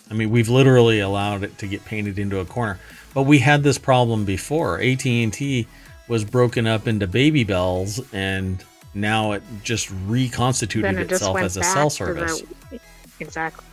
I 0.09 0.13
mean, 0.13 0.29
we've 0.31 0.49
literally 0.49 0.99
allowed 0.99 1.43
it 1.43 1.57
to 1.59 1.67
get 1.67 1.85
painted 1.85 2.17
into 2.17 2.39
a 2.39 2.45
corner. 2.45 2.79
But 3.13 3.23
we 3.23 3.39
had 3.39 3.63
this 3.63 3.77
problem 3.77 4.25
before. 4.25 4.79
AT&T 4.81 5.67
was 6.07 6.23
broken 6.25 6.65
up 6.67 6.87
into 6.87 7.07
baby 7.07 7.43
bells 7.43 8.01
and 8.13 8.63
now 8.93 9.31
it 9.33 9.43
just 9.63 9.91
reconstituted 10.07 10.97
it 10.97 11.11
itself 11.11 11.33
went 11.35 11.45
as 11.45 11.57
a 11.57 11.63
cell 11.63 11.89
service. 11.89 12.41
the 12.69 12.79
exactly. 13.19 13.65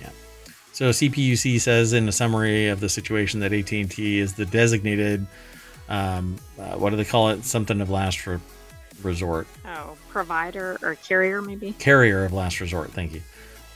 Yeah. 0.00 0.10
So 0.72 0.90
CPUC 0.90 1.60
says 1.60 1.92
in 1.92 2.08
a 2.08 2.12
summary 2.12 2.68
of 2.68 2.80
the 2.80 2.88
situation 2.88 3.40
that 3.40 3.52
AT&T 3.52 4.18
is 4.18 4.34
the 4.34 4.46
designated 4.46 5.26
um, 5.88 6.36
uh, 6.58 6.76
what 6.76 6.90
do 6.90 6.96
they 6.96 7.04
call 7.04 7.28
it? 7.28 7.44
Something 7.44 7.80
of 7.82 7.90
last 7.90 8.26
re- 8.26 8.38
resort. 9.02 9.46
Oh, 9.66 9.96
provider 10.08 10.78
or 10.82 10.94
carrier, 10.94 11.42
maybe. 11.42 11.72
carrier 11.78 12.24
of 12.24 12.32
last 12.32 12.60
resort. 12.60 12.90
Thank 12.92 13.12
you. 13.12 13.20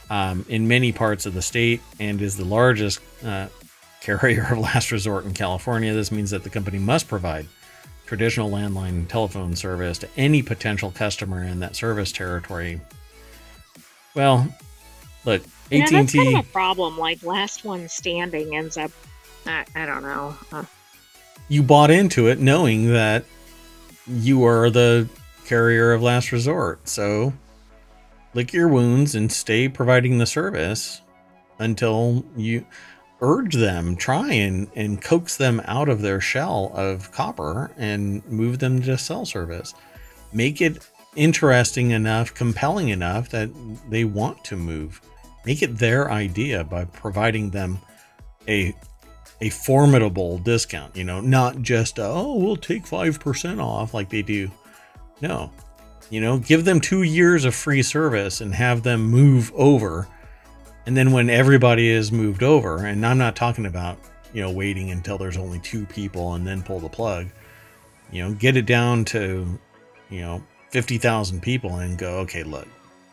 um, 0.09 0.43
in 0.49 0.67
many 0.67 0.91
parts 0.91 1.27
of 1.27 1.35
the 1.35 1.41
state 1.43 1.81
and 1.99 2.19
is 2.19 2.35
the 2.35 2.45
largest 2.45 2.99
uh, 3.23 3.47
carrier 4.01 4.47
of 4.51 4.57
last 4.57 4.91
resort 4.91 5.25
in 5.25 5.33
California. 5.35 5.93
This 5.93 6.11
means 6.11 6.31
that 6.31 6.43
the 6.43 6.49
company 6.49 6.79
must 6.79 7.07
provide 7.07 7.45
traditional 8.09 8.49
landline 8.49 9.07
telephone 9.07 9.55
service 9.55 9.99
to 9.99 10.09
any 10.17 10.41
potential 10.41 10.89
customer 10.89 11.43
in 11.43 11.59
that 11.59 11.75
service 11.75 12.11
territory. 12.11 12.81
Well, 14.15 14.51
look, 15.25 15.43
Yeah, 15.69 15.83
AT&T 15.83 15.95
that's 15.95 16.13
kind 16.13 16.37
of 16.39 16.43
a 16.43 16.51
problem. 16.51 16.97
Like 16.97 17.21
last 17.21 17.63
one 17.63 17.87
standing 17.87 18.55
ends 18.55 18.77
up, 18.77 18.89
I, 19.45 19.63
I 19.75 19.85
don't 19.85 20.01
know. 20.01 20.35
Uh, 20.51 20.63
you 21.49 21.61
bought 21.61 21.91
into 21.91 22.25
it 22.29 22.39
knowing 22.39 22.91
that 22.93 23.25
you 24.07 24.43
are 24.43 24.71
the 24.71 25.07
carrier 25.45 25.93
of 25.93 26.01
last 26.01 26.31
resort. 26.31 26.89
So 26.89 27.31
lick 28.33 28.53
your 28.53 28.69
wounds 28.69 29.13
and 29.13 29.31
stay 29.31 29.69
providing 29.69 30.17
the 30.17 30.25
service 30.25 31.01
until 31.59 32.25
you 32.35 32.65
urge 33.21 33.55
them, 33.55 33.95
try 33.95 34.31
and, 34.31 34.69
and 34.75 35.01
coax 35.01 35.37
them 35.37 35.61
out 35.65 35.89
of 35.89 36.01
their 36.01 36.21
shell 36.21 36.71
of 36.73 37.11
copper 37.11 37.71
and 37.77 38.25
move 38.27 38.59
them 38.59 38.81
to 38.81 38.97
cell 38.97 39.25
service. 39.25 39.73
Make 40.31 40.61
it 40.61 40.87
interesting 41.15 41.91
enough, 41.91 42.33
compelling 42.33 42.89
enough 42.89 43.29
that 43.29 43.49
they 43.89 44.03
want 44.05 44.43
to 44.45 44.55
move. 44.55 45.01
Make 45.45 45.61
it 45.61 45.77
their 45.77 46.11
idea 46.11 46.63
by 46.63 46.85
providing 46.85 47.49
them 47.49 47.79
a 48.47 48.75
a 49.41 49.49
formidable 49.49 50.37
discount, 50.39 50.97
you 50.97 51.05
know, 51.05 51.21
not 51.21 51.61
just 51.61 51.97
oh, 51.97 52.35
we'll 52.35 52.57
take 52.57 52.83
5% 52.83 53.63
off 53.63 53.93
like 53.93 54.09
they 54.09 54.21
do. 54.21 54.51
No. 55.21 55.49
You 56.09 56.19
know, 56.19 56.39
give 56.39 56.65
them 56.65 56.81
2 56.81 57.03
years 57.03 57.45
of 57.45 57.55
free 57.55 57.81
service 57.81 58.41
and 58.41 58.53
have 58.53 58.83
them 58.83 59.01
move 59.01 59.51
over. 59.55 60.07
And 60.89 60.97
then 60.97 61.11
when 61.11 61.29
everybody 61.29 61.87
is 61.87 62.11
moved 62.11 62.41
over, 62.41 62.83
and 62.83 63.05
I'm 63.05 63.19
not 63.19 63.35
talking 63.35 63.67
about, 63.67 63.99
you 64.33 64.41
know, 64.41 64.49
waiting 64.49 64.89
until 64.89 65.19
there's 65.19 65.37
only 65.37 65.59
two 65.59 65.85
people 65.85 66.33
and 66.33 66.47
then 66.47 66.63
pull 66.63 66.79
the 66.79 66.89
plug. 66.89 67.27
You 68.11 68.23
know, 68.23 68.33
get 68.33 68.57
it 68.57 68.65
down 68.65 69.05
to, 69.05 69.59
you 70.09 70.21
know, 70.21 70.43
50,000 70.71 71.43
people 71.43 71.75
and 71.75 71.95
go, 71.95 72.21
okay, 72.21 72.41
look, 72.41 72.67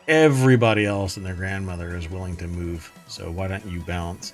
everybody 0.07 0.87
else 0.87 1.17
and 1.17 1.25
their 1.27 1.35
grandmother 1.35 1.95
is 1.95 2.09
willing 2.09 2.35
to 2.37 2.47
move. 2.47 2.91
So 3.07 3.29
why 3.29 3.47
don't 3.47 3.67
you 3.67 3.81
bounce? 3.81 4.33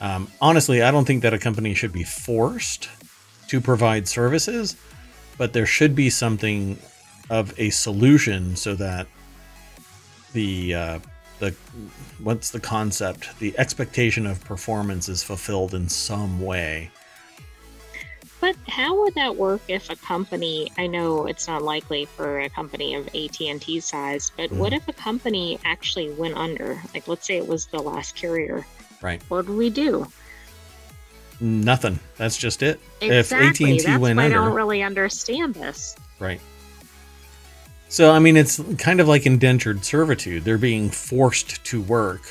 Um, 0.00 0.28
honestly, 0.40 0.80
I 0.80 0.92
don't 0.92 1.06
think 1.06 1.24
that 1.24 1.34
a 1.34 1.38
company 1.40 1.74
should 1.74 1.92
be 1.92 2.04
forced 2.04 2.88
to 3.48 3.60
provide 3.60 4.06
services, 4.06 4.76
but 5.38 5.54
there 5.54 5.66
should 5.66 5.96
be 5.96 6.08
something 6.08 6.78
of 7.30 7.52
a 7.58 7.70
solution 7.70 8.54
so 8.54 8.76
that 8.76 9.08
the 10.34 10.74
uh, 10.74 10.98
the 11.38 11.54
what's 12.22 12.50
the 12.50 12.60
concept? 12.60 13.38
The 13.38 13.56
expectation 13.58 14.26
of 14.26 14.44
performance 14.44 15.08
is 15.08 15.22
fulfilled 15.22 15.74
in 15.74 15.88
some 15.88 16.40
way. 16.40 16.90
but 18.40 18.56
how 18.68 19.00
would 19.00 19.14
that 19.14 19.36
work 19.36 19.62
if 19.68 19.88
a 19.88 19.96
company? 19.96 20.70
I 20.76 20.86
know 20.86 21.26
it's 21.26 21.48
not 21.48 21.62
likely 21.62 22.04
for 22.04 22.40
a 22.40 22.50
company 22.50 22.94
of 22.94 23.08
AT 23.14 23.40
and 23.48 23.58
T 23.60 23.80
size, 23.80 24.32
but 24.36 24.52
what 24.52 24.72
Mhm. 24.72 24.76
if 24.76 24.88
a 24.88 24.92
company 24.92 25.58
actually 25.64 26.10
went 26.10 26.36
under? 26.36 26.78
Like, 26.92 27.08
let's 27.08 27.26
say 27.26 27.38
it 27.38 27.48
was 27.48 27.66
the 27.66 27.78
last 27.78 28.16
carrier. 28.16 28.66
Right. 29.00 29.22
What 29.28 29.46
would 29.46 29.56
we 29.56 29.70
do? 29.70 30.06
Nothing. 31.40 31.98
That's 32.16 32.36
just 32.36 32.62
it. 32.62 32.80
Exactly. 33.00 33.16
If 33.16 33.32
AT&T 33.32 33.82
That's 33.86 33.98
went 33.98 34.18
why 34.18 34.24
under, 34.26 34.40
I 34.40 34.44
don't 34.44 34.54
really 34.54 34.82
understand 34.82 35.54
this. 35.54 35.96
Right. 36.18 36.40
So, 37.88 38.10
I 38.10 38.18
mean, 38.18 38.36
it's 38.36 38.60
kind 38.78 39.00
of 39.00 39.06
like 39.08 39.26
indentured 39.26 39.84
servitude. 39.84 40.44
They're 40.44 40.58
being 40.58 40.90
forced 40.90 41.64
to 41.66 41.80
work, 41.80 42.22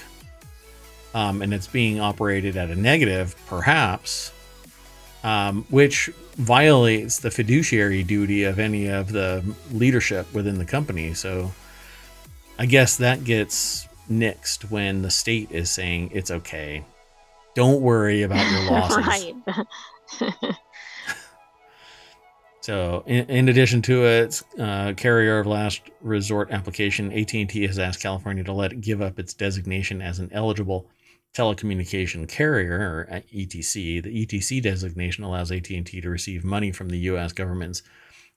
um, 1.13 1.41
and 1.41 1.53
it's 1.53 1.67
being 1.67 1.99
operated 1.99 2.57
at 2.57 2.69
a 2.69 2.75
negative, 2.75 3.35
perhaps, 3.47 4.33
um, 5.23 5.65
which 5.69 6.09
violates 6.35 7.19
the 7.19 7.31
fiduciary 7.31 8.03
duty 8.03 8.43
of 8.43 8.59
any 8.59 8.87
of 8.87 9.11
the 9.11 9.43
leadership 9.71 10.33
within 10.33 10.57
the 10.57 10.65
company. 10.65 11.13
So, 11.13 11.53
I 12.59 12.65
guess 12.65 12.97
that 12.97 13.23
gets 13.23 13.87
nixed 14.11 14.69
when 14.69 15.01
the 15.01 15.11
state 15.11 15.49
is 15.51 15.69
saying 15.69 16.09
it's 16.13 16.31
okay. 16.31 16.83
Don't 17.55 17.81
worry 17.81 18.23
about 18.23 18.51
your 18.51 18.71
losses. 18.71 18.97
right. 19.07 20.55
So, 22.63 23.03
in, 23.07 23.25
in 23.25 23.49
addition 23.49 23.81
to 23.81 24.05
its 24.05 24.41
uh, 24.57 24.93
carrier 24.95 25.39
of 25.39 25.47
last 25.47 25.81
resort 25.99 26.49
application, 26.49 27.11
AT&T 27.11 27.67
has 27.67 27.77
asked 27.77 28.01
California 28.01 28.41
to 28.45 28.53
let 28.53 28.71
it 28.71 28.79
give 28.79 29.01
up 29.01 29.19
its 29.19 29.33
designation 29.33 30.01
as 30.01 30.19
an 30.19 30.29
eligible 30.31 30.89
telecommunication 31.35 32.25
carrier, 32.25 32.79
or 32.79 33.21
ETC. 33.35 34.01
The 34.01 34.25
ETC 34.25 34.61
designation 34.61 35.25
allows 35.25 35.51
AT&T 35.51 35.83
to 35.83 36.09
receive 36.09 36.45
money 36.45 36.71
from 36.71 36.87
the 36.87 36.99
U.S. 36.99 37.33
government's 37.33 37.83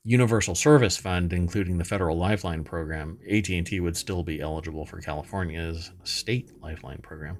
Universal 0.02 0.56
Service 0.56 0.96
Fund, 0.96 1.32
including 1.32 1.78
the 1.78 1.84
federal 1.84 2.18
Lifeline 2.18 2.64
program. 2.64 3.20
AT&T 3.30 3.78
would 3.78 3.96
still 3.96 4.24
be 4.24 4.40
eligible 4.40 4.86
for 4.86 5.00
California's 5.00 5.92
state 6.02 6.50
Lifeline 6.60 6.98
program 7.00 7.38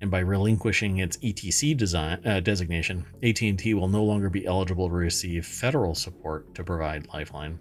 and 0.00 0.10
by 0.10 0.20
relinquishing 0.20 0.98
its 0.98 1.16
ETC 1.18 1.76
design, 1.76 2.24
uh, 2.26 2.40
designation, 2.40 3.04
AT&T 3.22 3.74
will 3.74 3.88
no 3.88 4.02
longer 4.02 4.30
be 4.30 4.46
eligible 4.46 4.88
to 4.88 4.94
receive 4.94 5.44
federal 5.44 5.94
support 5.94 6.54
to 6.54 6.64
provide 6.64 7.06
Lifeline, 7.12 7.58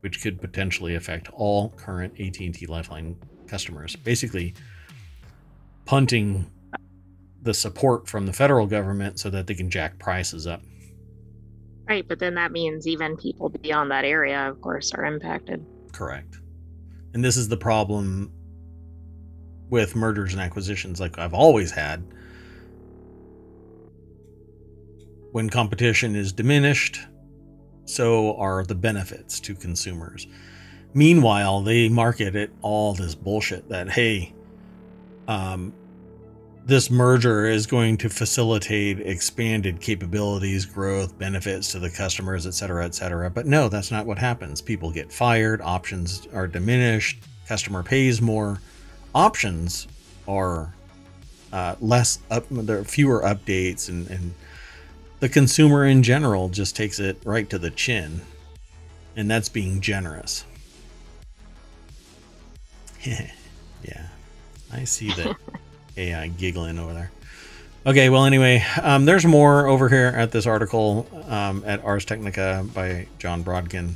which 0.00 0.22
could 0.22 0.40
potentially 0.40 0.94
affect 0.94 1.28
all 1.32 1.70
current 1.70 2.18
AT&T 2.18 2.66
Lifeline 2.66 3.16
customers. 3.46 3.94
Basically, 3.96 4.54
punting 5.84 6.50
the 7.42 7.52
support 7.52 8.08
from 8.08 8.24
the 8.24 8.32
federal 8.32 8.66
government 8.66 9.18
so 9.18 9.28
that 9.28 9.46
they 9.46 9.54
can 9.54 9.68
jack 9.68 9.98
prices 9.98 10.46
up. 10.46 10.62
right, 11.88 12.06
but 12.08 12.18
then 12.18 12.34
that 12.36 12.52
means 12.52 12.86
even 12.86 13.16
people 13.16 13.50
beyond 13.50 13.90
that 13.90 14.04
area, 14.04 14.48
of 14.48 14.60
course, 14.60 14.92
are 14.92 15.04
impacted. 15.04 15.64
Correct. 15.92 16.38
And 17.12 17.22
this 17.22 17.36
is 17.36 17.48
the 17.48 17.56
problem 17.56 18.32
with 19.72 19.96
mergers 19.96 20.34
and 20.34 20.42
acquisitions 20.42 21.00
like 21.00 21.18
I've 21.18 21.32
always 21.32 21.70
had. 21.70 22.04
When 25.32 25.48
competition 25.48 26.14
is 26.14 26.30
diminished, 26.30 27.00
so 27.86 28.36
are 28.36 28.64
the 28.64 28.74
benefits 28.74 29.40
to 29.40 29.54
consumers. 29.54 30.26
Meanwhile, 30.92 31.62
they 31.62 31.88
market 31.88 32.36
it 32.36 32.52
all 32.60 32.92
this 32.92 33.14
bullshit 33.14 33.70
that, 33.70 33.88
hey, 33.88 34.34
um, 35.26 35.72
this 36.66 36.90
merger 36.90 37.46
is 37.46 37.66
going 37.66 37.96
to 37.96 38.10
facilitate 38.10 39.00
expanded 39.00 39.80
capabilities, 39.80 40.66
growth, 40.66 41.18
benefits 41.18 41.72
to 41.72 41.78
the 41.78 41.88
customers, 41.88 42.46
et 42.46 42.52
cetera, 42.52 42.84
et 42.84 42.94
cetera. 42.94 43.30
But 43.30 43.46
no, 43.46 43.70
that's 43.70 43.90
not 43.90 44.04
what 44.04 44.18
happens. 44.18 44.60
People 44.60 44.90
get 44.92 45.10
fired, 45.10 45.62
options 45.62 46.28
are 46.34 46.46
diminished, 46.46 47.22
customer 47.48 47.82
pays 47.82 48.20
more, 48.20 48.60
options 49.14 49.86
are 50.26 50.74
uh, 51.52 51.76
less 51.80 52.18
up, 52.30 52.44
there 52.50 52.78
are 52.78 52.84
fewer 52.84 53.20
updates, 53.22 53.88
and, 53.88 54.08
and 54.08 54.34
the 55.20 55.28
consumer 55.28 55.84
in 55.84 56.02
general 56.02 56.48
just 56.48 56.74
takes 56.74 56.98
it 56.98 57.18
right 57.24 57.48
to 57.50 57.58
the 57.58 57.70
chin. 57.70 58.22
And 59.14 59.30
that's 59.30 59.50
being 59.50 59.82
generous. 59.82 60.44
yeah, 63.04 64.06
I 64.72 64.84
see 64.84 65.08
that. 65.12 65.36
AI 65.96 66.28
giggling 66.28 66.78
over 66.78 66.94
there. 66.94 67.10
Okay, 67.84 68.08
well, 68.08 68.24
anyway, 68.24 68.64
um, 68.80 69.04
there's 69.04 69.26
more 69.26 69.66
over 69.66 69.88
here 69.88 70.12
at 70.16 70.30
this 70.30 70.46
article 70.46 71.06
um, 71.28 71.62
at 71.66 71.84
Ars 71.84 72.04
Technica 72.04 72.64
by 72.72 73.06
Jon 73.18 73.44
Brodkin. 73.44 73.94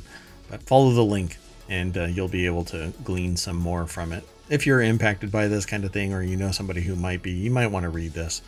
But 0.49 0.61
follow 0.63 0.91
the 0.91 1.03
link 1.03 1.37
and 1.69 1.97
uh, 1.97 2.05
you'll 2.05 2.27
be 2.27 2.45
able 2.45 2.63
to 2.65 2.93
glean 3.03 3.37
some 3.37 3.57
more 3.57 3.85
from 3.87 4.11
it. 4.13 4.23
If 4.49 4.65
you're 4.65 4.81
impacted 4.81 5.31
by 5.31 5.47
this 5.47 5.65
kind 5.65 5.83
of 5.83 5.91
thing 5.91 6.13
or 6.13 6.21
you 6.21 6.37
know 6.37 6.51
somebody 6.51 6.81
who 6.81 6.95
might 6.95 7.21
be, 7.21 7.31
you 7.31 7.51
might 7.51 7.67
want 7.67 7.83
to 7.83 7.89
read 7.89 8.13
this 8.13 8.41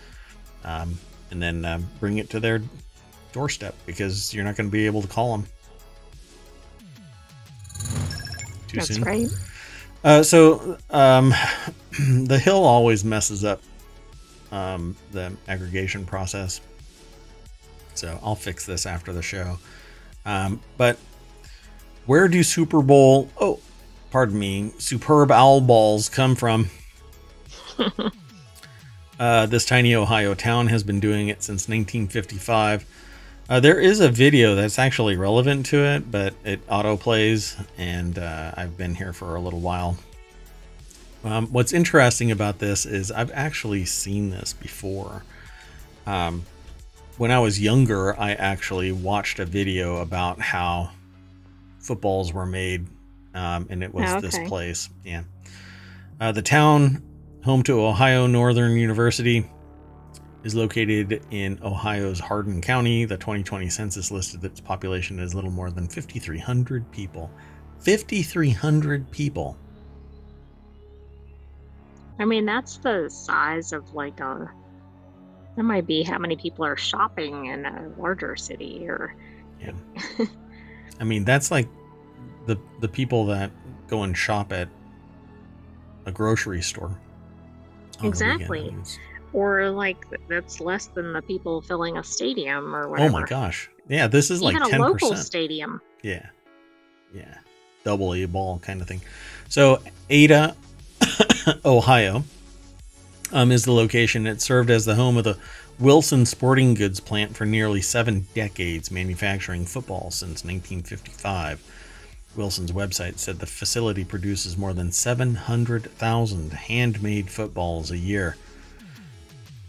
um, 0.63 0.97
and 1.31 1.41
then 1.41 1.65
uh, 1.65 1.79
bring 1.99 2.17
it 2.17 2.29
to 2.31 2.39
their 2.39 2.61
doorstep 3.31 3.75
because 3.85 4.33
you're 4.33 4.43
not 4.43 4.55
going 4.55 4.67
to 4.67 4.71
be 4.71 4.85
able 4.85 5.01
to 5.01 5.07
call 5.07 5.37
them. 5.37 5.47
Too 8.67 8.77
That's 8.77 8.93
soon. 8.93 9.03
right. 9.03 9.27
Uh, 10.03 10.23
so 10.23 10.77
um, 10.89 11.33
the 11.99 12.39
hill 12.39 12.63
always 12.63 13.03
messes 13.03 13.43
up 13.43 13.61
um, 14.51 14.95
the 15.11 15.35
aggregation 15.47 16.05
process. 16.05 16.61
So 17.95 18.17
I'll 18.23 18.35
fix 18.35 18.65
this 18.65 18.85
after 18.85 19.11
the 19.11 19.21
show. 19.21 19.57
Um, 20.25 20.61
but 20.77 20.97
where 22.05 22.27
do 22.27 22.41
Super 22.43 22.81
Bowl? 22.81 23.29
Oh, 23.39 23.59
pardon 24.11 24.39
me. 24.39 24.71
Superb 24.77 25.31
owl 25.31 25.61
balls 25.61 26.09
come 26.09 26.35
from? 26.35 26.69
uh, 29.19 29.45
this 29.45 29.65
tiny 29.65 29.95
Ohio 29.95 30.33
town 30.33 30.67
has 30.67 30.83
been 30.83 30.99
doing 30.99 31.29
it 31.29 31.43
since 31.43 31.67
1955. 31.67 32.85
Uh, 33.49 33.59
there 33.59 33.79
is 33.79 33.99
a 33.99 34.09
video 34.09 34.53
that's 34.53 34.77
actually 34.77 35.17
relevant 35.17 35.65
to 35.65 35.77
it, 35.77 36.11
but 36.11 36.35
it 36.43 36.61
auto 36.69 36.95
plays, 36.95 37.57
and 37.77 38.19
uh, 38.19 38.51
I've 38.55 38.77
been 38.77 38.93
here 38.93 39.11
for 39.11 39.35
a 39.35 39.41
little 39.41 39.59
while. 39.59 39.97
Um, 41.23 41.47
what's 41.47 41.73
interesting 41.73 42.31
about 42.31 42.59
this 42.59 42.85
is 42.85 43.11
I've 43.11 43.31
actually 43.31 43.85
seen 43.85 44.29
this 44.29 44.53
before. 44.53 45.23
Um, 46.05 46.45
when 47.17 47.31
I 47.31 47.39
was 47.39 47.59
younger, 47.59 48.17
I 48.19 48.33
actually 48.33 48.91
watched 48.91 49.39
a 49.39 49.45
video 49.45 49.97
about 49.97 50.39
how 50.39 50.91
footballs 51.79 52.31
were 52.31 52.45
made, 52.45 52.85
um, 53.39 53.67
and 53.69 53.81
it 53.81 53.93
was 53.93 54.11
Oh, 54.11 54.19
this 54.19 54.37
place. 54.49 54.89
Yeah. 55.05 55.23
Uh, 56.19 56.33
the 56.33 56.41
town, 56.41 57.01
home 57.45 57.63
to 57.63 57.81
Ohio 57.81 58.27
Northern 58.27 58.73
University, 58.73 59.49
is 60.43 60.55
located 60.55 61.23
in 61.31 61.57
Ohio's 61.63 62.19
Hardin 62.19 62.61
County. 62.61 63.05
The 63.05 63.15
2020 63.15 63.69
census 63.69 64.11
listed 64.11 64.43
its 64.43 64.59
population 64.59 65.19
as 65.19 65.33
little 65.33 65.51
more 65.51 65.71
than 65.71 65.87
5,300 65.87 66.91
people. 66.91 67.31
5,300 67.79 69.09
people. 69.09 69.55
I 72.19 72.25
mean, 72.25 72.45
that's 72.45 72.77
the 72.77 73.07
size 73.09 73.71
of 73.71 73.93
like 73.93 74.19
a. 74.19 74.51
That 75.55 75.63
might 75.63 75.87
be 75.87 76.03
how 76.03 76.17
many 76.17 76.35
people 76.35 76.65
are 76.65 76.75
shopping 76.77 77.45
in 77.45 77.65
a 77.65 77.89
larger 77.97 78.35
city, 78.35 78.85
or 78.87 79.15
Yeah. 79.61 79.71
I 80.99 81.05
mean, 81.05 81.23
that's 81.23 81.51
like 81.51 81.69
the 82.45 82.57
the 82.79 82.87
people 82.87 83.25
that 83.27 83.51
go 83.87 84.03
and 84.03 84.17
shop 84.17 84.51
at 84.51 84.69
a 86.05 86.11
grocery 86.11 86.61
store. 86.61 86.85
on 86.85 86.91
the 86.91 88.09
weekend. 88.09 88.13
Exactly. 88.13 88.75
Or 89.33 89.69
like 89.69 90.05
that's 90.27 90.59
less 90.59 90.87
than 90.87 91.13
the 91.13 91.21
people 91.21 91.61
filling 91.61 91.97
a 91.97 92.03
stadium 92.03 92.75
or 92.75 92.89
whatever. 92.89 93.09
Oh 93.09 93.19
my 93.21 93.25
gosh. 93.25 93.69
Yeah, 93.87 94.07
this 94.07 94.31
is 94.31 94.41
like 94.41 94.55
Even 94.55 94.73
a 94.73 94.77
10%. 94.77 94.79
local 94.79 95.15
stadium. 95.15 95.81
Yeah. 96.01 96.27
Yeah. 97.13 97.37
Double 97.83 98.13
A 98.13 98.25
ball 98.25 98.59
kind 98.59 98.81
of 98.81 98.87
thing. 98.87 99.01
So 99.47 99.81
Ada, 100.09 100.55
Ohio, 101.65 102.23
um, 103.31 103.51
is 103.51 103.65
the 103.65 103.71
location. 103.71 104.27
It 104.27 104.41
served 104.41 104.69
as 104.69 104.85
the 104.85 104.95
home 104.95 105.17
of 105.17 105.23
the 105.23 105.37
Wilson 105.79 106.25
Sporting 106.25 106.73
Goods 106.73 106.99
plant 106.99 107.35
for 107.35 107.45
nearly 107.45 107.81
seven 107.81 108.27
decades, 108.33 108.91
manufacturing 108.91 109.65
football 109.65 110.11
since 110.11 110.43
1955. 110.43 111.63
Wilson's 112.39 112.71
website 112.71 113.17
said 113.17 113.37
the 113.37 113.45
facility 113.45 114.05
produces 114.05 114.57
more 114.57 114.73
than 114.73 114.93
700,000 114.93 116.53
handmade 116.53 117.29
footballs 117.29 117.91
a 117.91 117.97
year. 117.97 118.37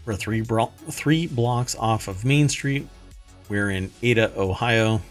We're 0.05 0.15
three, 0.15 0.39
bro- 0.39 0.71
three 0.89 1.27
blocks 1.27 1.75
off 1.75 2.07
of 2.07 2.23
Main 2.23 2.47
Street. 2.47 2.87
We're 3.49 3.71
in 3.71 3.91
Ada, 4.01 4.31
Ohio. 4.37 5.01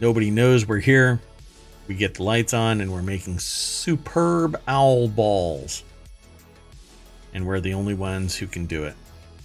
Nobody 0.00 0.30
knows 0.30 0.66
we're 0.66 0.78
here. 0.78 1.20
We 1.86 1.96
get 1.96 2.14
the 2.14 2.22
lights 2.22 2.54
on 2.54 2.80
and 2.80 2.90
we're 2.90 3.02
making 3.02 3.38
superb 3.38 4.58
owl 4.66 5.08
balls. 5.08 5.84
And 7.34 7.46
we're 7.46 7.60
the 7.60 7.74
only 7.74 7.92
ones 7.92 8.36
who 8.36 8.46
can 8.46 8.64
do 8.64 8.84
it, 8.84 8.94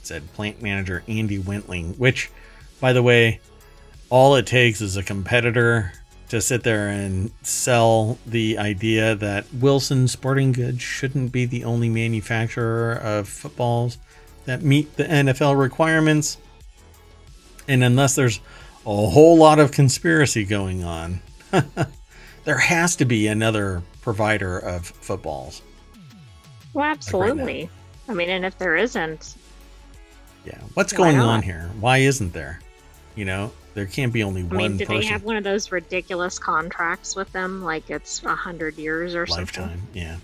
said 0.04 0.23
plant 0.36 0.62
manager 0.62 1.04
Andy 1.10 1.38
Wentling, 1.38 1.95
which, 1.97 2.32
by 2.80 2.93
the 2.93 3.04
way, 3.04 3.41
all 4.10 4.38
it 4.38 4.47
takes 4.47 4.80
is 4.80 4.95
a 4.95 5.04
competitor 5.04 5.91
to 6.29 6.41
sit 6.41 6.63
there 6.63 6.89
and 6.89 7.31
sell 7.41 8.17
the 8.25 8.57
idea 8.57 9.15
that 9.15 9.45
Wilson 9.53 10.07
Sporting 10.07 10.51
Goods 10.51 10.81
shouldn't 10.81 11.31
be 11.31 11.45
the 11.45 11.63
only 11.63 11.89
manufacturer 11.89 12.93
of 12.93 13.27
footballs 13.29 13.97
that 14.45 14.61
meet 14.61 14.95
the 14.97 15.05
NFL 15.05 15.57
requirements. 15.57 16.37
And 17.67 17.83
unless 17.83 18.15
there's 18.15 18.39
a 18.85 18.89
whole 18.89 19.37
lot 19.37 19.59
of 19.59 19.71
conspiracy 19.71 20.43
going 20.45 20.83
on, 20.83 21.21
there 22.45 22.57
has 22.57 22.95
to 22.97 23.05
be 23.05 23.27
another 23.27 23.81
provider 24.01 24.57
of 24.57 24.85
footballs. 24.85 25.61
Well, 26.73 26.83
right 26.83 26.89
now. 26.89 26.91
absolutely. 26.91 27.69
I 28.09 28.13
mean, 28.13 28.29
and 28.29 28.45
if 28.45 28.57
there 28.57 28.75
isn't, 28.75 29.35
Yeah. 30.45 30.59
What's 30.73 30.93
going 30.93 31.19
on 31.19 31.41
here? 31.41 31.69
Why 31.79 31.97
isn't 31.99 32.31
there? 32.33 32.61
You 33.15 33.25
know, 33.25 33.51
there 33.77 33.85
can't 33.85 34.11
be 34.11 34.23
only 34.23 34.41
I 34.41 34.45
one 34.45 34.57
mean, 34.57 34.77
do 34.77 34.87
person 34.87 35.01
they 35.01 35.05
have 35.05 35.23
one 35.23 35.35
of 35.35 35.43
those 35.43 35.71
ridiculous 35.71 36.39
contracts 36.39 37.15
with 37.15 37.31
them, 37.31 37.63
like 37.63 37.91
it's 37.91 38.23
a 38.23 38.33
hundred 38.33 38.75
years 38.75 39.13
or 39.13 39.27
something? 39.27 39.63
lifetime. 39.63 39.81
Yeah. 39.93 40.17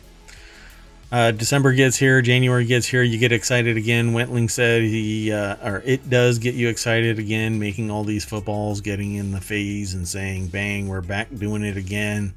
Uh, 1.11 1.29
December 1.29 1.71
gets 1.71 1.95
here, 1.95 2.19
January 2.23 2.65
gets 2.65 2.87
here, 2.87 3.03
you 3.03 3.19
get 3.19 3.31
excited 3.31 3.77
again. 3.77 4.11
Wentling 4.11 4.49
said 4.49 4.81
he, 4.81 5.31
uh, 5.31 5.57
or 5.63 5.83
it 5.85 6.09
does 6.09 6.39
get 6.39 6.55
you 6.55 6.67
excited 6.67 7.19
again, 7.19 7.59
making 7.59 7.91
all 7.91 8.03
these 8.03 8.25
footballs, 8.25 8.81
getting 8.81 9.13
in 9.13 9.31
the 9.31 9.39
phase 9.39 9.93
and 9.93 10.07
saying, 10.07 10.47
bang, 10.47 10.87
we're 10.87 11.01
back 11.01 11.27
doing 11.37 11.63
it 11.63 11.77
again. 11.77 12.33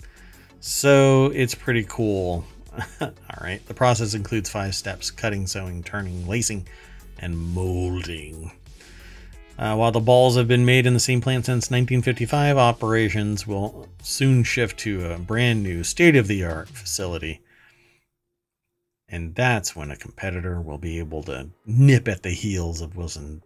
So 0.61 1.33
it's 1.35 1.55
pretty 1.55 1.85
cool. 1.89 2.45
all 3.01 3.11
right. 3.41 3.67
The 3.67 3.73
process 3.73 4.13
includes 4.13 4.51
five 4.51 4.75
steps 4.75 5.11
cutting, 5.11 5.47
sewing, 5.47 5.83
turning, 5.83 6.29
lacing, 6.29 6.69
and 7.19 7.39
molding. 7.39 8.53
Uh, 9.59 9.75
while 9.75 9.93
the 9.93 10.01
balls 10.01 10.37
have 10.37 10.47
been 10.47 10.67
made 10.67 10.85
in 10.87 10.93
the 10.93 11.01
same 11.01 11.21
plant 11.21 11.47
since 11.47 11.71
1955, 11.71 12.59
operations 12.59 13.47
will 13.47 13.89
soon 14.03 14.45
shift 14.45 14.79
to 14.79 15.11
a 15.11 15.19
brand 15.19 15.63
new 15.63 15.83
state 15.83 16.15
of 16.15 16.27
the 16.27 16.45
art 16.45 16.69
facility. 16.69 17.41
And 19.09 19.35
that's 19.35 19.75
when 19.75 19.91
a 19.91 19.97
competitor 19.97 20.61
will 20.61 20.79
be 20.79 20.99
able 20.99 21.23
to 21.25 21.49
nip 21.65 22.09
at 22.09 22.23
the 22.23 22.31
heels 22.31 22.81
of 22.81 22.97
Wilson. 22.97 23.43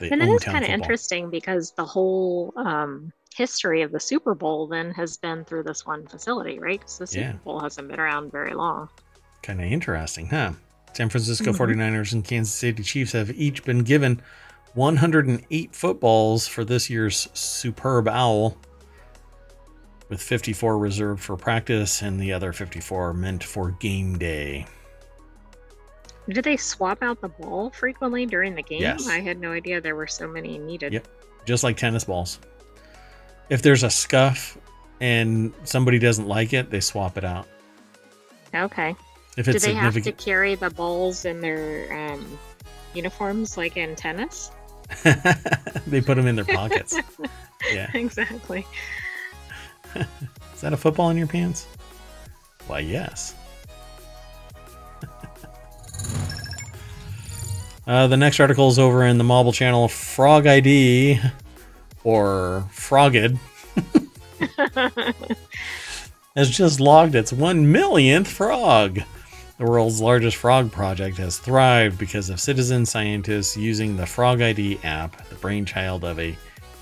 And 0.00 0.22
it 0.22 0.28
is 0.28 0.42
kind 0.42 0.64
of 0.64 0.70
interesting 0.70 1.30
because 1.30 1.72
the 1.72 1.84
whole 1.84 2.52
um, 2.56 3.12
history 3.34 3.82
of 3.82 3.92
the 3.92 4.00
Super 4.00 4.34
Bowl 4.34 4.66
then 4.66 4.90
has 4.92 5.16
been 5.16 5.44
through 5.44 5.62
this 5.62 5.86
one 5.86 6.06
facility, 6.06 6.58
right? 6.58 6.80
Because 6.80 6.98
the 6.98 7.06
Super 7.06 7.26
Yeah. 7.26 7.32
Bowl 7.44 7.60
hasn't 7.60 7.88
been 7.88 8.00
around 8.00 8.32
very 8.32 8.54
long. 8.54 8.88
Kind 9.42 9.60
of 9.60 9.66
interesting, 9.70 10.26
huh? 10.28 10.52
San 10.96 11.10
Francisco 11.10 11.52
Mhm. 11.52 11.56
49ers 11.58 12.14
and 12.14 12.24
Kansas 12.24 12.54
City 12.54 12.82
Chiefs 12.82 13.12
have 13.12 13.30
each 13.32 13.62
been 13.64 13.80
given 13.80 14.22
108 14.72 15.74
footballs 15.76 16.48
for 16.48 16.64
this 16.64 16.88
year's 16.88 17.28
Superb 17.34 18.08
Owl, 18.08 18.56
with 20.08 20.22
54 20.22 20.78
reserved 20.78 21.22
for 21.22 21.36
practice 21.36 22.00
and 22.00 22.18
the 22.18 22.32
other 22.32 22.50
54 22.54 23.12
meant 23.12 23.44
for 23.44 23.72
game 23.72 24.16
day. 24.16 24.66
Do 26.30 26.40
they 26.40 26.56
swap 26.56 27.02
out 27.02 27.20
the 27.20 27.28
ball 27.28 27.70
frequently 27.70 28.24
during 28.24 28.54
the 28.54 28.62
game? 28.62 28.80
Yes. 28.80 29.06
I 29.06 29.20
had 29.20 29.38
no 29.38 29.52
idea 29.52 29.82
there 29.82 29.96
were 29.96 30.06
so 30.06 30.26
many 30.26 30.56
needed. 30.56 30.94
Yep. 30.94 31.06
Just 31.44 31.62
like 31.62 31.76
tennis 31.76 32.04
balls. 32.04 32.40
If 33.50 33.60
there's 33.60 33.82
a 33.82 33.90
scuff 33.90 34.56
and 35.02 35.52
somebody 35.64 35.98
doesn't 35.98 36.26
like 36.26 36.54
it, 36.54 36.70
they 36.70 36.80
swap 36.80 37.18
it 37.18 37.24
out. 37.24 37.46
Okay. 38.54 38.96
If 39.36 39.44
Do 39.44 39.50
it's 39.50 39.64
they 39.64 39.74
have 39.74 39.94
to 39.94 40.12
carry 40.12 40.54
the 40.54 40.70
balls 40.70 41.26
in 41.26 41.40
their 41.40 41.92
um, 41.92 42.38
uniforms 42.94 43.56
like 43.58 43.76
in 43.76 43.94
tennis? 43.94 44.50
they 45.86 46.00
put 46.00 46.14
them 46.14 46.26
in 46.26 46.36
their 46.36 46.44
pockets. 46.46 46.98
yeah. 47.72 47.90
exactly. 47.92 48.66
Is 49.94 50.60
that 50.62 50.72
a 50.72 50.76
football 50.76 51.10
in 51.10 51.18
your 51.18 51.26
pants? 51.26 51.66
Why, 52.66 52.78
yes. 52.78 53.34
uh, 57.86 58.06
the 58.06 58.16
next 58.16 58.40
article 58.40 58.68
is 58.68 58.78
over 58.78 59.04
in 59.04 59.18
the 59.18 59.24
Mobble 59.24 59.52
channel 59.52 59.86
Frog 59.88 60.46
ID 60.46 61.20
or 62.04 62.66
Frogged. 62.72 63.38
has 66.34 66.50
just 66.50 66.80
logged 66.80 67.14
its 67.14 67.32
one 67.34 67.70
millionth 67.70 68.28
frog. 68.28 69.00
The 69.58 69.64
world's 69.64 70.00
largest 70.02 70.36
frog 70.36 70.70
project 70.70 71.16
has 71.16 71.38
thrived 71.38 71.98
because 71.98 72.28
of 72.28 72.38
citizen 72.40 72.84
scientists 72.84 73.56
using 73.56 73.96
the 73.96 74.04
Frog 74.04 74.42
ID 74.42 74.78
app, 74.84 75.26
the 75.28 75.34
brainchild 75.36 76.04
of 76.04 76.18
a 76.18 76.36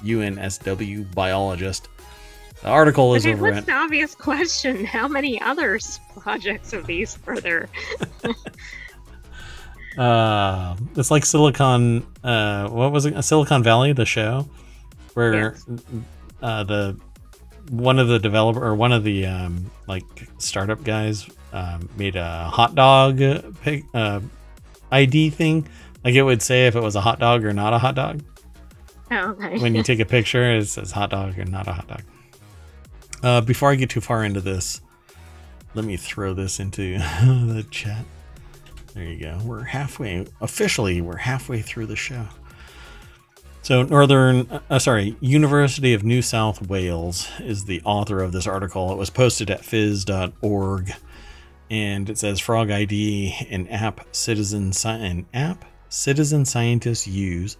UNSW 0.04 1.14
biologist. 1.14 1.88
The 2.62 2.68
article 2.68 3.14
is 3.14 3.24
okay, 3.26 3.34
over 3.34 3.42
what's 3.44 3.58
at 3.58 3.66
the 3.66 3.72
obvious 3.72 4.14
question? 4.16 4.84
How 4.84 5.06
many 5.06 5.40
other 5.40 5.78
projects 6.18 6.72
of 6.72 6.86
these 6.86 7.16
are 7.26 7.38
there? 7.38 7.68
uh 9.98 10.74
it's 10.96 11.12
like 11.12 11.24
silicon 11.24 12.04
uh 12.24 12.66
what 12.68 12.90
was 12.90 13.06
it 13.06 13.22
silicon 13.22 13.62
valley 13.62 13.92
the 13.92 14.04
show 14.04 14.48
where 15.12 15.34
Yes. 15.54 15.64
uh 16.42 16.64
the 16.64 16.98
one 17.70 17.98
of 17.98 18.08
the 18.08 18.18
developer 18.18 18.64
or 18.64 18.74
one 18.74 18.92
of 18.92 19.04
the 19.04 19.26
um 19.26 19.70
like 19.86 20.04
startup 20.38 20.84
guys 20.84 21.28
um 21.52 21.88
made 21.96 22.16
a 22.16 22.44
hot 22.44 22.74
dog 22.74 23.18
pic, 23.62 23.84
uh 23.94 24.20
id 24.92 25.30
thing. 25.30 25.66
Like 26.04 26.14
it 26.14 26.22
would 26.22 26.42
say 26.42 26.66
if 26.66 26.76
it 26.76 26.82
was 26.82 26.96
a 26.96 27.00
hot 27.00 27.18
dog 27.18 27.44
or 27.44 27.52
not 27.52 27.72
a 27.72 27.78
hot 27.78 27.94
dog. 27.94 28.22
Oh, 29.10 29.30
okay. 29.30 29.58
when 29.58 29.74
you 29.74 29.82
take 29.82 30.00
a 30.00 30.04
picture 30.16 30.56
it 30.56 30.66
says 30.66 30.90
hot 30.90 31.10
dog 31.10 31.38
or 31.38 31.44
not 31.44 31.68
a 31.68 31.72
hot 31.72 31.88
dog. 31.88 32.02
Uh 33.22 33.40
before 33.40 33.70
i 33.70 33.74
get 33.74 33.90
too 33.90 34.00
far 34.00 34.24
into 34.24 34.40
this 34.40 34.80
let 35.74 35.84
me 35.84 35.96
throw 35.96 36.34
this 36.34 36.60
into 36.60 36.98
the 36.98 37.66
chat. 37.70 38.04
There 38.94 39.02
you 39.02 39.18
go. 39.18 39.40
We're 39.44 39.64
halfway 39.64 40.26
officially 40.40 41.00
we're 41.00 41.16
halfway 41.16 41.62
through 41.62 41.86
the 41.86 41.96
show 41.96 42.28
So, 43.64 43.82
Northern, 43.82 44.60
uh, 44.68 44.78
sorry, 44.78 45.16
University 45.20 45.94
of 45.94 46.04
New 46.04 46.20
South 46.20 46.68
Wales 46.68 47.30
is 47.40 47.64
the 47.64 47.80
author 47.86 48.20
of 48.22 48.30
this 48.30 48.46
article. 48.46 48.92
It 48.92 48.98
was 48.98 49.08
posted 49.08 49.50
at 49.50 49.62
phys.org, 49.62 50.92
and 51.70 52.10
it 52.10 52.18
says 52.18 52.40
Frog 52.40 52.70
ID, 52.70 53.34
an 53.48 53.66
app 53.68 54.06
citizen 54.14 54.70
an 54.84 55.24
app 55.32 55.64
citizen 55.88 56.44
scientists 56.44 57.06
use 57.06 57.56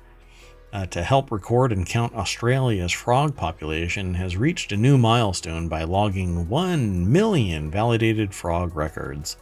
uh, 0.74 0.84
to 0.88 1.02
help 1.02 1.32
record 1.32 1.72
and 1.72 1.86
count 1.86 2.14
Australia's 2.14 2.92
frog 2.92 3.34
population, 3.34 4.12
has 4.12 4.36
reached 4.36 4.72
a 4.72 4.76
new 4.76 4.98
milestone 4.98 5.68
by 5.68 5.84
logging 5.84 6.50
one 6.50 7.10
million 7.10 7.70
validated 7.70 8.34
frog 8.34 8.76
records. 8.76 9.38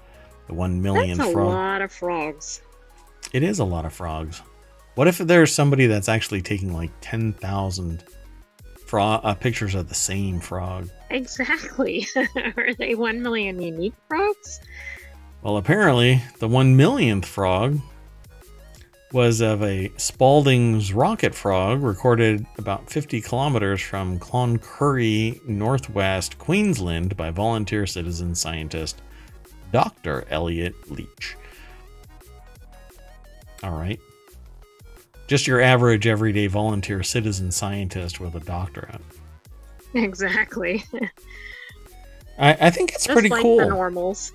The 0.46 0.54
one 0.54 0.80
million 0.80 1.18
That's 1.18 1.30
a 1.30 1.32
frog. 1.32 1.48
lot 1.48 1.82
of 1.82 1.90
frogs. 1.90 2.62
It 3.32 3.42
is 3.42 3.58
a 3.58 3.64
lot 3.64 3.84
of 3.84 3.92
frogs. 3.92 4.42
What 4.94 5.08
if 5.08 5.18
there's 5.18 5.54
somebody 5.54 5.86
that's 5.86 6.08
actually 6.08 6.42
taking 6.42 6.74
like 6.74 6.90
10,000 7.00 8.04
fro- 8.86 9.02
uh, 9.02 9.34
pictures 9.34 9.74
of 9.74 9.88
the 9.88 9.94
same 9.94 10.38
frog? 10.38 10.90
Exactly. 11.10 12.06
Are 12.56 12.74
they 12.74 12.94
1 12.94 13.22
million 13.22 13.60
unique 13.60 13.94
frogs? 14.08 14.60
Well, 15.42 15.56
apparently, 15.56 16.22
the 16.38 16.48
one 16.48 16.76
millionth 16.76 17.26
frog 17.26 17.80
was 19.12 19.40
of 19.40 19.62
a 19.62 19.88
Spalding's 19.96 20.92
rocket 20.92 21.34
frog 21.34 21.82
recorded 21.82 22.46
about 22.58 22.88
50 22.88 23.20
kilometers 23.20 23.80
from 23.80 24.18
Cloncurry, 24.18 25.44
northwest 25.46 26.38
Queensland, 26.38 27.16
by 27.16 27.30
volunteer 27.30 27.86
citizen 27.86 28.34
scientist 28.34 29.02
Dr. 29.72 30.24
Elliot 30.30 30.74
Leach. 30.90 31.36
All 33.62 33.76
right. 33.76 34.00
Just 35.32 35.46
your 35.46 35.62
average 35.62 36.06
everyday 36.06 36.46
volunteer 36.46 37.02
citizen 37.02 37.50
scientist 37.50 38.20
with 38.20 38.34
a 38.34 38.40
doctorate. 38.40 39.00
Exactly. 39.94 40.84
I, 42.38 42.52
I 42.66 42.68
think 42.68 42.92
it's 42.92 43.06
Just 43.06 43.14
pretty 43.14 43.30
like 43.30 43.40
cool. 43.40 43.56
the 43.56 43.68
normals. 43.68 44.34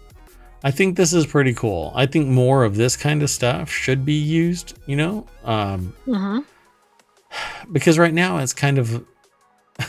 I 0.64 0.72
think 0.72 0.98
this 0.98 1.14
is 1.14 1.28
pretty 1.28 1.54
cool. 1.54 1.92
I 1.94 2.08
think 2.08 2.28
more 2.28 2.64
of 2.64 2.78
this 2.78 2.98
kind 2.98 3.22
of 3.22 3.30
stuff 3.30 3.70
should 3.70 4.06
be 4.06 4.16
used, 4.16 4.80
you 4.88 4.96
know? 4.96 5.28
Um, 5.44 5.94
hmm 6.06 6.40
because 7.72 8.00
right 8.00 8.14
now 8.16 8.40
it's 8.40 8.54
kind 8.54 8.80
of 8.80 9.06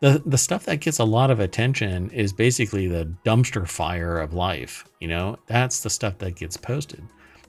the 0.00 0.22
the 0.24 0.38
stuff 0.38 0.66
that 0.66 0.76
gets 0.78 1.00
a 1.00 1.04
lot 1.04 1.32
of 1.32 1.40
attention 1.40 2.10
is 2.10 2.32
basically 2.32 2.86
the 2.86 3.12
dumpster 3.24 3.66
fire 3.66 4.20
of 4.20 4.34
life, 4.34 4.84
you 5.00 5.08
know? 5.08 5.36
That's 5.48 5.80
the 5.80 5.90
stuff 5.90 6.18
that 6.18 6.36
gets 6.36 6.56
posted. 6.56 7.02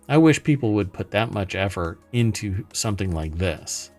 I 0.10 0.18
wish 0.18 0.44
people 0.44 0.74
would 0.74 0.92
put 0.92 1.12
that 1.12 1.32
much 1.32 1.54
effort 1.54 2.00
into 2.12 2.66
something 2.74 3.12
like 3.12 3.38
this. 3.38 3.92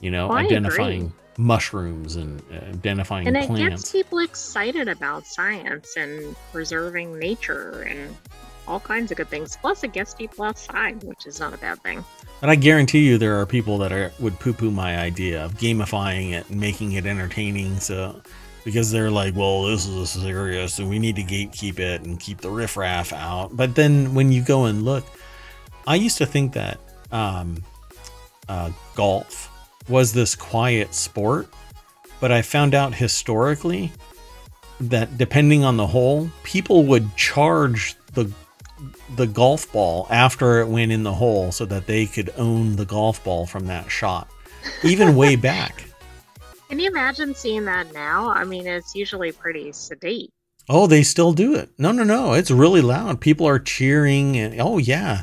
You 0.00 0.10
know, 0.10 0.28
Well, 0.28 0.38
identifying 0.38 1.12
mushrooms 1.38 2.16
and 2.16 2.42
uh, 2.52 2.56
identifying 2.66 3.28
And 3.28 3.36
it 3.36 3.56
gets 3.56 3.92
people 3.92 4.18
excited 4.18 4.88
about 4.88 5.24
science 5.24 5.96
and 5.96 6.34
preserving 6.52 7.18
nature 7.18 7.82
and 7.82 8.14
all 8.66 8.80
kinds 8.80 9.12
of 9.12 9.18
good 9.18 9.28
things. 9.28 9.56
Plus, 9.56 9.84
it 9.84 9.92
gets 9.92 10.14
people 10.14 10.44
outside, 10.44 11.02
which 11.04 11.26
is 11.26 11.38
not 11.38 11.54
a 11.54 11.58
bad 11.58 11.80
thing. 11.82 12.04
But 12.40 12.50
I 12.50 12.56
guarantee 12.56 13.06
you 13.06 13.16
there 13.16 13.40
are 13.40 13.46
people 13.46 13.78
that 13.78 13.92
are 13.92 14.12
would 14.18 14.38
poo 14.40 14.52
poo 14.52 14.72
my 14.72 14.98
idea 14.98 15.44
of 15.44 15.54
gamifying 15.54 16.32
it 16.32 16.50
and 16.50 16.60
making 16.60 16.92
it 16.92 17.06
entertaining. 17.06 17.78
So 17.78 18.20
because 18.64 18.90
they're 18.90 19.12
like, 19.12 19.36
well, 19.36 19.62
this 19.62 19.86
is 19.86 20.10
serious 20.10 20.80
and 20.80 20.90
we 20.90 20.98
need 20.98 21.14
to 21.14 21.22
gatekeep 21.22 21.78
it 21.78 22.02
and 22.02 22.18
keep 22.18 22.40
the 22.40 22.50
riffraff 22.50 23.12
out. 23.12 23.56
But 23.56 23.76
then 23.76 24.12
when 24.12 24.32
you 24.32 24.42
go 24.42 24.64
and 24.64 24.82
look, 24.84 25.06
I 25.86 25.94
used 25.96 26.18
to 26.18 26.26
think 26.26 26.52
that 26.54 26.78
um, 27.12 27.62
uh, 28.48 28.70
golf 28.94 29.50
was 29.88 30.12
this 30.12 30.34
quiet 30.34 30.94
sport, 30.94 31.48
but 32.20 32.32
I 32.32 32.42
found 32.42 32.74
out 32.74 32.94
historically 32.94 33.92
that 34.80 35.16
depending 35.16 35.64
on 35.64 35.76
the 35.76 35.86
hole, 35.86 36.30
people 36.42 36.84
would 36.84 37.16
charge 37.16 37.94
the 38.14 38.30
the 39.14 39.26
golf 39.26 39.72
ball 39.72 40.06
after 40.10 40.60
it 40.60 40.68
went 40.68 40.92
in 40.92 41.02
the 41.02 41.14
hole 41.14 41.50
so 41.50 41.64
that 41.64 41.86
they 41.86 42.04
could 42.04 42.30
own 42.36 42.76
the 42.76 42.84
golf 42.84 43.22
ball 43.24 43.46
from 43.46 43.66
that 43.66 43.90
shot, 43.90 44.28
even 44.82 45.16
way 45.16 45.36
back. 45.50 45.84
Can 46.68 46.80
you 46.80 46.90
imagine 46.90 47.34
seeing 47.34 47.64
that 47.66 47.94
now? 47.94 48.28
I 48.28 48.44
mean, 48.44 48.66
it's 48.66 48.94
usually 48.94 49.32
pretty 49.32 49.72
sedate. 49.72 50.30
Oh, 50.68 50.86
they 50.88 51.04
still 51.04 51.32
do 51.32 51.54
it. 51.54 51.70
No, 51.78 51.92
no, 51.92 52.02
no. 52.02 52.32
It's 52.32 52.50
really 52.50 52.82
loud. 52.82 53.20
People 53.20 53.46
are 53.46 53.60
cheering 53.60 54.36
and 54.36 54.60
oh 54.60 54.78
yeah. 54.78 55.22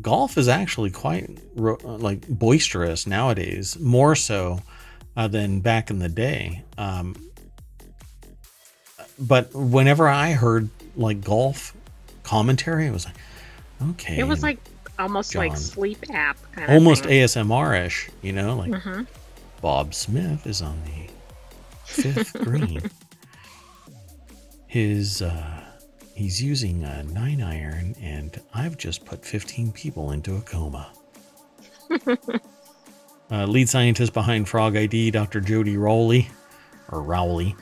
Golf 0.00 0.36
is 0.36 0.48
actually 0.48 0.90
quite 0.90 1.30
ro- 1.54 1.78
like 1.84 2.26
boisterous 2.28 3.06
nowadays, 3.06 3.78
more 3.78 4.14
so 4.16 4.60
uh, 5.16 5.28
than 5.28 5.60
back 5.60 5.90
in 5.90 5.98
the 6.00 6.08
day. 6.08 6.62
Um, 6.76 7.14
but 9.18 9.54
whenever 9.54 10.08
I 10.08 10.32
heard 10.32 10.68
like 10.96 11.22
golf 11.22 11.74
commentary, 12.24 12.86
it 12.86 12.90
was 12.92 13.04
like, 13.06 13.14
okay, 13.90 14.18
It 14.18 14.24
was 14.24 14.42
like 14.42 14.58
almost 14.98 15.34
like 15.34 15.56
sleep 15.56 15.98
app 16.10 16.36
kind 16.52 16.70
almost 16.72 17.04
of. 17.04 17.10
ASMR 17.10 17.86
ish, 17.86 18.10
you 18.22 18.32
know, 18.32 18.56
like 18.56 18.74
hmm 18.74 19.02
Bob 19.60 19.94
Smith 19.94 20.46
is 20.46 20.60
on 20.60 20.82
the 20.84 21.10
fifth 21.84 22.34
green. 22.42 22.82
His 24.66 25.22
uh, 25.22 25.53
he's 26.14 26.42
using 26.42 26.82
a 26.84 27.02
nine 27.04 27.42
iron, 27.42 27.94
and 28.00 28.40
I've 28.52 28.76
just 28.76 29.04
put 29.04 29.24
fifteen 29.24 29.72
people 29.72 30.10
into 30.12 30.36
a 30.36 30.40
coma. 30.40 30.92
uh, 33.30 33.44
lead 33.46 33.68
scientist 33.68 34.12
behind 34.12 34.48
Frog 34.48 34.76
ID, 34.76 35.10
Dr. 35.10 35.40
Jodi 35.40 35.76
Rowley, 35.76 36.28
or 36.90 37.02
Rowley, 37.02 37.54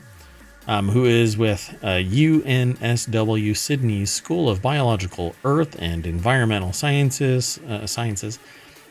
um, 0.67 0.89
who 0.89 1.05
is 1.05 1.37
with 1.37 1.77
uh, 1.83 1.87
UNSW 1.99 3.55
Sydney's 3.55 4.11
School 4.11 4.49
of 4.49 4.61
Biological 4.61 5.35
Earth 5.43 5.75
and 5.79 6.05
Environmental 6.05 6.71
Sciences, 6.73 7.59
uh, 7.67 7.85
Sciences, 7.85 8.39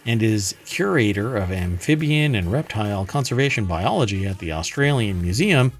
and 0.04 0.22
is 0.22 0.54
curator 0.66 1.36
of 1.36 1.50
amphibian 1.52 2.34
and 2.34 2.50
reptile 2.52 3.06
conservation 3.06 3.64
biology 3.66 4.26
at 4.26 4.38
the 4.38 4.52
Australian 4.52 5.22
Museum. 5.22 5.72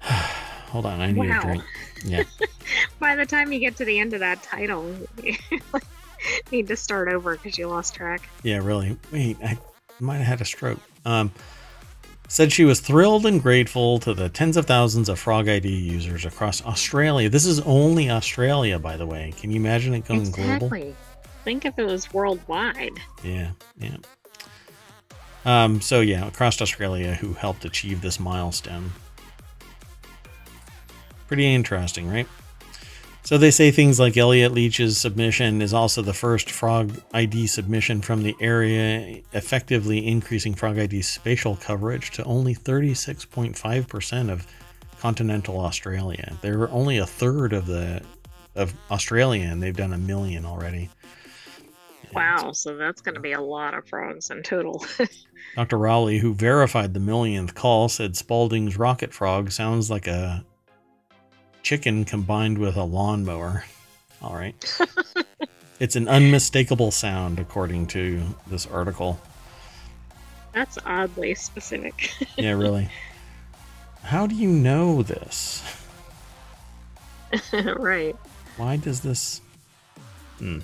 Hold 0.02 0.86
on, 0.86 1.00
I 1.00 1.10
need 1.12 1.28
Wow. 1.28 1.38
a 1.38 1.42
drink. 1.42 1.64
Yeah. 2.04 2.24
By 2.98 3.16
the 3.16 3.26
time 3.26 3.52
you 3.52 3.58
get 3.58 3.76
to 3.76 3.84
the 3.84 3.98
end 3.98 4.14
of 4.14 4.20
that 4.20 4.42
title, 4.42 4.94
you 5.22 5.36
need 6.50 6.68
to 6.68 6.76
start 6.76 7.08
over 7.08 7.36
because 7.36 7.58
you 7.58 7.68
lost 7.68 7.94
track. 7.94 8.28
Yeah, 8.42 8.58
really. 8.58 8.96
Wait, 9.10 9.36
I 9.44 9.58
might 10.00 10.18
have 10.18 10.26
had 10.26 10.40
a 10.40 10.44
stroke. 10.44 10.80
Um, 11.04 11.32
said 12.28 12.50
she 12.50 12.64
was 12.64 12.80
thrilled 12.80 13.26
and 13.26 13.42
grateful 13.42 13.98
to 13.98 14.14
the 14.14 14.28
tens 14.28 14.56
of 14.56 14.64
thousands 14.64 15.08
of 15.08 15.18
Frog 15.18 15.48
ID 15.48 15.68
users 15.68 16.24
across 16.24 16.64
Australia. 16.64 17.28
This 17.28 17.44
is 17.44 17.60
only 17.60 18.08
Australia, 18.08 18.78
by 18.78 18.96
the 18.96 19.04
way. 19.04 19.34
Can 19.38 19.50
you 19.50 19.56
imagine 19.56 19.92
it 19.94 20.06
going 20.06 20.30
global? 20.30 20.66
exactly. 20.66 20.94
Think 21.44 21.64
if 21.64 21.78
it 21.78 21.84
was 21.84 22.12
worldwide. 22.14 22.98
Yeah, 23.22 23.50
yeah. 23.78 23.96
Um, 25.44 25.80
so 25.80 26.00
yeah, 26.00 26.26
across 26.26 26.62
Australia, 26.62 27.14
who 27.14 27.34
helped 27.34 27.64
achieve 27.64 28.00
this 28.00 28.20
milestone. 28.20 28.92
Pretty 31.32 31.54
interesting, 31.54 32.10
right? 32.10 32.28
So 33.22 33.38
they 33.38 33.50
say 33.50 33.70
things 33.70 33.98
like 33.98 34.18
Elliot 34.18 34.52
Leach's 34.52 34.98
submission 34.98 35.62
is 35.62 35.72
also 35.72 36.02
the 36.02 36.12
first 36.12 36.50
Frog 36.50 37.00
ID 37.14 37.46
submission 37.46 38.02
from 38.02 38.22
the 38.22 38.36
area, 38.38 39.22
effectively 39.32 40.06
increasing 40.06 40.52
Frog 40.54 40.76
ID's 40.76 41.08
spatial 41.08 41.56
coverage 41.56 42.10
to 42.10 42.24
only 42.24 42.54
36.5% 42.54 44.30
of 44.30 44.46
continental 45.00 45.58
Australia. 45.58 46.36
They're 46.42 46.68
only 46.70 46.98
a 46.98 47.06
third 47.06 47.54
of 47.54 47.64
the 47.64 48.02
of 48.54 48.74
Australia, 48.90 49.44
and 49.44 49.62
they've 49.62 49.74
done 49.74 49.94
a 49.94 49.98
million 49.98 50.44
already. 50.44 50.90
Wow, 52.12 52.52
so 52.52 52.76
that's 52.76 53.00
going 53.00 53.14
to 53.14 53.22
be 53.22 53.32
a 53.32 53.40
lot 53.40 53.72
of 53.72 53.88
frogs 53.88 54.28
in 54.28 54.42
total. 54.42 54.84
Dr. 55.56 55.78
Rowley, 55.78 56.18
who 56.18 56.34
verified 56.34 56.92
the 56.92 57.00
millionth 57.00 57.54
call, 57.54 57.88
said 57.88 58.16
Spalding's 58.16 58.76
rocket 58.76 59.14
frog 59.14 59.50
sounds 59.50 59.90
like 59.90 60.06
a 60.06 60.44
chicken 61.62 62.04
combined 62.04 62.58
with 62.58 62.76
a 62.76 62.84
lawnmower. 62.84 63.64
All 64.20 64.34
right. 64.34 64.54
it's 65.80 65.96
an 65.96 66.08
unmistakable 66.08 66.90
sound, 66.90 67.38
according 67.38 67.86
to 67.88 68.22
this 68.46 68.66
article. 68.66 69.20
that's 70.52 70.78
oddly 70.84 71.34
specific. 71.34 72.12
Yeah, 72.36 72.52
really. 72.52 72.88
How 74.02 74.26
do 74.26 74.34
you 74.34 74.48
know 74.48 75.02
this? 75.02 75.62
right. 77.52 78.16
Why 78.56 78.76
does 78.76 79.00
this. 79.00 79.40
Hmm. 80.38 80.58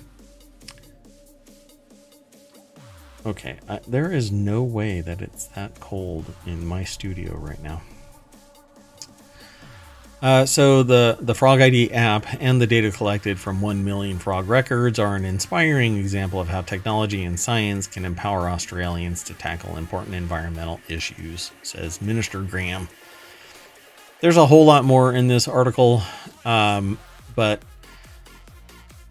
Okay, 3.25 3.57
I, 3.67 3.79
there 3.87 4.11
is 4.11 4.31
no 4.31 4.63
way 4.63 5.01
that 5.01 5.21
it's 5.21 5.45
that 5.47 5.79
cold 5.79 6.25
in 6.45 6.65
my 6.65 6.83
studio 6.83 7.35
right 7.35 7.61
now. 7.61 7.81
Uh, 10.21 10.45
so 10.45 10.83
the 10.83 11.17
the 11.21 11.33
Frog 11.33 11.61
ID 11.61 11.91
app 11.91 12.25
and 12.41 12.59
the 12.59 12.67
data 12.67 12.91
collected 12.91 13.39
from 13.39 13.61
1 13.61 13.85
million 13.85 14.19
frog 14.19 14.49
records 14.49 14.99
are 14.99 15.15
an 15.15 15.23
inspiring 15.23 15.97
example 15.97 16.41
of 16.41 16.49
how 16.49 16.61
technology 16.61 17.23
and 17.23 17.39
science 17.39 17.87
can 17.87 18.03
empower 18.03 18.49
Australians 18.49 19.23
to 19.23 19.33
tackle 19.33 19.77
important 19.77 20.15
environmental 20.15 20.81
issues, 20.89 21.51
says 21.63 22.01
Minister 22.01 22.41
Graham. 22.41 22.89
There's 24.19 24.35
a 24.35 24.45
whole 24.45 24.65
lot 24.65 24.83
more 24.83 25.13
in 25.13 25.29
this 25.29 25.47
article, 25.47 26.01
um, 26.43 26.99
but 27.33 27.61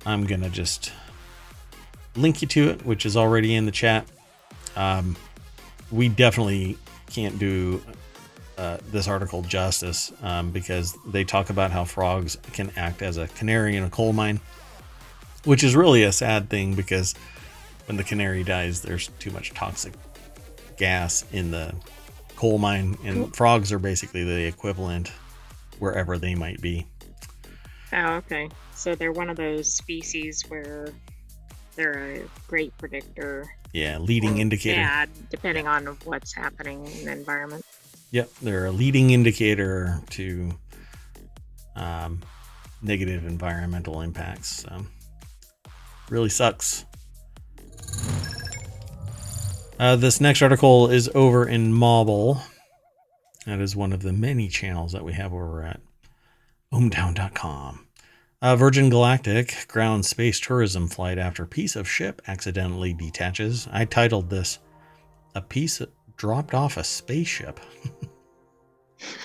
I'm 0.04 0.26
gonna 0.26 0.50
just 0.50 0.92
link 2.16 2.42
you 2.42 2.48
to 2.48 2.68
it, 2.68 2.84
which 2.84 3.06
is 3.06 3.16
already 3.16 3.54
in 3.54 3.64
the 3.64 3.72
chat. 3.72 4.06
Um, 4.76 5.16
we 5.90 6.10
definitely 6.10 6.76
can't 7.08 7.38
do 7.38 7.82
uh, 8.58 8.78
this 8.90 9.06
article 9.06 9.42
justice 9.42 10.12
um, 10.22 10.50
because 10.50 10.96
they 11.06 11.22
talk 11.22 11.48
about 11.48 11.70
how 11.70 11.84
frogs 11.84 12.36
can 12.52 12.72
act 12.76 13.02
as 13.02 13.16
a 13.16 13.28
canary 13.28 13.76
in 13.76 13.84
a 13.84 13.90
coal 13.90 14.12
mine, 14.12 14.40
which 15.44 15.62
is 15.62 15.76
really 15.76 16.02
a 16.02 16.12
sad 16.12 16.50
thing 16.50 16.74
because 16.74 17.14
when 17.86 17.96
the 17.96 18.04
canary 18.04 18.42
dies, 18.42 18.82
there's 18.82 19.08
too 19.20 19.30
much 19.30 19.54
toxic 19.54 19.94
gas 20.76 21.24
in 21.32 21.52
the 21.52 21.72
coal 22.36 22.58
mine, 22.58 22.98
and 23.04 23.34
frogs 23.34 23.72
are 23.72 23.78
basically 23.78 24.24
the 24.24 24.44
equivalent 24.46 25.12
wherever 25.78 26.18
they 26.18 26.34
might 26.34 26.60
be. 26.60 26.86
Oh, 27.92 28.14
okay. 28.16 28.48
So 28.74 28.94
they're 28.94 29.12
one 29.12 29.30
of 29.30 29.36
those 29.36 29.72
species 29.72 30.44
where 30.48 30.88
they're 31.76 32.16
a 32.16 32.20
great 32.48 32.76
predictor. 32.76 33.46
Yeah, 33.72 33.98
leading 33.98 34.38
indicator. 34.38 34.80
Yeah, 34.80 35.06
depending 35.30 35.66
on 35.66 35.86
what's 36.04 36.32
happening 36.32 36.86
in 36.86 37.06
the 37.06 37.12
environment. 37.12 37.64
Yep, 38.10 38.30
they're 38.42 38.66
a 38.66 38.70
leading 38.72 39.10
indicator 39.10 40.00
to 40.10 40.52
um, 41.76 42.22
negative 42.82 43.26
environmental 43.26 44.00
impacts. 44.00 44.62
So, 44.62 44.86
really 46.08 46.30
sucks. 46.30 46.84
Uh, 49.78 49.94
this 49.96 50.20
next 50.20 50.42
article 50.42 50.90
is 50.90 51.08
over 51.14 51.46
in 51.46 51.72
Mobble. 51.72 52.40
That 53.46 53.60
is 53.60 53.76
one 53.76 53.92
of 53.92 54.02
the 54.02 54.12
many 54.12 54.48
channels 54.48 54.92
that 54.92 55.04
we 55.04 55.12
have 55.12 55.32
over 55.32 55.62
at 55.62 55.80
ohmtown.com. 56.72 57.86
Uh, 58.40 58.56
Virgin 58.56 58.88
Galactic 58.88 59.66
ground 59.68 60.06
space 60.06 60.40
tourism 60.40 60.88
flight 60.88 61.18
after 61.18 61.44
piece 61.44 61.76
of 61.76 61.88
ship 61.88 62.22
accidentally 62.26 62.92
detaches. 62.92 63.68
I 63.70 63.84
titled 63.84 64.30
this 64.30 64.58
"A 65.34 65.40
piece 65.40 65.80
dropped 66.18 66.52
off 66.52 66.76
a 66.76 66.84
spaceship." 66.84 67.58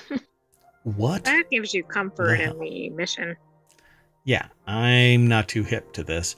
what? 0.84 1.26
That 1.26 1.50
gives 1.52 1.74
you 1.74 1.84
comfort 1.84 2.36
in 2.36 2.58
the 2.60 2.90
mission. 2.92 3.36
Yeah, 4.24 4.48
I'm 4.66 5.28
not 5.28 5.50
too 5.50 5.64
hip 5.64 5.92
to 5.94 6.04
this. 6.04 6.38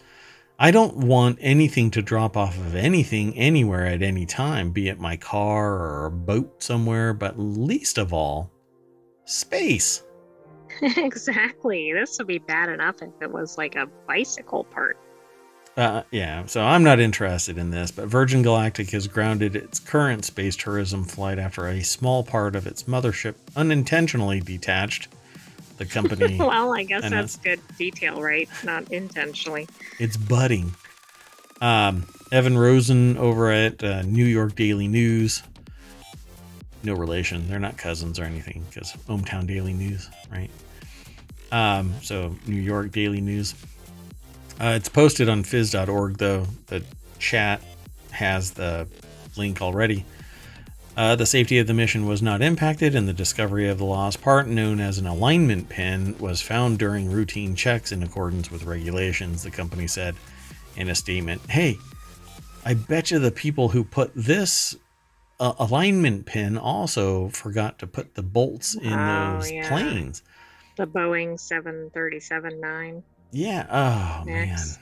I 0.58 0.72
don't 0.72 0.98
want 0.98 1.38
anything 1.42 1.92
to 1.92 2.02
drop 2.02 2.38
off 2.38 2.58
of 2.58 2.76
anything 2.76 3.38
anywhere 3.38 3.86
at 3.86 4.02
any 4.02 4.26
time, 4.26 4.72
be 4.72 4.88
it 4.88 5.00
my 5.00 5.18
car 5.18 5.74
or 5.74 6.06
a 6.06 6.12
boat 6.12 6.64
somewhere, 6.64 7.14
but 7.14 7.38
least 7.38 7.98
of 7.98 8.14
all, 8.14 8.52
space. 9.26 10.04
exactly. 10.82 11.92
This 11.94 12.18
would 12.18 12.28
be 12.28 12.40
bad 12.40 12.70
enough 12.70 13.02
if 13.02 13.12
it 13.22 13.32
was 13.32 13.58
like 13.58 13.76
a 13.76 13.88
bicycle 14.08 14.64
part. 14.64 14.98
Uh, 15.78 16.04
yeah, 16.10 16.46
so 16.46 16.64
I'm 16.64 16.84
not 16.84 17.00
interested 17.02 17.58
in 17.58 17.70
this, 17.70 17.92
but 17.92 18.08
Virgin 18.08 18.42
Galactic 18.42 18.92
has 18.92 19.08
grounded 19.08 19.58
its 19.58 19.78
current 19.78 20.24
space 20.24 20.56
tourism 20.56 21.04
flight 21.04 21.38
after 21.38 21.68
a 21.68 21.82
small 21.84 22.24
part 22.24 22.56
of 22.56 22.66
its 22.66 22.84
mothership 22.84 23.36
unintentionally 23.56 24.40
detached. 24.40 25.10
The 25.78 25.86
company. 25.86 26.38
well, 26.38 26.74
I 26.74 26.84
guess 26.84 27.10
that's 27.10 27.36
good 27.36 27.60
detail, 27.78 28.22
right? 28.22 28.48
Not 28.64 28.90
intentionally. 28.94 29.68
It's 30.00 30.16
budding. 30.16 30.74
Um, 31.60 32.08
Evan 32.32 32.58
Rosen 32.58 33.18
over 33.18 33.52
at 33.52 33.84
uh, 33.84 34.02
New 34.04 34.26
York 34.26 34.56
Daily 34.56 34.88
News. 34.88 35.44
No 36.84 36.94
relation. 36.94 37.50
They're 37.50 37.60
not 37.60 37.78
cousins 37.78 38.20
or 38.20 38.24
anything 38.24 38.64
because 38.70 38.94
ohmTown 39.10 39.48
Daily 39.48 39.74
News, 39.74 40.10
right? 40.32 40.50
Um, 41.52 41.94
so 42.02 42.36
New 42.48 42.62
York 42.62 42.92
Daily 42.92 43.20
News 43.20 43.54
uh, 44.60 44.74
it's 44.76 44.90
posted 44.90 45.30
on 45.30 45.44
phys.org, 45.44 46.18
though. 46.18 46.46
The 46.68 46.84
chat 47.20 47.62
has 48.12 48.52
the 48.52 48.88
link 49.38 49.62
already. 49.62 50.06
Uh, 50.98 51.16
the 51.16 51.26
safety 51.26 51.60
of 51.60 51.68
the 51.68 51.74
mission 51.74 52.06
was 52.06 52.22
not 52.22 52.42
impacted, 52.42 52.96
and 52.96 53.08
the 53.08 53.14
discovery 53.14 53.68
of 53.68 53.78
the 53.78 53.86
lost 53.86 54.22
part, 54.22 54.48
known 54.48 54.80
as 54.80 54.98
an 54.98 55.06
alignment 55.06 55.68
pin, 55.68 56.18
was 56.20 56.42
found 56.42 56.80
during 56.80 57.12
routine 57.12 57.54
checks 57.54 57.92
in 57.92 58.02
accordance 58.02 58.50
with 58.50 58.64
regulations, 58.64 59.44
the 59.44 59.52
company 59.52 59.88
said 59.88 60.16
in 60.78 60.88
a 60.88 60.96
statement. 60.96 61.42
Hey, 61.50 61.78
I 62.64 62.76
bet 62.76 63.12
you 63.12 63.20
the 63.20 63.32
people 63.32 63.70
who 63.70 63.84
put 63.84 64.12
this 64.16 64.76
uh, 65.40 65.54
alignment 65.60 66.26
pin 66.26 66.58
also 66.58 67.28
forgot 67.30 67.78
to 67.80 67.88
put 67.88 68.16
the 68.16 68.24
bolts 68.24 68.76
in 68.76 68.94
oh, 68.94 69.34
those 69.36 69.52
yeah. 69.52 69.68
planes. 69.68 70.24
The 70.78 70.88
Boeing 70.88 71.38
737 71.38 72.62
9. 72.62 73.04
Yeah. 73.36 73.66
Oh 73.70 74.24
Max. 74.26 74.80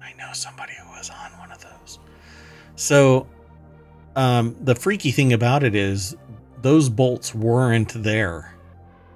man. 0.00 0.10
I 0.10 0.16
know 0.16 0.32
somebody 0.32 0.72
who 0.80 0.88
was 0.88 1.10
on 1.10 1.30
one 1.38 1.52
of 1.52 1.60
those. 1.60 1.98
So, 2.76 3.26
um, 4.16 4.56
the 4.62 4.74
freaky 4.74 5.10
thing 5.10 5.34
about 5.34 5.62
it 5.62 5.74
is 5.74 6.16
those 6.62 6.88
bolts 6.88 7.34
weren't 7.34 7.92
there 8.02 8.54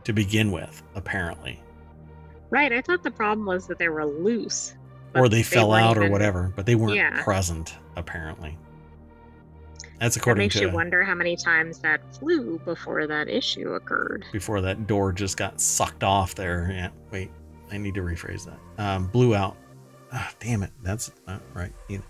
to 0.04 0.12
begin 0.12 0.52
with, 0.52 0.82
apparently. 0.94 1.58
Right. 2.50 2.74
I 2.74 2.82
thought 2.82 3.02
the 3.02 3.10
problem 3.10 3.46
was 3.46 3.66
that 3.68 3.78
they 3.78 3.88
were 3.88 4.04
loose. 4.04 4.74
Or 5.14 5.30
they, 5.30 5.38
they 5.38 5.42
fell 5.42 5.72
out 5.72 5.96
even... 5.96 6.08
or 6.08 6.12
whatever, 6.12 6.52
but 6.54 6.66
they 6.66 6.74
weren't 6.74 6.96
yeah. 6.96 7.22
present, 7.22 7.74
apparently. 7.96 8.58
That's 9.98 10.16
according 10.16 10.40
that 10.40 10.44
makes 10.44 10.56
to. 10.56 10.60
you 10.66 10.70
wonder 10.70 11.04
how 11.04 11.14
many 11.14 11.36
times 11.36 11.78
that 11.78 12.02
flew 12.14 12.58
before 12.66 13.06
that 13.06 13.28
issue 13.28 13.72
occurred. 13.72 14.26
Before 14.30 14.60
that 14.60 14.86
door 14.86 15.10
just 15.10 15.38
got 15.38 15.58
sucked 15.58 16.04
off 16.04 16.34
there. 16.34 16.68
Yeah. 16.70 16.90
Wait. 17.10 17.30
I 17.74 17.78
need 17.78 17.94
to 17.94 18.02
rephrase 18.02 18.46
that. 18.46 18.82
Um, 18.82 19.06
blew 19.08 19.34
out. 19.34 19.56
Oh, 20.12 20.28
damn 20.38 20.62
it. 20.62 20.70
That's 20.82 21.10
not 21.26 21.42
right. 21.54 21.72
Either. 21.88 22.04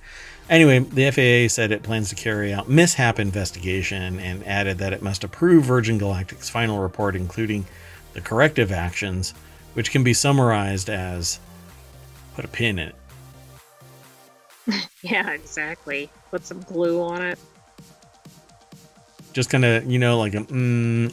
Anyway, 0.50 0.80
the 0.80 1.10
FAA 1.10 1.52
said 1.52 1.72
it 1.72 1.82
plans 1.82 2.10
to 2.10 2.14
carry 2.14 2.52
out 2.52 2.68
mishap 2.68 3.18
investigation 3.18 4.18
and 4.20 4.46
added 4.46 4.76
that 4.78 4.92
it 4.92 5.00
must 5.00 5.24
approve 5.24 5.64
Virgin 5.64 5.98
Galactic's 5.98 6.50
final 6.50 6.80
report, 6.80 7.16
including 7.16 7.64
the 8.12 8.20
corrective 8.20 8.72
actions, 8.72 9.32
which 9.72 9.90
can 9.90 10.04
be 10.04 10.12
summarized 10.12 10.90
as 10.90 11.40
put 12.34 12.44
a 12.44 12.48
pin 12.48 12.78
in 12.78 12.88
it. 12.88 12.94
yeah, 15.02 15.30
exactly. 15.30 16.10
Put 16.30 16.44
some 16.44 16.60
glue 16.60 17.00
on 17.00 17.22
it. 17.22 17.38
Just 19.32 19.48
kind 19.48 19.64
of, 19.64 19.90
you 19.90 19.98
know, 19.98 20.18
like 20.18 20.34
a 20.34 20.40
mm, 20.40 21.12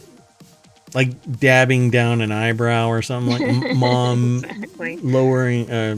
like 0.94 1.40
dabbing 1.40 1.90
down 1.90 2.22
an 2.22 2.32
eyebrow 2.32 2.88
or 2.88 3.02
something 3.02 3.32
like 3.32 3.76
mom 3.76 4.38
exactly. 4.44 4.98
lowering 4.98 5.70
uh 5.70 5.96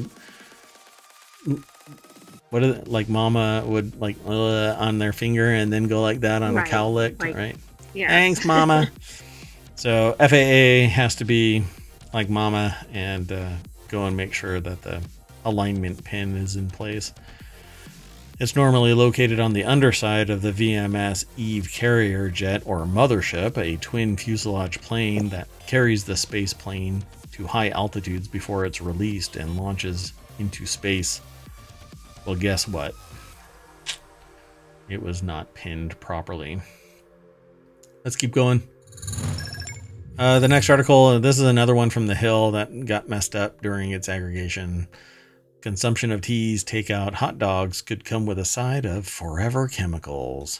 what 2.49 2.63
is 2.63 2.77
it 2.77 2.87
like 2.87 3.09
mama 3.09 3.63
would 3.65 3.99
like 3.99 4.15
uh, 4.27 4.75
on 4.77 4.99
their 4.99 5.13
finger 5.13 5.49
and 5.49 5.73
then 5.73 5.87
go 5.87 6.01
like 6.01 6.19
that 6.19 6.43
on 6.43 6.53
right. 6.53 6.67
a 6.67 6.71
cowlick 6.71 7.19
like, 7.19 7.35
right 7.35 7.57
yeah 7.93 8.07
thanks 8.07 8.45
mama 8.45 8.89
so 9.75 10.15
faa 10.19 10.87
has 10.87 11.15
to 11.15 11.25
be 11.25 11.63
like 12.13 12.29
mama 12.29 12.77
and 12.91 13.31
uh, 13.31 13.49
go 13.87 14.05
and 14.05 14.15
make 14.15 14.33
sure 14.33 14.59
that 14.59 14.81
the 14.83 15.01
alignment 15.45 16.03
pin 16.03 16.37
is 16.37 16.55
in 16.55 16.69
place 16.69 17.11
it's 18.39 18.55
normally 18.55 18.93
located 18.93 19.39
on 19.39 19.53
the 19.53 19.63
underside 19.63 20.29
of 20.29 20.41
the 20.41 20.51
VMS 20.51 21.25
Eve 21.37 21.69
carrier 21.71 22.29
jet 22.29 22.63
or 22.65 22.79
mothership, 22.79 23.57
a 23.57 23.77
twin 23.77 24.17
fuselage 24.17 24.81
plane 24.81 25.29
that 25.29 25.47
carries 25.67 26.03
the 26.03 26.17
space 26.17 26.53
plane 26.53 27.03
to 27.33 27.47
high 27.47 27.69
altitudes 27.69 28.27
before 28.27 28.65
it's 28.65 28.81
released 28.81 29.35
and 29.35 29.57
launches 29.57 30.13
into 30.39 30.65
space. 30.65 31.21
Well, 32.25 32.35
guess 32.35 32.67
what? 32.67 32.95
It 34.89 35.01
was 35.01 35.23
not 35.23 35.53
pinned 35.53 35.99
properly. 35.99 36.61
Let's 38.03 38.15
keep 38.15 38.31
going. 38.31 38.63
Uh, 40.17 40.39
the 40.39 40.47
next 40.47 40.69
article, 40.69 41.19
this 41.19 41.39
is 41.39 41.45
another 41.45 41.73
one 41.73 41.89
from 41.89 42.05
The 42.05 42.15
Hill 42.15 42.51
that 42.51 42.85
got 42.85 43.09
messed 43.09 43.35
up 43.35 43.61
during 43.61 43.91
its 43.91 44.09
aggregation. 44.09 44.87
Consumption 45.63 46.11
of 46.11 46.19
teas, 46.19 46.61
takeout, 46.61 47.13
hot 47.13 47.39
dogs 47.39 47.81
could 47.81 48.03
come 48.03 48.25
with 48.25 48.37
a 48.37 48.43
side 48.43 48.83
of 48.83 49.07
forever 49.07 49.69
chemicals. 49.69 50.59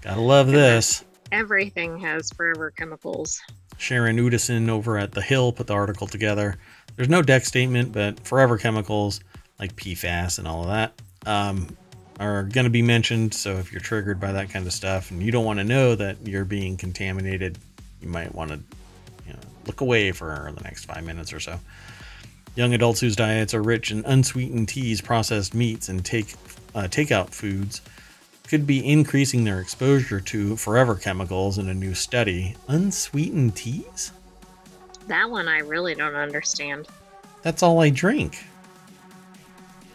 Gotta 0.00 0.20
love 0.20 0.48
this. 0.48 1.04
Everything 1.30 2.00
has 2.00 2.30
forever 2.30 2.72
chemicals. 2.72 3.40
Sharon 3.78 4.16
Udasin 4.16 4.68
over 4.68 4.98
at 4.98 5.12
The 5.12 5.22
Hill 5.22 5.52
put 5.52 5.68
the 5.68 5.74
article 5.74 6.08
together. 6.08 6.56
There's 6.96 7.08
no 7.08 7.22
deck 7.22 7.44
statement, 7.44 7.92
but 7.92 8.26
forever 8.26 8.58
chemicals 8.58 9.20
like 9.60 9.76
PFAS 9.76 10.40
and 10.40 10.48
all 10.48 10.62
of 10.62 10.66
that 10.66 11.00
um, 11.26 11.68
are 12.18 12.42
going 12.42 12.64
to 12.64 12.70
be 12.70 12.82
mentioned. 12.82 13.32
So 13.32 13.52
if 13.52 13.70
you're 13.70 13.80
triggered 13.80 14.18
by 14.18 14.32
that 14.32 14.50
kind 14.50 14.66
of 14.66 14.72
stuff 14.72 15.12
and 15.12 15.22
you 15.22 15.30
don't 15.30 15.44
want 15.44 15.60
to 15.60 15.64
know 15.64 15.94
that 15.94 16.26
you're 16.26 16.44
being 16.44 16.76
contaminated, 16.76 17.56
you 18.02 18.08
might 18.08 18.34
want 18.34 18.50
to 18.50 18.56
you 19.28 19.32
know, 19.32 19.38
look 19.68 19.80
away 19.80 20.10
for 20.10 20.52
the 20.56 20.64
next 20.64 20.86
five 20.86 21.04
minutes 21.04 21.32
or 21.32 21.38
so. 21.38 21.60
Young 22.56 22.74
adults 22.74 23.00
whose 23.00 23.16
diets 23.16 23.54
are 23.54 23.62
rich 23.62 23.90
in 23.90 24.04
unsweetened 24.04 24.68
teas, 24.68 25.00
processed 25.00 25.54
meats, 25.54 25.88
and 25.88 26.04
take 26.04 26.34
uh, 26.74 26.82
takeout 26.82 27.30
foods 27.30 27.80
could 28.48 28.66
be 28.66 28.84
increasing 28.84 29.44
their 29.44 29.60
exposure 29.60 30.20
to 30.20 30.56
forever 30.56 30.96
chemicals 30.96 31.58
in 31.58 31.68
a 31.68 31.74
new 31.74 31.94
study. 31.94 32.56
Unsweetened 32.66 33.54
teas? 33.54 34.10
That 35.06 35.30
one 35.30 35.46
I 35.46 35.58
really 35.58 35.94
don't 35.94 36.16
understand. 36.16 36.88
That's 37.42 37.62
all 37.62 37.80
I 37.80 37.90
drink. 37.90 38.44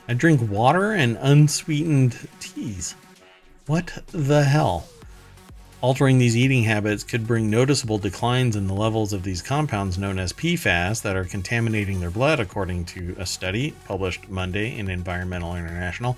I 0.08 0.14
drink 0.14 0.50
water 0.50 0.94
and 0.94 1.18
unsweetened 1.20 2.30
teas. 2.40 2.96
What 3.66 4.04
the 4.08 4.44
hell? 4.44 4.88
Altering 5.82 6.18
these 6.18 6.38
eating 6.38 6.64
habits 6.64 7.04
could 7.04 7.28
bring 7.28 7.50
noticeable 7.50 7.98
declines 7.98 8.56
in 8.56 8.66
the 8.68 8.74
levels 8.74 9.14
of 9.14 9.24
these 9.24 9.42
compounds 9.42 9.98
known 9.98 10.18
as 10.18 10.34
PFAS 10.34 11.02
that 11.04 11.16
are 11.16 11.26
contaminating 11.26 12.00
their 12.00 12.10
blood, 12.10 12.40
according 12.40 12.86
to 12.86 13.16
a 13.20 13.26
study 13.26 13.76
published 13.86 14.30
Monday 14.30 14.78
in 14.78 14.90
Environmental 14.90 15.56
International. 15.56 16.18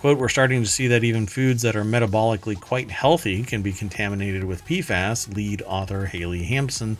Quote, 0.00 0.18
we're 0.18 0.28
starting 0.28 0.62
to 0.62 0.68
see 0.68 0.88
that 0.88 1.02
even 1.02 1.26
foods 1.26 1.62
that 1.62 1.76
are 1.76 1.84
metabolically 1.84 2.60
quite 2.60 2.90
healthy 2.90 3.42
can 3.42 3.62
be 3.62 3.72
contaminated 3.72 4.44
with 4.44 4.66
PFAS, 4.66 5.34
lead 5.34 5.62
author 5.62 6.04
Haley 6.04 6.42
Hampson, 6.42 6.98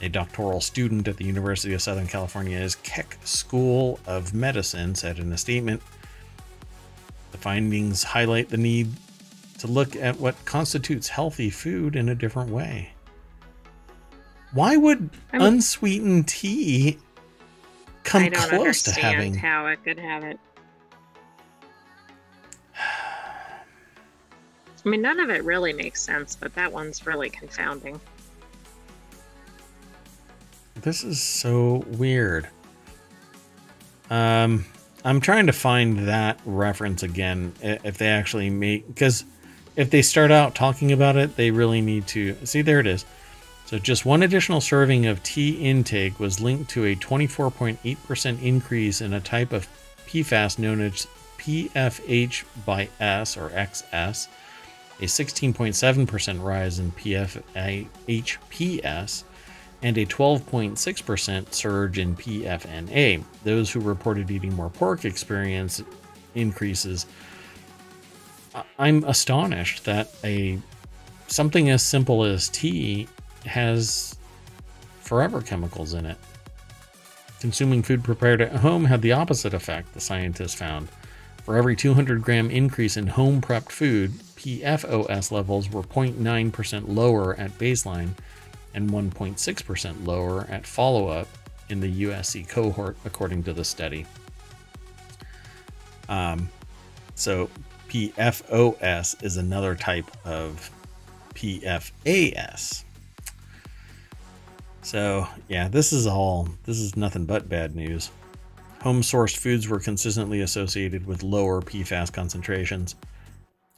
a 0.00 0.08
doctoral 0.08 0.62
student 0.62 1.06
at 1.06 1.18
the 1.18 1.26
University 1.26 1.74
of 1.74 1.82
Southern 1.82 2.06
California's 2.06 2.76
Keck 2.76 3.18
School 3.24 4.00
of 4.06 4.32
Medicine, 4.32 4.94
said 4.94 5.18
in 5.18 5.30
a 5.32 5.36
statement. 5.36 5.82
The 7.32 7.38
findings 7.38 8.04
highlight 8.04 8.48
the 8.48 8.56
need 8.56 8.88
to 9.60 9.66
look 9.66 9.96
at 9.96 10.18
what 10.18 10.42
constitutes 10.44 11.08
healthy 11.08 11.50
food 11.50 11.96
in 11.96 12.08
a 12.08 12.14
different 12.14 12.50
way. 12.50 12.90
Why 14.52 14.76
would 14.76 15.10
I 15.32 15.38
mean- 15.38 15.46
unsweetened 15.46 16.28
tea 16.28 16.98
come 18.04 18.24
I 18.24 18.28
don't 18.30 18.48
close 18.48 18.82
to 18.84 18.92
having 18.92 19.34
how 19.34 19.66
it 19.66 19.82
could 19.84 19.98
have 19.98 20.24
it. 20.24 20.38
I 24.84 24.88
mean, 24.88 25.02
none 25.02 25.20
of 25.20 25.28
it 25.28 25.44
really 25.44 25.74
makes 25.74 26.00
sense, 26.00 26.34
but 26.34 26.54
that 26.54 26.72
one's 26.72 27.06
really 27.06 27.28
confounding. 27.28 28.00
This 30.76 31.04
is 31.04 31.20
so 31.20 31.84
weird. 31.86 32.48
Um, 34.08 34.64
I'm 35.04 35.20
trying 35.20 35.46
to 35.46 35.52
find 35.52 36.08
that 36.08 36.40
reference 36.46 37.02
again. 37.02 37.52
If 37.60 37.98
they 37.98 38.08
actually 38.08 38.48
make, 38.48 38.86
because 38.86 39.24
if 39.76 39.90
they 39.90 40.02
start 40.02 40.30
out 40.30 40.54
talking 40.54 40.92
about 40.92 41.16
it, 41.16 41.36
they 41.36 41.50
really 41.50 41.80
need 41.80 42.06
to 42.08 42.36
see. 42.44 42.62
There 42.62 42.80
it 42.80 42.86
is. 42.86 43.04
So 43.66 43.78
just 43.78 44.04
one 44.04 44.22
additional 44.24 44.60
serving 44.60 45.06
of 45.06 45.22
tea 45.22 45.50
intake 45.52 46.18
was 46.18 46.40
linked 46.40 46.70
to 46.70 46.86
a 46.86 46.96
24.8% 46.96 48.42
increase 48.42 49.00
in 49.00 49.12
a 49.12 49.20
type 49.20 49.52
of 49.52 49.68
PFAS 50.06 50.58
known 50.58 50.80
as 50.80 51.06
PFH 51.38 52.44
by 52.66 52.88
S 52.98 53.36
or 53.36 53.50
XS, 53.50 54.26
a 54.98 55.04
16.7% 55.04 56.42
rise 56.42 56.80
in 56.80 56.90
PFHPS, 56.92 57.94
and 59.82 59.96
a 59.96 60.04
12.6% 60.04 61.54
surge 61.54 61.98
in 61.98 62.16
PFNA. 62.16 63.24
Those 63.44 63.70
who 63.70 63.80
reported 63.80 64.30
eating 64.30 64.54
more 64.54 64.68
pork 64.68 65.04
experienced 65.04 65.84
increases. 66.34 67.06
I'm 68.78 69.04
astonished 69.04 69.84
that 69.84 70.12
a 70.24 70.58
something 71.28 71.70
as 71.70 71.82
simple 71.82 72.24
as 72.24 72.48
tea 72.48 73.08
has 73.46 74.16
forever 75.00 75.40
chemicals 75.40 75.94
in 75.94 76.06
it. 76.06 76.16
Consuming 77.40 77.82
food 77.82 78.04
prepared 78.04 78.40
at 78.40 78.56
home 78.56 78.84
had 78.84 79.02
the 79.02 79.12
opposite 79.12 79.54
effect, 79.54 79.94
the 79.94 80.00
scientists 80.00 80.54
found. 80.54 80.88
For 81.44 81.56
every 81.56 81.74
200 81.74 82.22
gram 82.22 82.50
increase 82.50 82.96
in 82.96 83.06
home 83.06 83.40
prepped 83.40 83.70
food, 83.70 84.12
PFOS 84.36 85.32
levels 85.32 85.70
were 85.70 85.82
0.9% 85.82 86.84
lower 86.88 87.34
at 87.36 87.50
baseline 87.58 88.10
and 88.74 88.90
1.6% 88.90 90.06
lower 90.06 90.44
at 90.50 90.66
follow 90.66 91.08
up 91.08 91.28
in 91.70 91.80
the 91.80 92.04
USC 92.04 92.48
cohort, 92.48 92.96
according 93.04 93.42
to 93.44 93.52
the 93.52 93.64
study. 93.64 94.06
Um, 96.08 96.48
so, 97.14 97.48
PFOS 97.90 99.20
is 99.20 99.36
another 99.36 99.74
type 99.74 100.08
of 100.24 100.70
PFAS. 101.34 102.84
So, 104.82 105.26
yeah, 105.48 105.66
this 105.66 105.92
is 105.92 106.06
all, 106.06 106.48
this 106.66 106.78
is 106.78 106.96
nothing 106.96 107.24
but 107.24 107.48
bad 107.48 107.74
news. 107.74 108.12
Home 108.82 109.00
sourced 109.02 109.36
foods 109.36 109.66
were 109.66 109.80
consistently 109.80 110.40
associated 110.40 111.04
with 111.04 111.24
lower 111.24 111.60
PFAS 111.60 112.12
concentrations. 112.12 112.94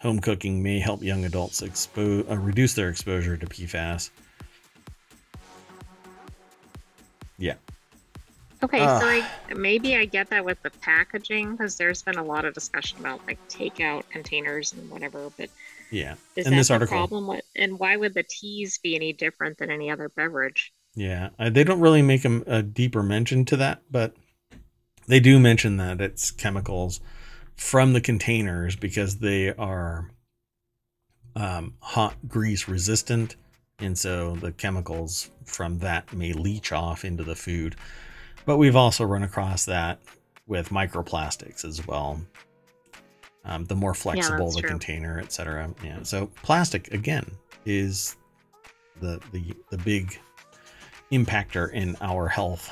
Home 0.00 0.18
cooking 0.20 0.62
may 0.62 0.78
help 0.78 1.02
young 1.02 1.24
adults 1.24 1.62
expo- 1.62 2.30
uh, 2.30 2.36
reduce 2.36 2.74
their 2.74 2.90
exposure 2.90 3.38
to 3.38 3.46
PFAS. 3.46 4.10
Okay, 8.62 8.80
Ugh. 8.80 9.00
so 9.00 9.08
I 9.08 9.22
maybe 9.54 9.96
I 9.96 10.04
get 10.04 10.30
that 10.30 10.44
with 10.44 10.58
the 10.62 10.70
packaging 10.82 11.52
because 11.52 11.76
there's 11.76 12.02
been 12.02 12.16
a 12.18 12.24
lot 12.24 12.44
of 12.44 12.54
discussion 12.54 13.00
about 13.00 13.20
like 13.26 13.40
takeout 13.48 14.02
containers 14.10 14.72
and 14.72 14.88
whatever. 14.88 15.30
But 15.36 15.50
Yeah. 15.90 16.14
is 16.36 16.46
In 16.46 16.52
that 16.52 16.58
this 16.58 16.68
the 16.68 16.74
article. 16.74 16.96
problem? 16.96 17.26
With, 17.26 17.44
and 17.56 17.78
why 17.78 17.96
would 17.96 18.14
the 18.14 18.22
teas 18.22 18.78
be 18.78 18.94
any 18.94 19.12
different 19.12 19.58
than 19.58 19.70
any 19.70 19.90
other 19.90 20.08
beverage? 20.08 20.72
Yeah, 20.94 21.30
uh, 21.38 21.50
they 21.50 21.64
don't 21.64 21.80
really 21.80 22.02
make 22.02 22.24
a, 22.24 22.42
a 22.46 22.62
deeper 22.62 23.02
mention 23.02 23.44
to 23.46 23.56
that, 23.56 23.82
but 23.90 24.14
they 25.06 25.20
do 25.20 25.38
mention 25.38 25.76
that 25.78 26.00
it's 26.00 26.30
chemicals 26.30 27.00
from 27.56 27.92
the 27.94 28.00
containers 28.00 28.76
because 28.76 29.18
they 29.18 29.52
are 29.54 30.10
um, 31.34 31.74
hot 31.80 32.28
grease 32.28 32.68
resistant, 32.68 33.36
and 33.78 33.98
so 33.98 34.36
the 34.36 34.52
chemicals 34.52 35.30
from 35.44 35.78
that 35.78 36.12
may 36.12 36.32
leach 36.32 36.72
off 36.72 37.04
into 37.04 37.24
the 37.24 37.34
food. 37.36 37.74
But 38.45 38.57
we've 38.57 38.76
also 38.76 39.05
run 39.05 39.22
across 39.22 39.64
that 39.66 40.01
with 40.47 40.70
microplastics 40.70 41.64
as 41.64 41.86
well. 41.86 42.20
Um, 43.45 43.64
the 43.64 43.74
more 43.74 43.95
flexible 43.95 44.47
that's 44.47 44.57
the 44.57 44.62
true. 44.62 44.70
container, 44.70 45.18
etc. 45.18 45.74
Yeah, 45.82 46.03
so 46.03 46.30
plastic 46.43 46.93
again 46.93 47.28
is 47.64 48.16
the 49.01 49.20
the 49.32 49.55
the 49.70 49.78
big 49.78 50.18
impactor 51.11 51.72
in 51.72 51.97
our 52.01 52.28
health. 52.28 52.70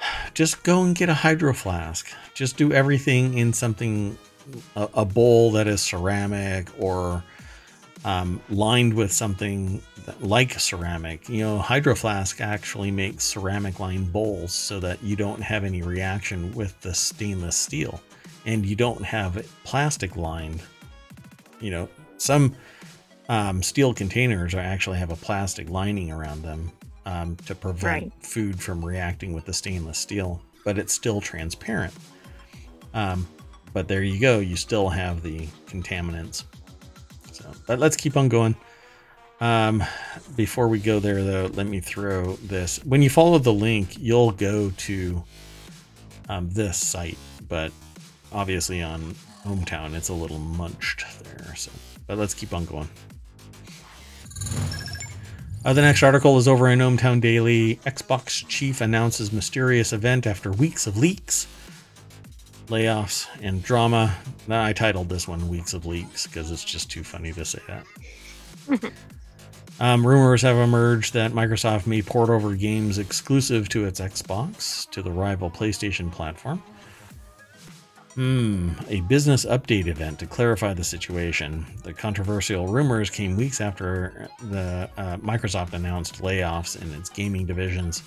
Just 0.34 0.62
go 0.64 0.82
and 0.82 0.94
get 0.94 1.08
a 1.08 1.14
hydro 1.14 1.54
flask. 1.54 2.08
Just 2.34 2.56
do 2.56 2.72
everything 2.72 3.38
in 3.38 3.52
something, 3.52 4.18
a, 4.74 4.88
a 4.94 5.04
bowl 5.04 5.52
that 5.52 5.66
is 5.66 5.80
ceramic 5.80 6.68
or 6.78 7.22
um, 8.06 8.40
lined 8.48 8.94
with 8.94 9.12
something 9.12 9.82
that, 10.06 10.22
like 10.22 10.58
ceramic. 10.58 11.28
You 11.28 11.40
know, 11.40 11.58
hydro 11.58 11.94
flask 11.96 12.40
actually 12.40 12.90
makes 12.92 13.24
ceramic 13.24 13.80
lined 13.80 14.12
bowls 14.12 14.54
so 14.54 14.78
that 14.80 15.02
you 15.02 15.16
don't 15.16 15.42
have 15.42 15.64
any 15.64 15.82
reaction 15.82 16.52
with 16.54 16.80
the 16.80 16.94
stainless 16.94 17.56
steel, 17.56 18.00
and 18.46 18.64
you 18.64 18.76
don't 18.76 19.02
have 19.02 19.44
plastic 19.64 20.16
lined. 20.16 20.62
You 21.60 21.72
know, 21.72 21.88
some 22.16 22.54
um, 23.28 23.62
steel 23.62 23.92
containers 23.92 24.54
are 24.54 24.60
actually 24.60 24.98
have 24.98 25.10
a 25.10 25.16
plastic 25.16 25.68
lining 25.68 26.12
around 26.12 26.42
them 26.42 26.70
um, 27.06 27.36
to 27.46 27.54
prevent 27.56 28.04
Right. 28.04 28.12
food 28.20 28.62
from 28.62 28.84
reacting 28.84 29.32
with 29.32 29.46
the 29.46 29.52
stainless 29.52 29.98
steel, 29.98 30.40
but 30.64 30.78
it's 30.78 30.92
still 30.92 31.20
transparent. 31.20 31.92
Um, 32.94 33.26
but 33.72 33.88
there 33.88 34.04
you 34.04 34.20
go, 34.20 34.38
you 34.38 34.54
still 34.54 34.88
have 34.88 35.22
the 35.24 35.48
contaminants. 35.66 36.44
But 37.66 37.78
let's 37.78 37.96
keep 37.96 38.16
on 38.16 38.28
going. 38.28 38.56
Um, 39.40 39.84
before 40.34 40.68
we 40.68 40.78
go 40.78 40.98
there, 40.98 41.22
though, 41.22 41.50
let 41.52 41.66
me 41.66 41.80
throw 41.80 42.36
this. 42.36 42.82
When 42.84 43.02
you 43.02 43.10
follow 43.10 43.38
the 43.38 43.52
link, 43.52 43.98
you'll 43.98 44.32
go 44.32 44.70
to 44.70 45.24
um, 46.28 46.50
this 46.50 46.78
site, 46.78 47.18
but 47.48 47.72
obviously 48.32 48.82
on 48.82 49.14
ohmTown, 49.44 49.94
it's 49.94 50.08
a 50.08 50.14
little 50.14 50.38
munched 50.38 51.04
there. 51.24 51.54
So, 51.54 51.70
but 52.06 52.18
let's 52.18 52.34
keep 52.34 52.54
on 52.54 52.64
going. 52.64 52.88
Uh, 55.64 55.72
the 55.72 55.82
next 55.82 56.02
article 56.02 56.38
is 56.38 56.46
over 56.46 56.68
in 56.68 56.78
ohmTown 56.78 57.20
Daily. 57.20 57.76
Xbox 57.84 58.46
chief 58.48 58.80
announces 58.80 59.32
mysterious 59.32 59.92
event 59.92 60.26
after 60.26 60.52
weeks 60.52 60.86
of 60.86 60.96
leaks, 60.96 61.46
layoffs, 62.66 63.26
and 63.42 63.62
drama. 63.62 64.14
Now, 64.46 64.64
I 64.64 64.72
titled 64.72 65.08
this 65.08 65.26
one 65.28 65.48
"Weeks 65.48 65.74
of 65.74 65.86
Leaks" 65.86 66.26
because 66.26 66.50
it's 66.50 66.64
just 66.64 66.90
too 66.90 67.04
funny 67.04 67.32
to 67.32 67.44
say 67.44 67.60
that. 67.68 68.92
um, 69.80 70.06
rumors 70.06 70.42
have 70.42 70.56
emerged 70.56 71.14
that 71.14 71.32
Microsoft 71.32 71.86
may 71.86 72.02
port 72.02 72.30
over 72.30 72.54
games 72.54 72.98
exclusive 72.98 73.68
to 73.70 73.84
its 73.84 74.00
Xbox 74.00 74.90
to 74.90 75.02
the 75.02 75.10
rival 75.10 75.50
PlayStation 75.50 76.10
platform. 76.10 76.62
Hmm, 78.16 78.70
a 78.88 79.02
business 79.02 79.44
update 79.44 79.88
event 79.88 80.18
to 80.20 80.26
clarify 80.26 80.72
the 80.72 80.82
situation. 80.82 81.66
The 81.82 81.92
controversial 81.92 82.66
rumors 82.66 83.10
came 83.10 83.36
weeks 83.36 83.60
after 83.60 84.30
the 84.48 84.88
uh, 84.96 85.18
Microsoft 85.18 85.74
announced 85.74 86.22
layoffs 86.22 86.80
in 86.80 86.94
its 86.94 87.10
gaming 87.10 87.44
divisions. 87.44 88.02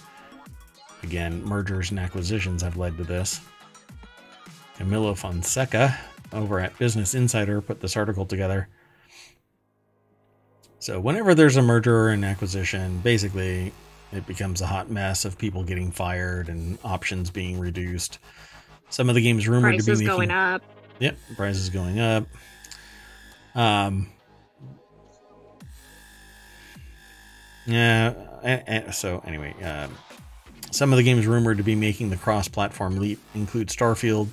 Again, 1.04 1.44
mergers 1.46 1.92
and 1.92 2.00
acquisitions 2.00 2.64
have 2.64 2.76
led 2.76 2.98
to 2.98 3.04
this. 3.04 3.40
Camilo 4.80 5.16
Fonseca 5.18 5.98
over 6.32 6.60
at 6.60 6.78
Business 6.80 7.14
Insider 7.14 7.62
put 7.62 7.82
this 7.82 7.98
article 7.98 8.26
together. 8.26 8.70
So, 10.80 11.00
whenever 11.00 11.36
there's 11.36 11.58
a 11.58 11.62
merger 11.62 11.94
or 12.06 12.10
an 12.10 12.24
acquisition, 12.24 13.00
basically 13.00 13.74
it 14.14 14.26
becomes 14.26 14.62
a 14.62 14.66
hot 14.66 14.90
mess 14.90 15.26
of 15.26 15.38
people 15.38 15.64
getting 15.64 15.92
fired 15.92 16.48
and 16.50 16.80
options 16.84 17.30
being 17.30 17.60
reduced. 17.60 18.20
Some 18.90 19.10
of 19.10 19.16
the 19.16 19.22
games 19.22 19.48
rumored 19.48 19.74
Prices 19.74 19.86
to 19.86 19.92
be 19.92 19.98
making, 19.98 20.08
going 20.08 20.32
up. 20.32 20.64
Yep, 21.00 21.18
prices 21.36 21.70
going 21.70 22.00
up. 22.00 22.26
Um, 23.56 24.08
yeah. 27.68 28.14
and- 28.42 28.64
and- 28.68 28.96
so 28.96 29.22
anyway, 29.26 29.54
um, 29.62 29.96
some 30.72 30.94
of 30.94 30.98
the 30.98 31.04
games 31.04 31.28
rumored 31.28 31.58
to 31.58 31.64
be 31.64 31.76
making 31.76 32.10
the 32.10 32.18
cross-platform 32.18 32.98
leap 32.98 33.20
include 33.36 33.68
Starfield, 33.68 34.30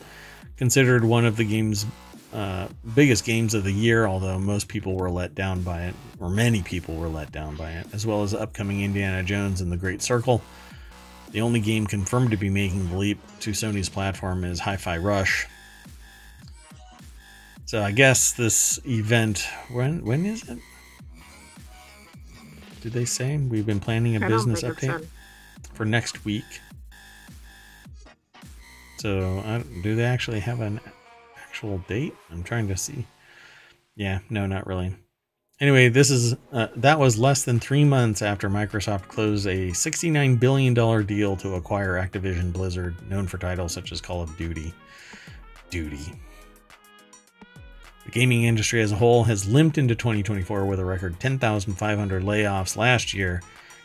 considered 0.57 1.05
one 1.05 1.25
of 1.25 1.37
the 1.37 1.45
game's 1.45 1.87
uh, 2.33 2.69
biggest 2.95 3.25
games 3.25 3.55
of 3.55 3.65
the 3.65 3.73
year, 3.73 4.07
although 4.07 4.39
most 4.39 4.69
people 4.69 4.95
were 4.95 5.11
let 5.11 5.35
down 5.35 5.63
by 5.63 5.85
it, 5.85 5.95
or 6.21 6.29
many 6.29 6.63
people 6.63 6.95
were 6.97 7.09
let 7.09 7.33
down 7.33 7.57
by 7.57 7.71
it, 7.73 7.87
as 7.93 8.07
well 8.07 8.23
as 8.23 8.35
upcoming 8.35 8.83
Indiana 8.83 9.23
Jones 9.23 9.61
and 9.61 9.71
the 9.73 9.77
Great 9.77 10.03
Circle. 10.03 10.43
The 11.31 11.41
only 11.41 11.61
game 11.61 11.87
confirmed 11.87 12.31
to 12.31 12.37
be 12.37 12.51
making 12.51 12.89
the 12.91 12.97
leap 12.97 13.19
to 13.41 13.51
Sony's 13.51 13.89
platform 13.89 14.45
is 14.45 14.61
Hi-Fi 14.61 14.99
Rush. 14.99 15.47
So 17.67 17.83
I 17.83 17.91
guess 17.91 18.33
this 18.33 18.79
event 18.87 19.47
when 19.71 20.05
when 20.05 20.25
is 20.25 20.49
it? 20.49 20.59
Did 22.81 22.93
they 22.93 23.05
say 23.05 23.37
we've 23.37 23.67
been 23.67 23.81
planning 23.81 24.15
a 24.15 24.21
business 24.21 24.63
update 24.63 25.07
for 25.75 25.85
next 25.85 26.25
week? 26.25 26.45
So 29.07 29.63
do 29.85 29.95
they 29.95 30.03
actually 30.03 30.41
have 30.41 30.61
an 30.61 30.81
actual 31.37 31.79
date? 31.87 32.13
I'm 32.33 32.43
trying 32.43 32.67
to 32.67 32.77
see. 32.77 33.07
Yeah, 33.95 34.19
no, 34.31 34.49
not 34.49 34.67
really. 34.67 34.97
Anyway, 35.61 35.89
this 35.91 36.11
is 36.11 36.35
uh, 36.53 36.67
that 36.75 36.99
was 36.99 37.17
less 37.17 37.45
than 37.45 37.61
three 37.61 37.85
months 37.85 38.21
after 38.21 38.51
Microsoft 38.51 39.07
closed 39.07 39.47
a 39.47 39.73
69 39.73 40.35
billion 40.39 40.75
dollar 40.75 41.05
deal 41.05 41.37
to 41.37 41.55
acquire 41.55 41.93
Activision 41.93 42.53
Blizzard, 42.53 42.97
known 43.09 43.29
for 43.29 43.39
titles 43.39 43.73
such 43.73 43.93
as 43.93 44.01
Call 44.01 44.23
of 44.23 44.37
Duty. 44.37 44.75
Duty. 45.71 46.13
The 48.07 48.11
gaming 48.11 48.43
industry 48.43 48.83
as 48.83 48.91
a 48.91 48.97
whole 48.97 49.23
has 49.23 49.49
limped 49.49 49.79
into 49.79 49.95
2024 49.95 50.67
with 50.67 50.81
a 50.81 50.85
record 50.85 51.21
10,500 51.21 52.25
layoffs 52.25 52.77
last 52.77 53.15
year 53.15 53.41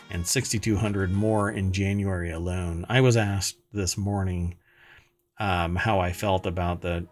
and 0.10 0.26
6,200 0.26 1.12
more 1.12 1.52
in 1.52 1.72
January 1.72 2.32
alone. 2.32 2.88
I 2.90 3.02
was 3.02 3.16
asked 3.16 3.58
this 3.72 4.00
morning 4.00 4.56
um, 5.42 5.76
how 5.76 6.00
I 6.00 6.14
felt 6.14 6.46
about 6.46 6.82
the 6.82 7.08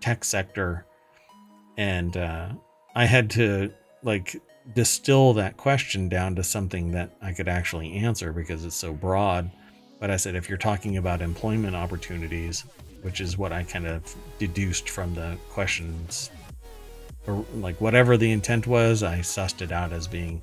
tech 0.00 0.24
sector, 0.24 0.84
and 1.78 2.16
uh, 2.16 2.48
I 2.96 3.04
had 3.04 3.30
to 3.30 3.72
like 4.02 4.36
distill 4.74 5.32
that 5.34 5.56
question 5.56 6.08
down 6.08 6.34
to 6.34 6.42
something 6.42 6.90
that 6.90 7.14
I 7.22 7.32
could 7.32 7.48
actually 7.48 7.94
answer 7.94 8.32
because 8.32 8.64
it's 8.64 8.74
so 8.74 8.92
broad. 8.92 9.48
But 10.00 10.10
I 10.10 10.16
said, 10.16 10.34
if 10.34 10.48
you're 10.48 10.58
talking 10.58 10.96
about 10.96 11.22
employment 11.22 11.76
opportunities, 11.76 12.64
which 13.02 13.20
is 13.20 13.38
what 13.38 13.52
I 13.52 13.62
kind 13.62 13.86
of 13.86 14.12
deduced 14.40 14.90
from 14.90 15.14
the 15.14 15.36
questions, 15.50 16.32
or 17.28 17.46
like 17.54 17.80
whatever 17.80 18.16
the 18.16 18.32
intent 18.32 18.66
was, 18.66 19.04
I 19.04 19.20
sussed 19.20 19.62
it 19.62 19.70
out 19.70 19.92
as 19.92 20.08
being 20.08 20.42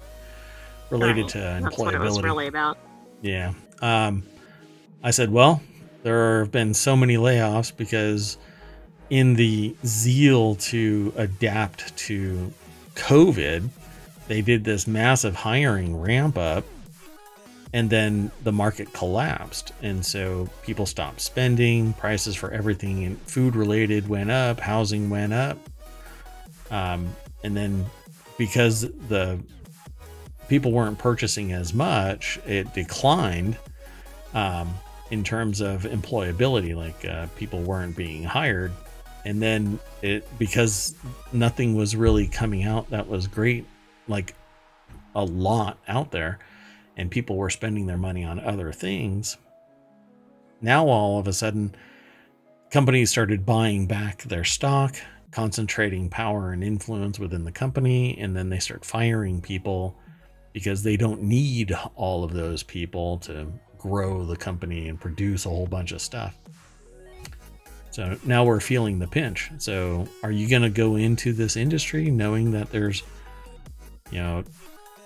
related 0.90 1.24
Right. 1.24 1.30
to 1.32 1.60
That's 1.64 1.78
what 1.78 1.94
it 1.94 2.00
was 2.00 2.22
really 2.22 2.48
about. 2.48 2.78
Yeah. 3.22 3.52
Um, 3.82 4.24
I 5.04 5.12
said, 5.12 5.30
well, 5.30 5.62
there 6.04 6.40
have 6.40 6.52
been 6.52 6.74
so 6.74 6.96
many 6.96 7.18
layoffs 7.18 7.76
because 7.76 8.38
in 9.10 9.36
the 9.36 9.76
zeal 9.86 10.56
to 10.56 11.14
adapt 11.18 11.96
to 11.98 12.54
COVID, 12.96 13.70
they 14.28 14.42
did 14.42 14.64
this 14.64 14.88
massive 14.88 15.36
hiring 15.36 16.00
ramp 16.00 16.38
up 16.38 16.64
and 17.74 17.90
then 17.90 18.32
the 18.44 18.52
market 18.52 18.94
collapsed. 18.94 19.74
And 19.82 20.06
so 20.06 20.50
people 20.64 20.86
stopped 20.86 21.22
spending, 21.22 21.94
prices 21.94 22.36
for 22.36 22.52
everything 22.52 23.04
and 23.04 23.22
food 23.24 23.56
related 23.56 24.08
went 24.08 24.32
up, 24.32 24.60
housing 24.60 25.10
went 25.10 25.34
up. 25.34 25.58
Um, 26.72 27.16
and 27.44 27.56
then 27.56 27.86
because 28.38 28.82
the 28.82 29.40
people 30.48 30.72
weren't 30.72 30.98
purchasing 30.98 31.52
as 31.52 31.74
much, 31.74 32.40
it 32.46 32.74
declined 32.74 33.58
um, 34.34 34.74
in 35.12 35.24
terms 35.24 35.62
of 35.62 35.84
employability. 35.84 36.76
Like 36.76 37.06
uh, 37.06 37.28
people 37.36 37.62
weren't 37.62 37.96
being 37.96 38.24
hired, 38.24 38.72
and 39.26 39.42
then 39.42 39.80
it 40.02 40.28
because 40.38 40.96
nothing 41.34 41.76
was 41.76 41.96
really 41.96 42.28
coming 42.28 42.64
out 42.64 42.90
that 42.90 43.08
was 43.08 43.28
great, 43.28 43.66
like 44.08 44.36
a 45.16 45.24
lot 45.24 45.78
out 45.88 46.12
there, 46.12 46.40
and 46.98 47.10
people 47.10 47.36
were 47.36 47.50
spending 47.50 47.88
their 47.88 47.98
money 47.98 48.24
on 48.24 48.40
other 48.40 48.72
things. 48.72 49.38
Now 50.62 50.88
all 50.88 51.20
of 51.20 51.28
a 51.28 51.34
sudden, 51.34 51.76
companies 52.70 53.10
started 53.10 53.46
buying 53.46 53.88
back 53.88 54.24
their 54.24 54.44
stock, 54.44 54.96
concentrating 55.32 56.10
power 56.10 56.52
and 56.52 56.64
influence 56.64 57.20
within 57.20 57.44
the 57.44 57.52
company, 57.52 58.18
and 58.20 58.36
then 58.36 58.50
they 58.50 58.60
start 58.60 58.84
firing 58.84 59.42
people 59.42 59.96
because 60.54 60.84
they 60.84 60.98
don't 60.98 61.22
need 61.22 61.72
all 61.96 62.24
of 62.24 62.34
those 62.34 62.64
people 62.64 63.18
to 63.20 63.52
grow 63.80 64.24
the 64.26 64.36
company 64.36 64.88
and 64.88 65.00
produce 65.00 65.46
a 65.46 65.50
whole 65.50 65.68
bunch 65.68 65.92
of 65.92 66.02
stuff. 66.02 66.36
So 67.92 68.18
now 68.24 68.46
we're 68.46 68.60
feeling 68.60 69.00
the 69.00 69.08
pinch. 69.08 69.50
So 69.58 70.08
are 70.22 70.32
you 70.32 70.48
going 70.48 70.62
to 70.62 70.70
go 70.70 70.96
into 70.96 71.34
this 71.34 71.58
industry 71.58 72.12
knowing 72.12 72.52
that 72.52 72.70
there's, 72.70 73.02
you 74.12 74.20
know, 74.20 74.44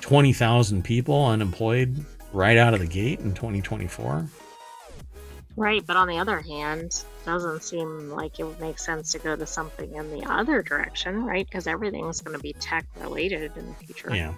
20,000 0.02 0.84
people 0.84 1.26
unemployed 1.26 2.06
right 2.34 2.58
out 2.58 2.74
of 2.74 2.82
the 2.82 2.88
gate 2.88 3.20
in 3.20 3.34
2024? 3.34 4.28
Right, 5.56 5.86
but 5.86 5.96
on 5.96 6.08
the 6.08 6.18
other 6.18 6.42
hand, 6.42 7.04
doesn't 7.26 7.64
seem 7.64 8.10
like 8.10 8.40
it 8.40 8.44
would 8.44 8.60
make 8.60 8.80
sense 8.80 9.12
to 9.14 9.20
go 9.20 9.36
to 9.36 9.46
something 9.46 9.94
in 9.94 10.12
the 10.12 10.26
other 10.26 10.62
direction, 10.62 11.24
right? 11.24 11.46
Because 11.46 11.68
everything's 11.68 12.22
going 12.22 12.36
to 12.36 12.42
be 12.42 12.54
tech 12.54 12.86
related 13.00 13.56
in 13.56 13.68
the 13.68 13.74
future. 13.76 14.14
Yeah. 14.14 14.34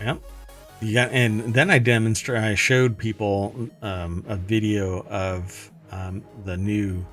Yep. 0.00 0.22
Got, 0.82 1.12
and 1.12 1.54
then 1.54 1.70
I 1.70 1.78
demonstrate. 1.78 2.42
I 2.42 2.56
showed 2.56 2.98
people 2.98 3.68
um, 3.82 4.24
a 4.26 4.36
video 4.36 5.06
of 5.06 5.70
um, 5.92 6.24
the 6.44 6.56
new. 6.56 7.06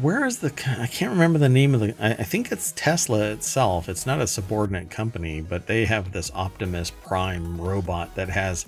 Where 0.00 0.26
is 0.26 0.38
the? 0.38 0.52
I 0.80 0.88
can't 0.88 1.12
remember 1.12 1.38
the 1.38 1.48
name 1.48 1.72
of 1.72 1.80
the. 1.80 1.94
I, 2.00 2.14
I 2.14 2.24
think 2.24 2.50
it's 2.50 2.72
Tesla 2.72 3.30
itself. 3.30 3.88
It's 3.88 4.06
not 4.06 4.20
a 4.20 4.26
subordinate 4.26 4.90
company, 4.90 5.40
but 5.40 5.68
they 5.68 5.84
have 5.84 6.10
this 6.10 6.32
Optimus 6.34 6.90
Prime 6.90 7.60
robot 7.60 8.16
that 8.16 8.28
has 8.28 8.66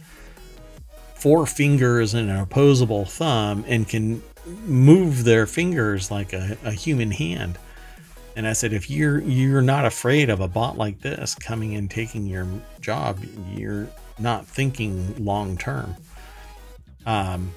four 1.15 1.45
fingers 1.45 2.15
and 2.15 2.31
an 2.31 2.37
opposable 2.37 3.05
thumb 3.05 3.65
and 3.67 3.89
can 3.89 4.23
move 4.65 5.25
their 5.25 5.47
fingers 5.47 6.13
like 6.13 6.33
a, 6.33 6.57
a 6.65 6.73
human 6.73 7.11
hand. 7.11 7.59
And 8.41 8.49
I 8.49 8.55
said, 8.55 8.73
if 8.73 8.89
you're 8.89 9.21
you're 9.21 9.61
not 9.61 9.85
afraid 9.85 10.31
of 10.31 10.41
a 10.41 10.49
bot 10.49 10.79
like 10.79 11.03
this 11.03 11.35
coming 11.35 11.75
and 11.75 11.91
taking 11.91 12.25
your 12.25 12.49
job, 12.81 13.23
you're 13.55 13.87
not 14.19 14.47
thinking 14.47 15.15
long 15.23 15.59
term. 15.59 15.95
Um, 17.05 17.53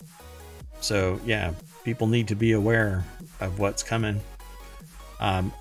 so 0.81 1.21
yeah, 1.25 1.53
people 1.85 2.07
need 2.07 2.27
to 2.27 2.35
be 2.35 2.51
aware 2.51 3.05
of 3.39 3.59
what's 3.59 3.81
coming. 3.81 4.19
Um, 5.21 5.53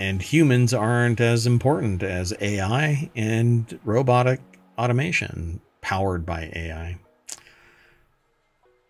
and 0.00 0.20
humans 0.20 0.74
aren't 0.74 1.20
as 1.20 1.46
important 1.46 2.02
as 2.02 2.34
AI 2.40 3.08
and 3.14 3.78
robotic 3.84 4.40
automation 4.76 5.60
powered 5.80 6.26
by 6.26 6.50
AI. 6.52 6.98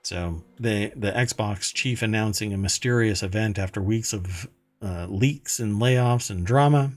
So 0.05 0.43
the 0.59 0.91
the 0.97 1.13
Xbox 1.13 1.71
chief 1.75 2.01
announcing 2.01 2.55
a 2.55 2.57
mysterious 2.57 3.23
event 3.23 3.59
after 3.59 3.83
weeks 3.83 4.15
of 4.15 4.49
uh, 4.87 5.07
leaks 5.09 5.59
and 5.59 5.81
layoffs 5.81 6.31
and 6.31 6.47
drama. 6.47 6.93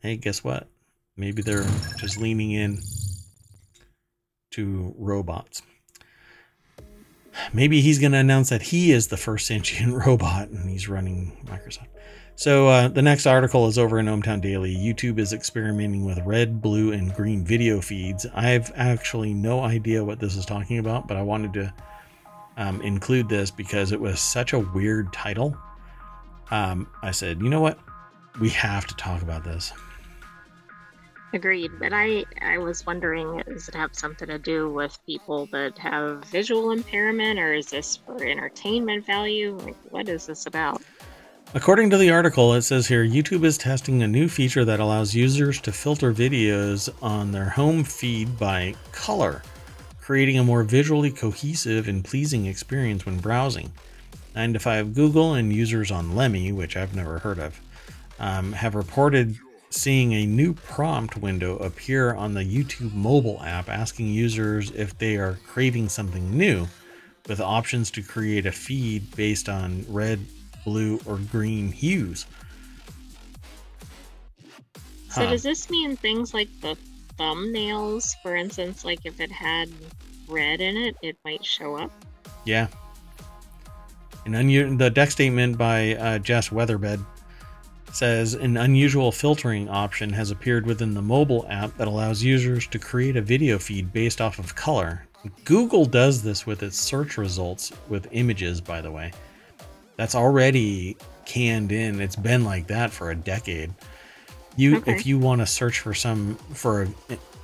Hey, 0.00 0.16
guess 0.16 0.44
what? 0.44 0.68
Maybe 1.16 1.42
they're 1.42 1.66
just 1.98 2.18
leaning 2.18 2.52
in 2.52 2.78
to 4.52 4.94
robots. 4.96 5.62
Maybe 7.52 7.80
he's 7.80 7.98
going 7.98 8.12
to 8.12 8.18
announce 8.18 8.50
that 8.50 8.62
he 8.62 8.92
is 8.92 9.08
the 9.08 9.16
first 9.16 9.46
sentient 9.46 9.92
robot 10.06 10.48
and 10.48 10.68
he's 10.68 10.88
running 10.88 11.36
Microsoft. 11.46 11.88
So 12.34 12.68
uh, 12.68 12.88
the 12.88 13.02
next 13.02 13.26
article 13.26 13.66
is 13.66 13.78
over 13.78 13.98
in 13.98 14.06
ohmTown 14.06 14.40
Daily. 14.40 14.74
YouTube 14.74 15.18
is 15.18 15.32
experimenting 15.32 16.04
with 16.04 16.18
red, 16.24 16.62
blue, 16.62 16.92
and 16.92 17.12
green 17.14 17.44
video 17.44 17.80
feeds. 17.80 18.26
I 18.34 18.48
have 18.48 18.72
actually 18.74 19.34
no 19.34 19.60
idea 19.60 20.04
what 20.04 20.18
this 20.18 20.36
is 20.36 20.46
talking 20.46 20.78
about, 20.78 21.08
but 21.08 21.16
I 21.16 21.22
wanted 21.22 21.52
to 21.54 21.74
um, 22.56 22.80
include 22.82 23.28
this 23.28 23.50
because 23.50 23.92
it 23.92 24.00
was 24.00 24.20
such 24.20 24.52
a 24.52 24.58
weird 24.58 25.12
title. 25.12 25.56
Um, 26.52 26.86
I 27.00 27.12
said, 27.12 27.40
you 27.40 27.48
know 27.48 27.62
what? 27.62 27.78
We 28.38 28.50
have 28.50 28.86
to 28.86 28.94
talk 28.96 29.22
about 29.22 29.42
this. 29.42 29.72
Agreed, 31.32 31.70
but 31.80 31.94
I 31.94 32.26
I 32.42 32.58
was 32.58 32.84
wondering, 32.84 33.42
does 33.48 33.70
it 33.70 33.74
have 33.74 33.94
something 33.94 34.28
to 34.28 34.38
do 34.38 34.68
with 34.68 34.98
people 35.06 35.46
that 35.46 35.78
have 35.78 36.22
visual 36.26 36.72
impairment, 36.72 37.38
or 37.38 37.54
is 37.54 37.70
this 37.70 37.96
for 37.96 38.22
entertainment 38.22 39.06
value? 39.06 39.56
Like, 39.64 39.76
what 39.88 40.10
is 40.10 40.26
this 40.26 40.44
about? 40.44 40.82
According 41.54 41.88
to 41.88 41.96
the 41.96 42.10
article, 42.10 42.52
it 42.52 42.62
says 42.62 42.86
here 42.86 43.02
YouTube 43.02 43.44
is 43.44 43.56
testing 43.56 44.02
a 44.02 44.06
new 44.06 44.28
feature 44.28 44.66
that 44.66 44.78
allows 44.78 45.14
users 45.14 45.58
to 45.62 45.72
filter 45.72 46.12
videos 46.12 46.90
on 47.00 47.32
their 47.32 47.48
home 47.48 47.82
feed 47.82 48.38
by 48.38 48.74
color, 48.92 49.40
creating 50.02 50.38
a 50.38 50.44
more 50.44 50.64
visually 50.64 51.10
cohesive 51.10 51.88
and 51.88 52.04
pleasing 52.04 52.44
experience 52.44 53.06
when 53.06 53.16
browsing. 53.16 53.72
9 54.34 54.52
to 54.54 54.58
5 54.58 54.94
Google 54.94 55.34
and 55.34 55.52
users 55.52 55.90
on 55.90 56.14
Lemmy, 56.14 56.52
which 56.52 56.76
I've 56.76 56.94
never 56.94 57.18
heard 57.18 57.38
of, 57.38 57.60
um, 58.18 58.52
have 58.52 58.74
reported 58.74 59.36
seeing 59.70 60.12
a 60.12 60.26
new 60.26 60.52
prompt 60.52 61.16
window 61.16 61.56
appear 61.56 62.14
on 62.14 62.34
the 62.34 62.44
YouTube 62.44 62.92
mobile 62.92 63.40
app 63.42 63.68
asking 63.68 64.08
users 64.08 64.70
if 64.72 64.96
they 64.98 65.16
are 65.16 65.38
craving 65.46 65.88
something 65.88 66.36
new, 66.36 66.66
with 67.28 67.40
options 67.40 67.90
to 67.90 68.02
create 68.02 68.46
a 68.46 68.52
feed 68.52 69.14
based 69.16 69.48
on 69.48 69.84
red, 69.88 70.20
blue, 70.64 71.00
or 71.06 71.18
green 71.30 71.70
hues. 71.70 72.26
So, 75.10 75.28
does 75.28 75.42
this 75.42 75.68
mean 75.70 75.96
things 75.96 76.32
like 76.32 76.48
the 76.60 76.76
thumbnails, 77.18 78.14
for 78.22 78.34
instance, 78.34 78.84
like 78.84 79.00
if 79.04 79.20
it 79.20 79.30
had 79.30 79.68
red 80.26 80.60
in 80.60 80.76
it, 80.76 80.96
it 81.02 81.16
might 81.24 81.44
show 81.44 81.76
up? 81.76 81.92
Yeah. 82.44 82.68
An 84.24 84.32
unu- 84.32 84.78
the 84.78 84.90
deck 84.90 85.10
statement 85.10 85.58
by 85.58 85.94
uh, 85.96 86.18
Jess 86.18 86.50
Weatherbed 86.50 87.04
says 87.92 88.34
an 88.34 88.56
unusual 88.56 89.12
filtering 89.12 89.68
option 89.68 90.10
has 90.10 90.30
appeared 90.30 90.64
within 90.66 90.94
the 90.94 91.02
mobile 91.02 91.44
app 91.50 91.76
that 91.76 91.88
allows 91.88 92.22
users 92.22 92.66
to 92.68 92.78
create 92.78 93.16
a 93.16 93.20
video 93.22 93.58
feed 93.58 93.92
based 93.92 94.20
off 94.20 94.38
of 94.38 94.54
color. 94.54 95.06
Google 95.44 95.84
does 95.84 96.22
this 96.22 96.46
with 96.46 96.62
its 96.62 96.78
search 96.78 97.18
results 97.18 97.72
with 97.88 98.08
images, 98.12 98.60
by 98.60 98.80
the 98.80 98.90
way. 98.90 99.12
That's 99.96 100.14
already 100.14 100.96
canned 101.26 101.70
in. 101.70 102.00
It's 102.00 102.16
been 102.16 102.44
like 102.44 102.66
that 102.68 102.90
for 102.90 103.10
a 103.10 103.14
decade. 103.14 103.72
You, 104.56 104.78
Okay. 104.78 104.92
if 104.94 105.06
you 105.06 105.18
want 105.18 105.40
to 105.40 105.46
search 105.46 105.80
for 105.80 105.94
some 105.94 106.36
for, 106.54 106.88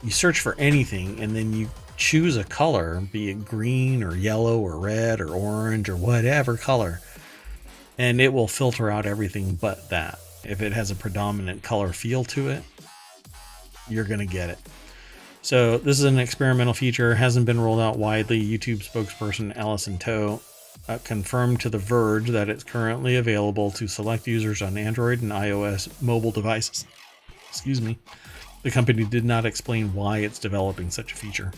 you 0.02 0.10
search 0.10 0.40
for 0.40 0.54
anything, 0.58 1.20
and 1.20 1.34
then 1.36 1.52
you 1.52 1.68
choose 1.98 2.36
a 2.36 2.44
color, 2.44 3.02
be 3.12 3.28
it 3.28 3.44
green 3.44 4.02
or 4.02 4.16
yellow 4.16 4.58
or 4.58 4.78
red 4.78 5.20
or 5.20 5.34
orange 5.34 5.88
or 5.88 5.96
whatever 5.96 6.56
color, 6.56 7.00
and 7.98 8.20
it 8.20 8.32
will 8.32 8.48
filter 8.48 8.90
out 8.90 9.04
everything 9.04 9.56
but 9.56 9.90
that. 9.90 10.18
If 10.44 10.62
it 10.62 10.72
has 10.72 10.90
a 10.90 10.94
predominant 10.94 11.62
color 11.62 11.92
feel 11.92 12.24
to 12.24 12.48
it, 12.48 12.62
you're 13.88 14.04
going 14.04 14.20
to 14.20 14.26
get 14.26 14.48
it. 14.48 14.58
So, 15.42 15.78
this 15.78 15.98
is 15.98 16.04
an 16.04 16.18
experimental 16.18 16.74
feature, 16.74 17.14
hasn't 17.14 17.46
been 17.46 17.60
rolled 17.60 17.80
out 17.80 17.98
widely. 17.98 18.40
YouTube 18.40 18.78
spokesperson 18.78 19.56
Allison 19.56 19.98
Toh 19.98 20.40
uh, 20.88 20.98
confirmed 21.04 21.60
to 21.60 21.70
The 21.70 21.78
Verge 21.78 22.28
that 22.30 22.48
it's 22.48 22.64
currently 22.64 23.16
available 23.16 23.70
to 23.72 23.88
select 23.88 24.26
users 24.26 24.62
on 24.62 24.76
Android 24.76 25.22
and 25.22 25.32
iOS 25.32 25.90
mobile 26.02 26.32
devices. 26.32 26.86
Excuse 27.48 27.80
me. 27.80 27.98
The 28.62 28.70
company 28.70 29.04
did 29.04 29.24
not 29.24 29.46
explain 29.46 29.94
why 29.94 30.18
it's 30.18 30.38
developing 30.38 30.90
such 30.90 31.12
a 31.12 31.16
feature. 31.16 31.52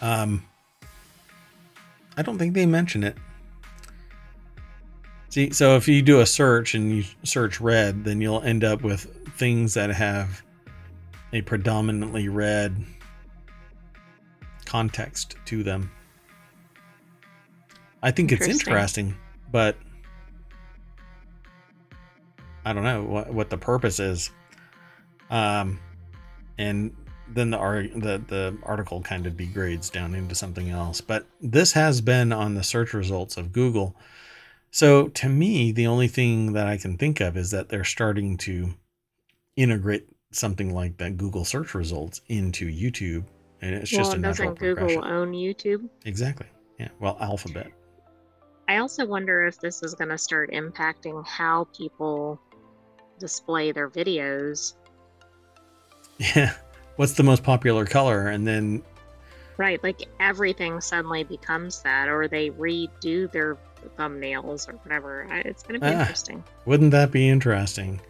Um, 0.00 0.44
I 2.16 2.22
don't 2.22 2.38
think 2.38 2.54
they 2.54 2.66
mention 2.66 3.04
it. 3.04 3.16
See, 5.28 5.50
so 5.50 5.76
if 5.76 5.86
you 5.86 6.00
do 6.02 6.20
a 6.20 6.26
search 6.26 6.74
and 6.74 6.90
you 6.90 7.04
search 7.22 7.60
red, 7.60 8.04
then 8.04 8.20
you'll 8.20 8.42
end 8.42 8.64
up 8.64 8.82
with 8.82 9.04
things 9.36 9.74
that 9.74 9.90
have 9.90 10.42
a 11.32 11.42
predominantly 11.42 12.28
red 12.28 12.76
context 14.64 15.36
to 15.46 15.62
them. 15.62 15.90
I 18.02 18.10
think 18.10 18.32
it's 18.32 18.46
Interesting. 18.46 18.68
interesting, 18.70 19.14
but 19.50 19.76
I 22.64 22.72
don't 22.72 22.84
know 22.84 23.02
what 23.02 23.32
what 23.32 23.50
the 23.50 23.58
purpose 23.58 24.00
is. 24.00 24.30
Um, 25.30 25.80
and 26.58 26.94
then 27.36 27.50
the 27.50 27.58
ar- 27.58 27.82
the 27.82 28.20
the 28.26 28.58
article 28.64 29.02
kind 29.02 29.26
of 29.26 29.36
degrades 29.36 29.90
down 29.90 30.14
into 30.14 30.34
something 30.34 30.70
else. 30.70 31.00
But 31.00 31.26
this 31.40 31.72
has 31.72 32.00
been 32.00 32.32
on 32.32 32.54
the 32.54 32.64
search 32.64 32.92
results 32.94 33.36
of 33.36 33.52
Google. 33.52 33.94
So 34.70 35.08
to 35.08 35.28
me, 35.28 35.70
the 35.70 35.86
only 35.86 36.08
thing 36.08 36.54
that 36.54 36.66
I 36.66 36.76
can 36.76 36.98
think 36.98 37.20
of 37.20 37.36
is 37.36 37.52
that 37.52 37.68
they're 37.68 37.84
starting 37.84 38.36
to 38.38 38.74
integrate 39.54 40.08
something 40.32 40.74
like 40.74 40.98
that 40.98 41.16
Google 41.16 41.44
search 41.44 41.74
results 41.74 42.20
into 42.28 42.66
YouTube, 42.66 43.24
and 43.62 43.74
it's 43.74 43.90
just 43.90 44.14
a 44.14 44.18
natural 44.18 44.54
doesn't 44.54 44.76
Google 44.76 45.04
own 45.04 45.32
YouTube? 45.32 45.88
Exactly. 46.04 46.46
Yeah. 46.78 46.88
Well, 47.00 47.16
Alphabet. 47.20 47.70
I 48.68 48.78
also 48.78 49.06
wonder 49.06 49.46
if 49.46 49.60
this 49.60 49.82
is 49.82 49.94
going 49.94 50.10
to 50.10 50.18
start 50.18 50.50
impacting 50.50 51.26
how 51.26 51.68
people 51.76 52.40
display 53.18 53.72
their 53.72 53.88
videos. 53.88 54.74
Yeah. 56.18 56.54
What's 56.96 57.12
the 57.12 57.22
most 57.22 57.42
popular 57.42 57.84
color? 57.86 58.28
And 58.28 58.46
then 58.46 58.82
Right, 59.58 59.82
like 59.82 60.02
everything 60.20 60.82
suddenly 60.82 61.24
becomes 61.24 61.80
that, 61.82 62.08
or 62.08 62.28
they 62.28 62.50
redo 62.50 63.30
their 63.32 63.56
thumbnails 63.98 64.68
or 64.68 64.72
whatever. 64.78 65.26
It's 65.30 65.62
going 65.62 65.80
to 65.80 65.86
be 65.86 65.94
Ah. 65.94 66.00
interesting. 66.00 66.44
Wouldn't 66.66 66.90
that 66.90 67.10
be 67.10 67.26
interesting? 67.28 68.00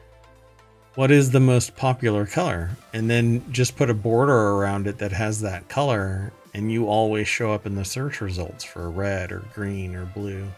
What 0.96 1.10
is 1.12 1.30
the 1.30 1.38
most 1.40 1.76
popular 1.76 2.26
color? 2.26 2.70
And 2.92 3.08
then 3.08 3.44
just 3.52 3.76
put 3.76 3.90
a 3.90 3.94
border 3.94 4.32
around 4.52 4.88
it 4.88 4.98
that 4.98 5.12
has 5.12 5.40
that 5.42 5.68
color, 5.68 6.32
and 6.54 6.72
you 6.72 6.88
always 6.88 7.28
show 7.28 7.52
up 7.52 7.64
in 7.66 7.76
the 7.76 7.84
search 7.84 8.20
results 8.20 8.64
for 8.64 8.90
red 8.90 9.30
or 9.30 9.44
green 9.54 9.94
or 9.94 10.06
blue, 10.06 10.48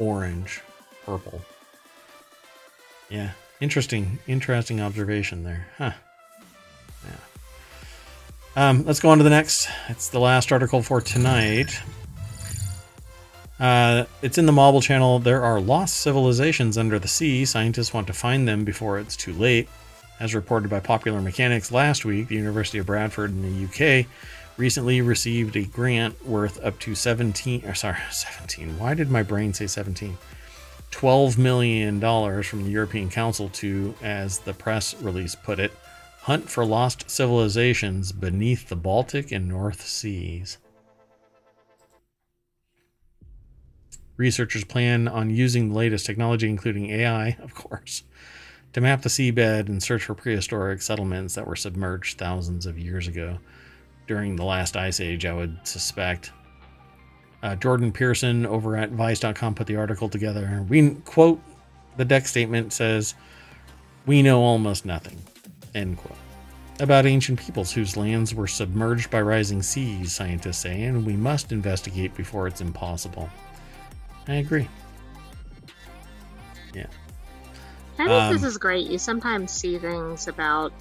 orange, 0.00 0.62
purple. 1.04 1.42
Yeah, 3.08 3.32
interesting, 3.60 4.18
interesting 4.26 4.80
observation 4.80 5.44
there, 5.44 5.68
huh? 5.78 5.92
Um, 8.58 8.84
let's 8.86 8.98
go 8.98 9.10
on 9.10 9.18
to 9.18 9.24
the 9.24 9.30
next. 9.30 9.68
It's 9.88 10.08
the 10.08 10.18
last 10.18 10.50
article 10.50 10.82
for 10.82 11.00
tonight. 11.00 11.80
Uh, 13.60 14.06
it's 14.20 14.36
in 14.36 14.46
the 14.46 14.52
Mobble 14.52 14.82
Channel. 14.82 15.20
There 15.20 15.44
are 15.44 15.60
lost 15.60 15.98
civilizations 15.98 16.76
under 16.76 16.98
the 16.98 17.06
sea. 17.06 17.44
Scientists 17.44 17.94
want 17.94 18.08
to 18.08 18.12
find 18.12 18.48
them 18.48 18.64
before 18.64 18.98
it's 18.98 19.16
too 19.16 19.32
late. 19.32 19.68
As 20.18 20.34
reported 20.34 20.70
by 20.70 20.80
Popular 20.80 21.22
Mechanics 21.22 21.70
last 21.70 22.04
week, 22.04 22.26
the 22.26 22.34
University 22.34 22.78
of 22.78 22.86
Bradford 22.86 23.30
in 23.30 23.42
the 23.42 23.64
UK 24.00 24.06
recently 24.56 25.02
received 25.02 25.54
a 25.54 25.62
grant 25.62 26.26
worth 26.26 26.60
up 26.64 26.80
to 26.80 26.96
17 26.96 27.64
or 27.64 27.74
sorry 27.76 27.98
17 28.10 28.76
why 28.76 28.92
did 28.92 29.08
my 29.08 29.22
brain 29.22 29.54
say 29.54 29.68
17 29.68 30.18
12 30.90 31.38
million 31.38 32.00
dollars 32.00 32.44
from 32.44 32.64
the 32.64 32.70
european 32.70 33.08
council 33.08 33.48
to 33.50 33.94
as 34.02 34.40
the 34.40 34.52
press 34.52 35.00
release 35.00 35.36
put 35.36 35.60
it 35.60 35.70
hunt 36.28 36.48
for 36.48 36.64
lost 36.64 37.10
civilizations 37.10 38.12
beneath 38.12 38.68
the 38.68 38.76
baltic 38.76 39.32
and 39.32 39.48
north 39.48 39.84
seas 39.86 40.58
Researchers 44.18 44.64
plan 44.64 45.06
on 45.06 45.30
using 45.30 45.68
the 45.68 45.76
latest 45.76 46.04
technology, 46.04 46.48
including 46.50 46.90
AI, 46.90 47.38
of 47.42 47.54
course, 47.54 48.02
to 48.72 48.80
map 48.80 49.02
the 49.02 49.08
seabed 49.08 49.68
and 49.68 49.82
search 49.82 50.04
for 50.04 50.14
prehistoric 50.14 50.82
settlements 50.82 51.36
that 51.36 51.46
were 51.46 51.56
submerged 51.56 52.18
thousands 52.18 52.66
of 52.66 52.78
years 52.78 53.06
ago 53.06 53.38
during 54.08 54.34
the 54.34 54.44
last 54.44 54.76
ice 54.76 55.00
age, 55.00 55.24
I 55.24 55.32
would 55.32 55.56
suspect. 55.62 56.32
Uh, 57.42 57.54
Jordan 57.54 57.92
Pearson 57.92 58.44
over 58.44 58.76
at 58.76 58.90
Vice.com 58.90 59.54
put 59.54 59.68
the 59.68 59.76
article 59.76 60.08
together. 60.08 60.66
We 60.68 60.90
quote 61.04 61.40
the 61.96 62.04
deck 62.04 62.26
statement 62.26 62.72
says, 62.72 63.14
"We 64.06 64.22
know 64.22 64.40
almost 64.40 64.84
nothing." 64.84 65.18
End 65.74 65.98
quote. 65.98 66.17
About 66.80 67.06
ancient 67.06 67.40
peoples 67.40 67.72
whose 67.72 67.96
lands 67.96 68.34
were 68.34 68.46
submerged 68.46 69.10
by 69.10 69.20
rising 69.20 69.62
seas, 69.62 70.12
scientists 70.12 70.58
say, 70.58 70.84
and 70.84 71.04
we 71.04 71.14
must 71.14 71.50
investigate 71.50 72.14
before 72.14 72.46
it's 72.46 72.60
impossible. 72.60 73.28
I 74.28 74.34
agree. 74.34 74.68
Yeah. 76.72 76.86
I 77.94 77.96
think 77.96 78.10
Um, 78.10 78.32
this 78.32 78.44
is 78.44 78.58
great. 78.58 78.86
You 78.88 78.98
sometimes 78.98 79.50
see 79.50 79.76
things 79.78 80.28
about, 80.28 80.72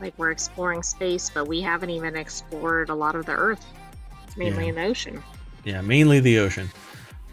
like, 0.00 0.14
we're 0.18 0.30
exploring 0.30 0.84
space, 0.84 1.30
but 1.34 1.48
we 1.48 1.60
haven't 1.60 1.90
even 1.90 2.14
explored 2.14 2.88
a 2.90 2.94
lot 2.94 3.16
of 3.16 3.26
the 3.26 3.32
Earth. 3.32 3.64
It's 4.28 4.36
mainly 4.36 4.64
Yeah. 4.64 4.68
in 4.68 4.74
the 4.76 4.84
ocean. 4.84 5.22
Yeah, 5.64 5.80
mainly 5.80 6.20
the 6.20 6.38
ocean. 6.38 6.70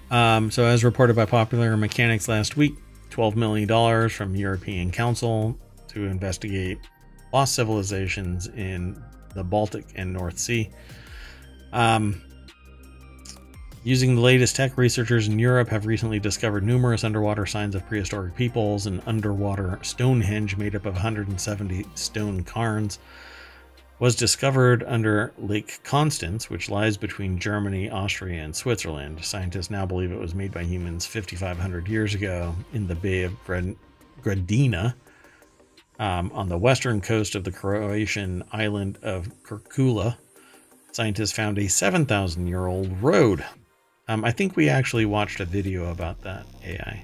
Um, 0.09 0.49
so, 0.49 0.65
as 0.65 0.83
reported 0.83 1.15
by 1.15 1.25
Popular 1.25 1.77
Mechanics 1.77 2.27
last 2.27 2.57
week, 2.57 2.73
$12 3.11 3.35
million 3.35 4.09
from 4.09 4.35
European 4.35 4.89
Council 4.89 5.55
to 5.89 6.05
investigate 6.05 6.79
lost 7.33 7.55
civilizations 7.55 8.47
in 8.47 9.01
the 9.33 9.43
Baltic 9.43 9.85
and 9.95 10.13
North 10.13 10.39
Sea. 10.39 10.69
Um, 11.73 12.21
Using 13.87 14.15
the 14.15 14.21
latest 14.21 14.57
tech, 14.57 14.77
researchers 14.77 15.29
in 15.29 15.39
Europe 15.39 15.69
have 15.69 15.85
recently 15.85 16.19
discovered 16.19 16.61
numerous 16.61 17.05
underwater 17.05 17.45
signs 17.45 17.73
of 17.73 17.87
prehistoric 17.87 18.35
peoples. 18.35 18.85
An 18.85 19.01
underwater 19.05 19.79
Stonehenge 19.81 20.57
made 20.57 20.75
up 20.75 20.85
of 20.85 20.95
170 20.95 21.85
stone 21.95 22.43
cairns 22.43 22.99
was 23.97 24.17
discovered 24.17 24.83
under 24.85 25.31
Lake 25.37 25.79
Constance, 25.85 26.49
which 26.49 26.69
lies 26.69 26.97
between 26.97 27.39
Germany, 27.39 27.89
Austria, 27.89 28.43
and 28.43 28.53
Switzerland. 28.53 29.23
Scientists 29.23 29.71
now 29.71 29.85
believe 29.85 30.11
it 30.11 30.19
was 30.19 30.35
made 30.35 30.51
by 30.51 30.63
humans 30.63 31.05
5,500 31.05 31.87
years 31.87 32.13
ago 32.13 32.53
in 32.73 32.87
the 32.87 32.95
Bay 32.95 33.23
of 33.23 33.31
Gradina 34.21 34.95
um, 35.99 36.31
on 36.33 36.49
the 36.49 36.57
western 36.57 37.01
coast 37.01 37.35
of 37.35 37.43
the 37.43 37.51
Croatian 37.51 38.43
island 38.51 38.97
of 39.01 39.29
Korčula. 39.43 40.17
Scientists 40.91 41.31
found 41.31 41.57
a 41.59 41.67
7,000 41.67 42.47
year 42.47 42.67
old 42.67 43.01
road. 43.01 43.43
Um, 44.07 44.23
I 44.23 44.31
think 44.31 44.55
we 44.55 44.69
actually 44.69 45.05
watched 45.05 45.39
a 45.39 45.45
video 45.45 45.91
about 45.91 46.21
that 46.21 46.45
AI. 46.63 47.03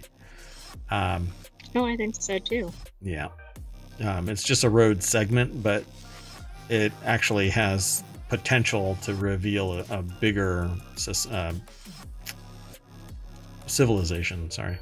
Um, 0.90 1.28
oh, 1.76 1.86
I 1.86 1.96
think 1.98 2.16
so 2.16 2.40
too. 2.40 2.72
Yeah. 3.02 3.30
Um, 4.00 4.30
it's 4.30 4.44
just 4.44 4.64
a 4.64 4.70
road 4.70 5.04
segment, 5.04 5.62
but 5.62 5.84
it 6.70 6.92
actually 7.04 7.50
has 7.50 8.04
potential 8.30 8.98
to 9.04 9.14
reveal 9.14 9.74
a, 9.74 10.00
a 10.00 10.02
bigger 10.02 10.70
uh, 11.30 11.54
civilization. 13.68 14.50
Sorry. 14.50 14.78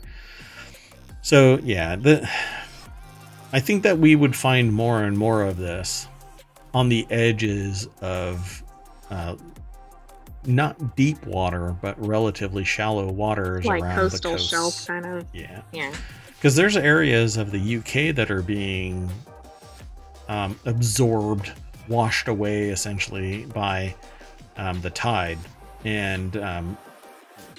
So 1.22 1.60
yeah, 1.64 1.96
the 1.96 2.30
I 3.54 3.60
think 3.60 3.84
that 3.84 3.98
we 3.98 4.16
would 4.16 4.36
find 4.36 4.72
more 4.72 5.04
and 5.04 5.18
more 5.18 5.44
of 5.44 5.58
this 5.58 6.08
on 6.74 6.90
the 6.90 7.06
edges 7.10 7.88
of 8.02 8.64
uh, 9.10 9.36
not 10.46 10.96
deep 10.96 11.26
water, 11.26 11.76
but 11.82 12.00
relatively 12.06 12.64
shallow 12.64 13.12
waters 13.12 13.66
like 13.66 13.84
around 13.84 13.96
coastal 13.96 14.32
the 14.32 14.38
coast. 14.38 14.50
shelf 14.50 14.88
kind 14.88 15.06
of. 15.06 15.26
Yeah. 15.34 15.62
Yeah. 15.72 15.94
Because 16.36 16.56
there's 16.56 16.78
areas 16.78 17.38
of 17.38 17.52
the 17.52 17.78
UK 17.78 18.16
that 18.16 18.32
are 18.32 18.42
being 18.42 19.10
um, 20.28 20.58
absorbed 20.66 21.52
washed 21.88 22.28
away 22.28 22.70
essentially 22.70 23.46
by 23.48 23.94
um, 24.58 24.82
the 24.82 24.90
tide. 24.90 25.38
And 25.84 26.38
um, 26.38 26.78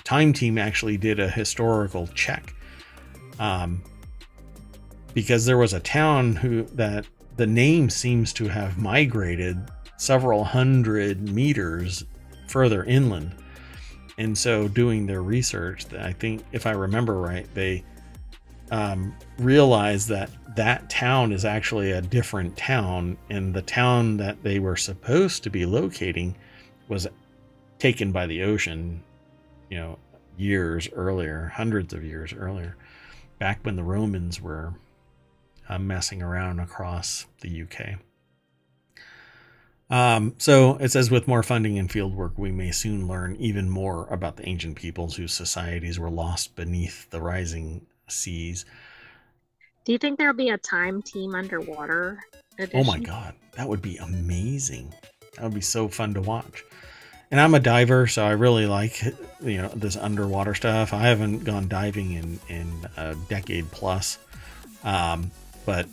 Time 0.05 0.33
Team 0.33 0.59
actually 0.59 0.97
did 0.97 1.21
a 1.21 1.29
historical 1.29 2.07
check 2.09 2.55
um, 3.39 3.83
because 5.15 5.45
there 5.47 5.59
was 5.59 5.73
a 5.73 5.81
town 5.81 6.37
who 6.37 6.65
that 6.75 7.07
the 7.37 7.47
name 7.47 7.91
seems 7.91 8.33
to 8.35 8.49
have 8.49 8.79
migrated 8.79 9.59
several 9.97 10.45
hundred 10.45 11.29
meters 11.29 12.05
further 12.49 12.85
inland. 12.85 13.35
And 14.19 14.37
so, 14.37 14.69
doing 14.69 15.07
their 15.07 15.23
research, 15.23 15.87
I 15.95 16.13
think, 16.13 16.45
if 16.53 16.67
I 16.67 16.73
remember 16.73 17.19
right, 17.19 17.47
they 17.55 17.83
um, 18.71 19.15
realized 19.39 20.09
that 20.09 20.31
that 20.55 20.91
town 20.91 21.33
is 21.33 21.45
actually 21.45 21.93
a 21.93 22.03
different 22.03 22.57
town, 22.57 23.17
and 23.31 23.55
the 23.55 23.63
town 23.63 24.19
that 24.19 24.43
they 24.43 24.59
were 24.59 24.77
supposed 24.77 25.43
to 25.45 25.51
be 25.51 25.65
locating 25.65 26.37
was 26.89 27.07
taken 27.79 28.13
by 28.13 28.27
the 28.27 28.43
ocean, 28.43 29.03
you 29.71 29.79
know, 29.79 29.99
years 30.37 30.89
earlier, 30.93 31.51
hundreds 31.55 31.95
of 31.95 32.05
years 32.05 32.33
earlier, 32.33 32.77
back 33.39 33.61
when 33.63 33.77
the 33.77 33.83
Romans 33.83 34.41
were 34.41 34.75
uh, 35.73 35.79
messing 35.79 36.23
around 36.23 36.61
across 36.61 37.27
the 37.41 37.63
UK. 37.63 37.99
Um, 39.91 40.35
so 40.39 40.77
it 40.77 40.91
says, 40.91 41.11
with 41.11 41.29
more 41.29 41.43
funding 41.43 41.79
and 41.79 41.91
fieldwork, 41.91 42.39
we 42.39 42.51
may 42.51 42.71
soon 42.71 43.07
learn 43.07 43.37
even 43.37 43.69
more 43.69 44.07
about 44.09 44.37
the 44.37 44.49
ancient 44.49 44.77
peoples 44.77 45.17
whose 45.17 45.35
societies 45.35 45.99
were 45.99 46.11
lost 46.11 46.57
beneath 46.57 47.11
the 47.11 47.21
rising 47.21 47.87
seas 48.09 48.65
do 49.85 49.91
you 49.93 49.99
think 49.99 50.19
there'll 50.19 50.35
be 50.35 50.51
a 50.51 50.59
time 50.59 51.03
team 51.03 51.35
underwater? 51.35 52.23
Edition? 52.59 52.81
Oh 52.81 52.85
my 52.85 52.99
god, 52.99 53.35
that 53.57 53.69
would 53.69 53.83
be 53.83 53.97
amazing. 53.97 54.95
That 55.35 55.45
would 55.45 55.55
be 55.55 55.61
so 55.61 55.89
fun 55.89 56.15
to 56.15 56.21
watch. 56.21 56.65
And 57.31 57.41
I'm 57.41 57.55
a 57.55 57.61
diver, 57.61 58.07
so 58.07 58.25
I 58.25 58.33
really 58.33 58.67
like 58.67 59.03
you 59.43 59.63
know 59.63 59.73
this 59.75 59.97
underwater 59.97 60.55
stuff. 60.55 60.93
I 60.93 61.03
haven't 61.03 61.45
gone 61.45 61.67
diving 61.67 62.13
in 62.13 62.41
in 62.49 62.89
a 62.97 63.17
decade 63.29 63.71
plus, 63.73 64.19
um, 64.85 65.33
but 65.65 65.87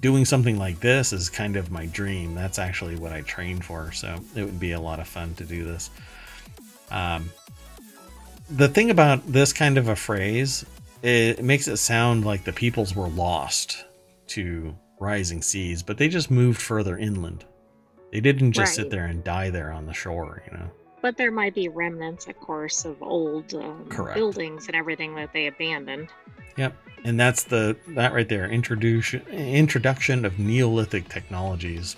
doing 0.00 0.24
something 0.24 0.58
like 0.58 0.80
this 0.80 1.12
is 1.12 1.28
kind 1.28 1.56
of 1.56 1.70
my 1.70 1.86
dream. 1.86 2.34
That's 2.34 2.58
actually 2.58 2.96
what 2.96 3.12
I 3.12 3.22
trained 3.22 3.64
for, 3.64 3.92
so 3.92 4.18
it 4.34 4.44
would 4.44 4.60
be 4.60 4.72
a 4.72 4.80
lot 4.80 5.00
of 5.00 5.08
fun 5.08 5.34
to 5.34 5.44
do 5.44 5.64
this. 5.64 5.90
Um, 6.90 7.30
the 8.50 8.68
thing 8.68 8.90
about 8.90 9.26
this 9.26 9.52
kind 9.52 9.76
of 9.76 9.88
a 9.88 9.96
phrase 9.96 10.64
it 11.02 11.44
makes 11.44 11.68
it 11.68 11.76
sound 11.76 12.24
like 12.24 12.44
the 12.44 12.52
peoples 12.52 12.96
were 12.96 13.08
lost 13.08 13.84
to 14.28 14.76
rising 14.98 15.42
seas, 15.42 15.82
but 15.82 15.98
they 15.98 16.08
just 16.08 16.30
moved 16.30 16.60
further 16.60 16.96
inland. 16.96 17.44
They 18.12 18.20
didn't 18.20 18.52
just 18.52 18.70
right. 18.70 18.84
sit 18.84 18.90
there 18.90 19.06
and 19.06 19.22
die 19.22 19.50
there 19.50 19.70
on 19.70 19.86
the 19.86 19.92
shore, 19.92 20.42
you 20.46 20.58
know. 20.58 20.70
But 21.06 21.16
there 21.16 21.30
might 21.30 21.54
be 21.54 21.68
remnants, 21.68 22.26
of 22.26 22.36
course, 22.40 22.84
of 22.84 23.00
old 23.00 23.54
um, 23.54 23.88
buildings 24.12 24.66
and 24.66 24.74
everything 24.74 25.14
that 25.14 25.32
they 25.32 25.46
abandoned. 25.46 26.08
Yep, 26.56 26.76
and 27.04 27.20
that's 27.20 27.44
the 27.44 27.76
that 27.90 28.12
right 28.12 28.28
there 28.28 28.50
introduction 28.50 29.24
introduction 29.28 30.24
of 30.24 30.40
Neolithic 30.40 31.08
technologies. 31.08 31.94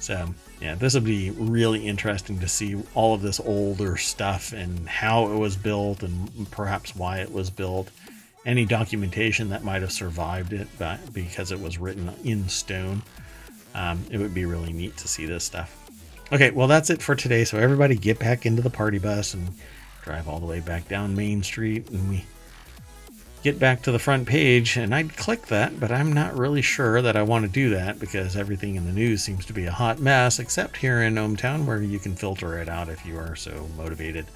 So 0.00 0.34
yeah, 0.60 0.74
this 0.74 0.92
would 0.92 1.06
be 1.06 1.30
really 1.30 1.86
interesting 1.86 2.38
to 2.40 2.46
see 2.46 2.76
all 2.94 3.14
of 3.14 3.22
this 3.22 3.40
older 3.40 3.96
stuff 3.96 4.52
and 4.52 4.86
how 4.86 5.32
it 5.32 5.38
was 5.38 5.56
built 5.56 6.02
and 6.02 6.50
perhaps 6.50 6.94
why 6.94 7.20
it 7.20 7.32
was 7.32 7.48
built 7.48 7.90
any 8.44 8.66
documentation 8.66 9.48
that 9.48 9.64
might 9.64 9.80
have 9.80 9.92
survived 9.92 10.52
it 10.52 10.68
but 10.78 10.98
because 11.14 11.52
it 11.52 11.58
was 11.58 11.78
written 11.78 12.12
in 12.22 12.50
stone. 12.50 13.02
Um, 13.74 14.04
it 14.10 14.18
would 14.18 14.34
be 14.34 14.44
really 14.44 14.74
neat 14.74 14.98
to 14.98 15.08
see 15.08 15.24
this 15.24 15.44
stuff. 15.44 15.85
Okay, 16.32 16.50
well, 16.50 16.66
that's 16.66 16.90
it 16.90 17.02
for 17.02 17.14
today. 17.14 17.44
So, 17.44 17.58
everybody 17.58 17.94
get 17.94 18.18
back 18.18 18.46
into 18.46 18.62
the 18.62 18.70
party 18.70 18.98
bus 18.98 19.34
and 19.34 19.48
drive 20.02 20.28
all 20.28 20.40
the 20.40 20.46
way 20.46 20.60
back 20.60 20.88
down 20.88 21.14
Main 21.14 21.42
Street. 21.42 21.88
And 21.90 22.08
we 22.08 22.24
get 23.42 23.60
back 23.60 23.82
to 23.82 23.92
the 23.92 23.98
front 23.98 24.26
page. 24.26 24.76
And 24.76 24.92
I'd 24.92 25.16
click 25.16 25.46
that, 25.46 25.78
but 25.78 25.92
I'm 25.92 26.12
not 26.12 26.36
really 26.36 26.62
sure 26.62 27.00
that 27.00 27.16
I 27.16 27.22
want 27.22 27.44
to 27.44 27.50
do 27.50 27.70
that 27.70 28.00
because 28.00 28.36
everything 28.36 28.74
in 28.74 28.86
the 28.86 28.92
news 28.92 29.22
seems 29.22 29.46
to 29.46 29.52
be 29.52 29.66
a 29.66 29.70
hot 29.70 30.00
mess, 30.00 30.40
except 30.40 30.76
here 30.76 31.02
in 31.02 31.14
ohmTown, 31.14 31.64
where 31.64 31.80
you 31.80 32.00
can 32.00 32.16
filter 32.16 32.58
it 32.58 32.68
out 32.68 32.88
if 32.88 33.06
you 33.06 33.16
are 33.18 33.36
so 33.36 33.68
motivated. 33.76 34.26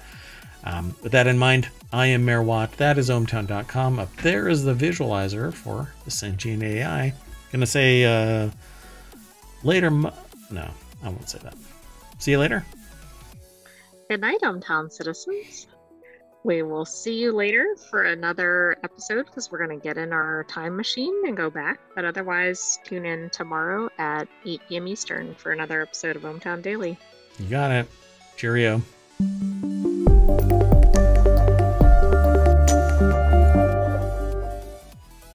Um, 0.63 0.95
with 1.01 1.11
that 1.11 1.27
in 1.27 1.37
mind, 1.37 1.67
I 1.91 2.07
am 2.07 2.23
Mayor 2.23 2.41
Watt. 2.41 2.73
That 2.77 2.97
is 2.97 3.09
ohmTown.com. 3.09 3.99
Up 3.99 4.15
there 4.17 4.47
is 4.47 4.63
the 4.63 4.73
visualizer 4.73 5.53
for 5.53 5.93
the 6.05 6.11
sentient 6.11 6.63
AI. 6.63 7.13
Gonna 7.51 7.65
say 7.65 8.05
uh, 8.05 8.49
later. 9.63 9.89
no, 9.89 10.13
I 11.03 11.09
won't 11.09 11.29
say 11.29 11.39
that. 11.39 11.55
See 12.21 12.31
you 12.31 12.37
later. 12.37 12.63
Good 14.07 14.21
night, 14.21 14.41
ohmTown 14.43 14.91
citizens. 14.91 15.65
We 16.43 16.61
will 16.61 16.85
see 16.85 17.19
you 17.19 17.31
later 17.31 17.75
for 17.89 18.03
another 18.03 18.77
episode 18.83 19.25
because 19.25 19.51
we're 19.51 19.65
going 19.65 19.79
to 19.79 19.83
get 19.83 19.97
in 19.97 20.13
our 20.13 20.43
time 20.43 20.77
machine 20.77 21.13
and 21.25 21.35
go 21.35 21.49
back. 21.49 21.79
But 21.95 22.05
otherwise, 22.05 22.77
tune 22.83 23.07
in 23.07 23.31
tomorrow 23.31 23.89
at 23.97 24.27
8 24.45 24.61
p.m. 24.69 24.87
Eastern 24.87 25.33
for 25.33 25.51
another 25.51 25.81
episode 25.81 26.15
of 26.15 26.21
ohmTown 26.21 26.61
Daily. 26.61 26.95
You 27.39 27.47
got 27.47 27.71
it. 27.71 27.87
Cheerio. 28.37 28.83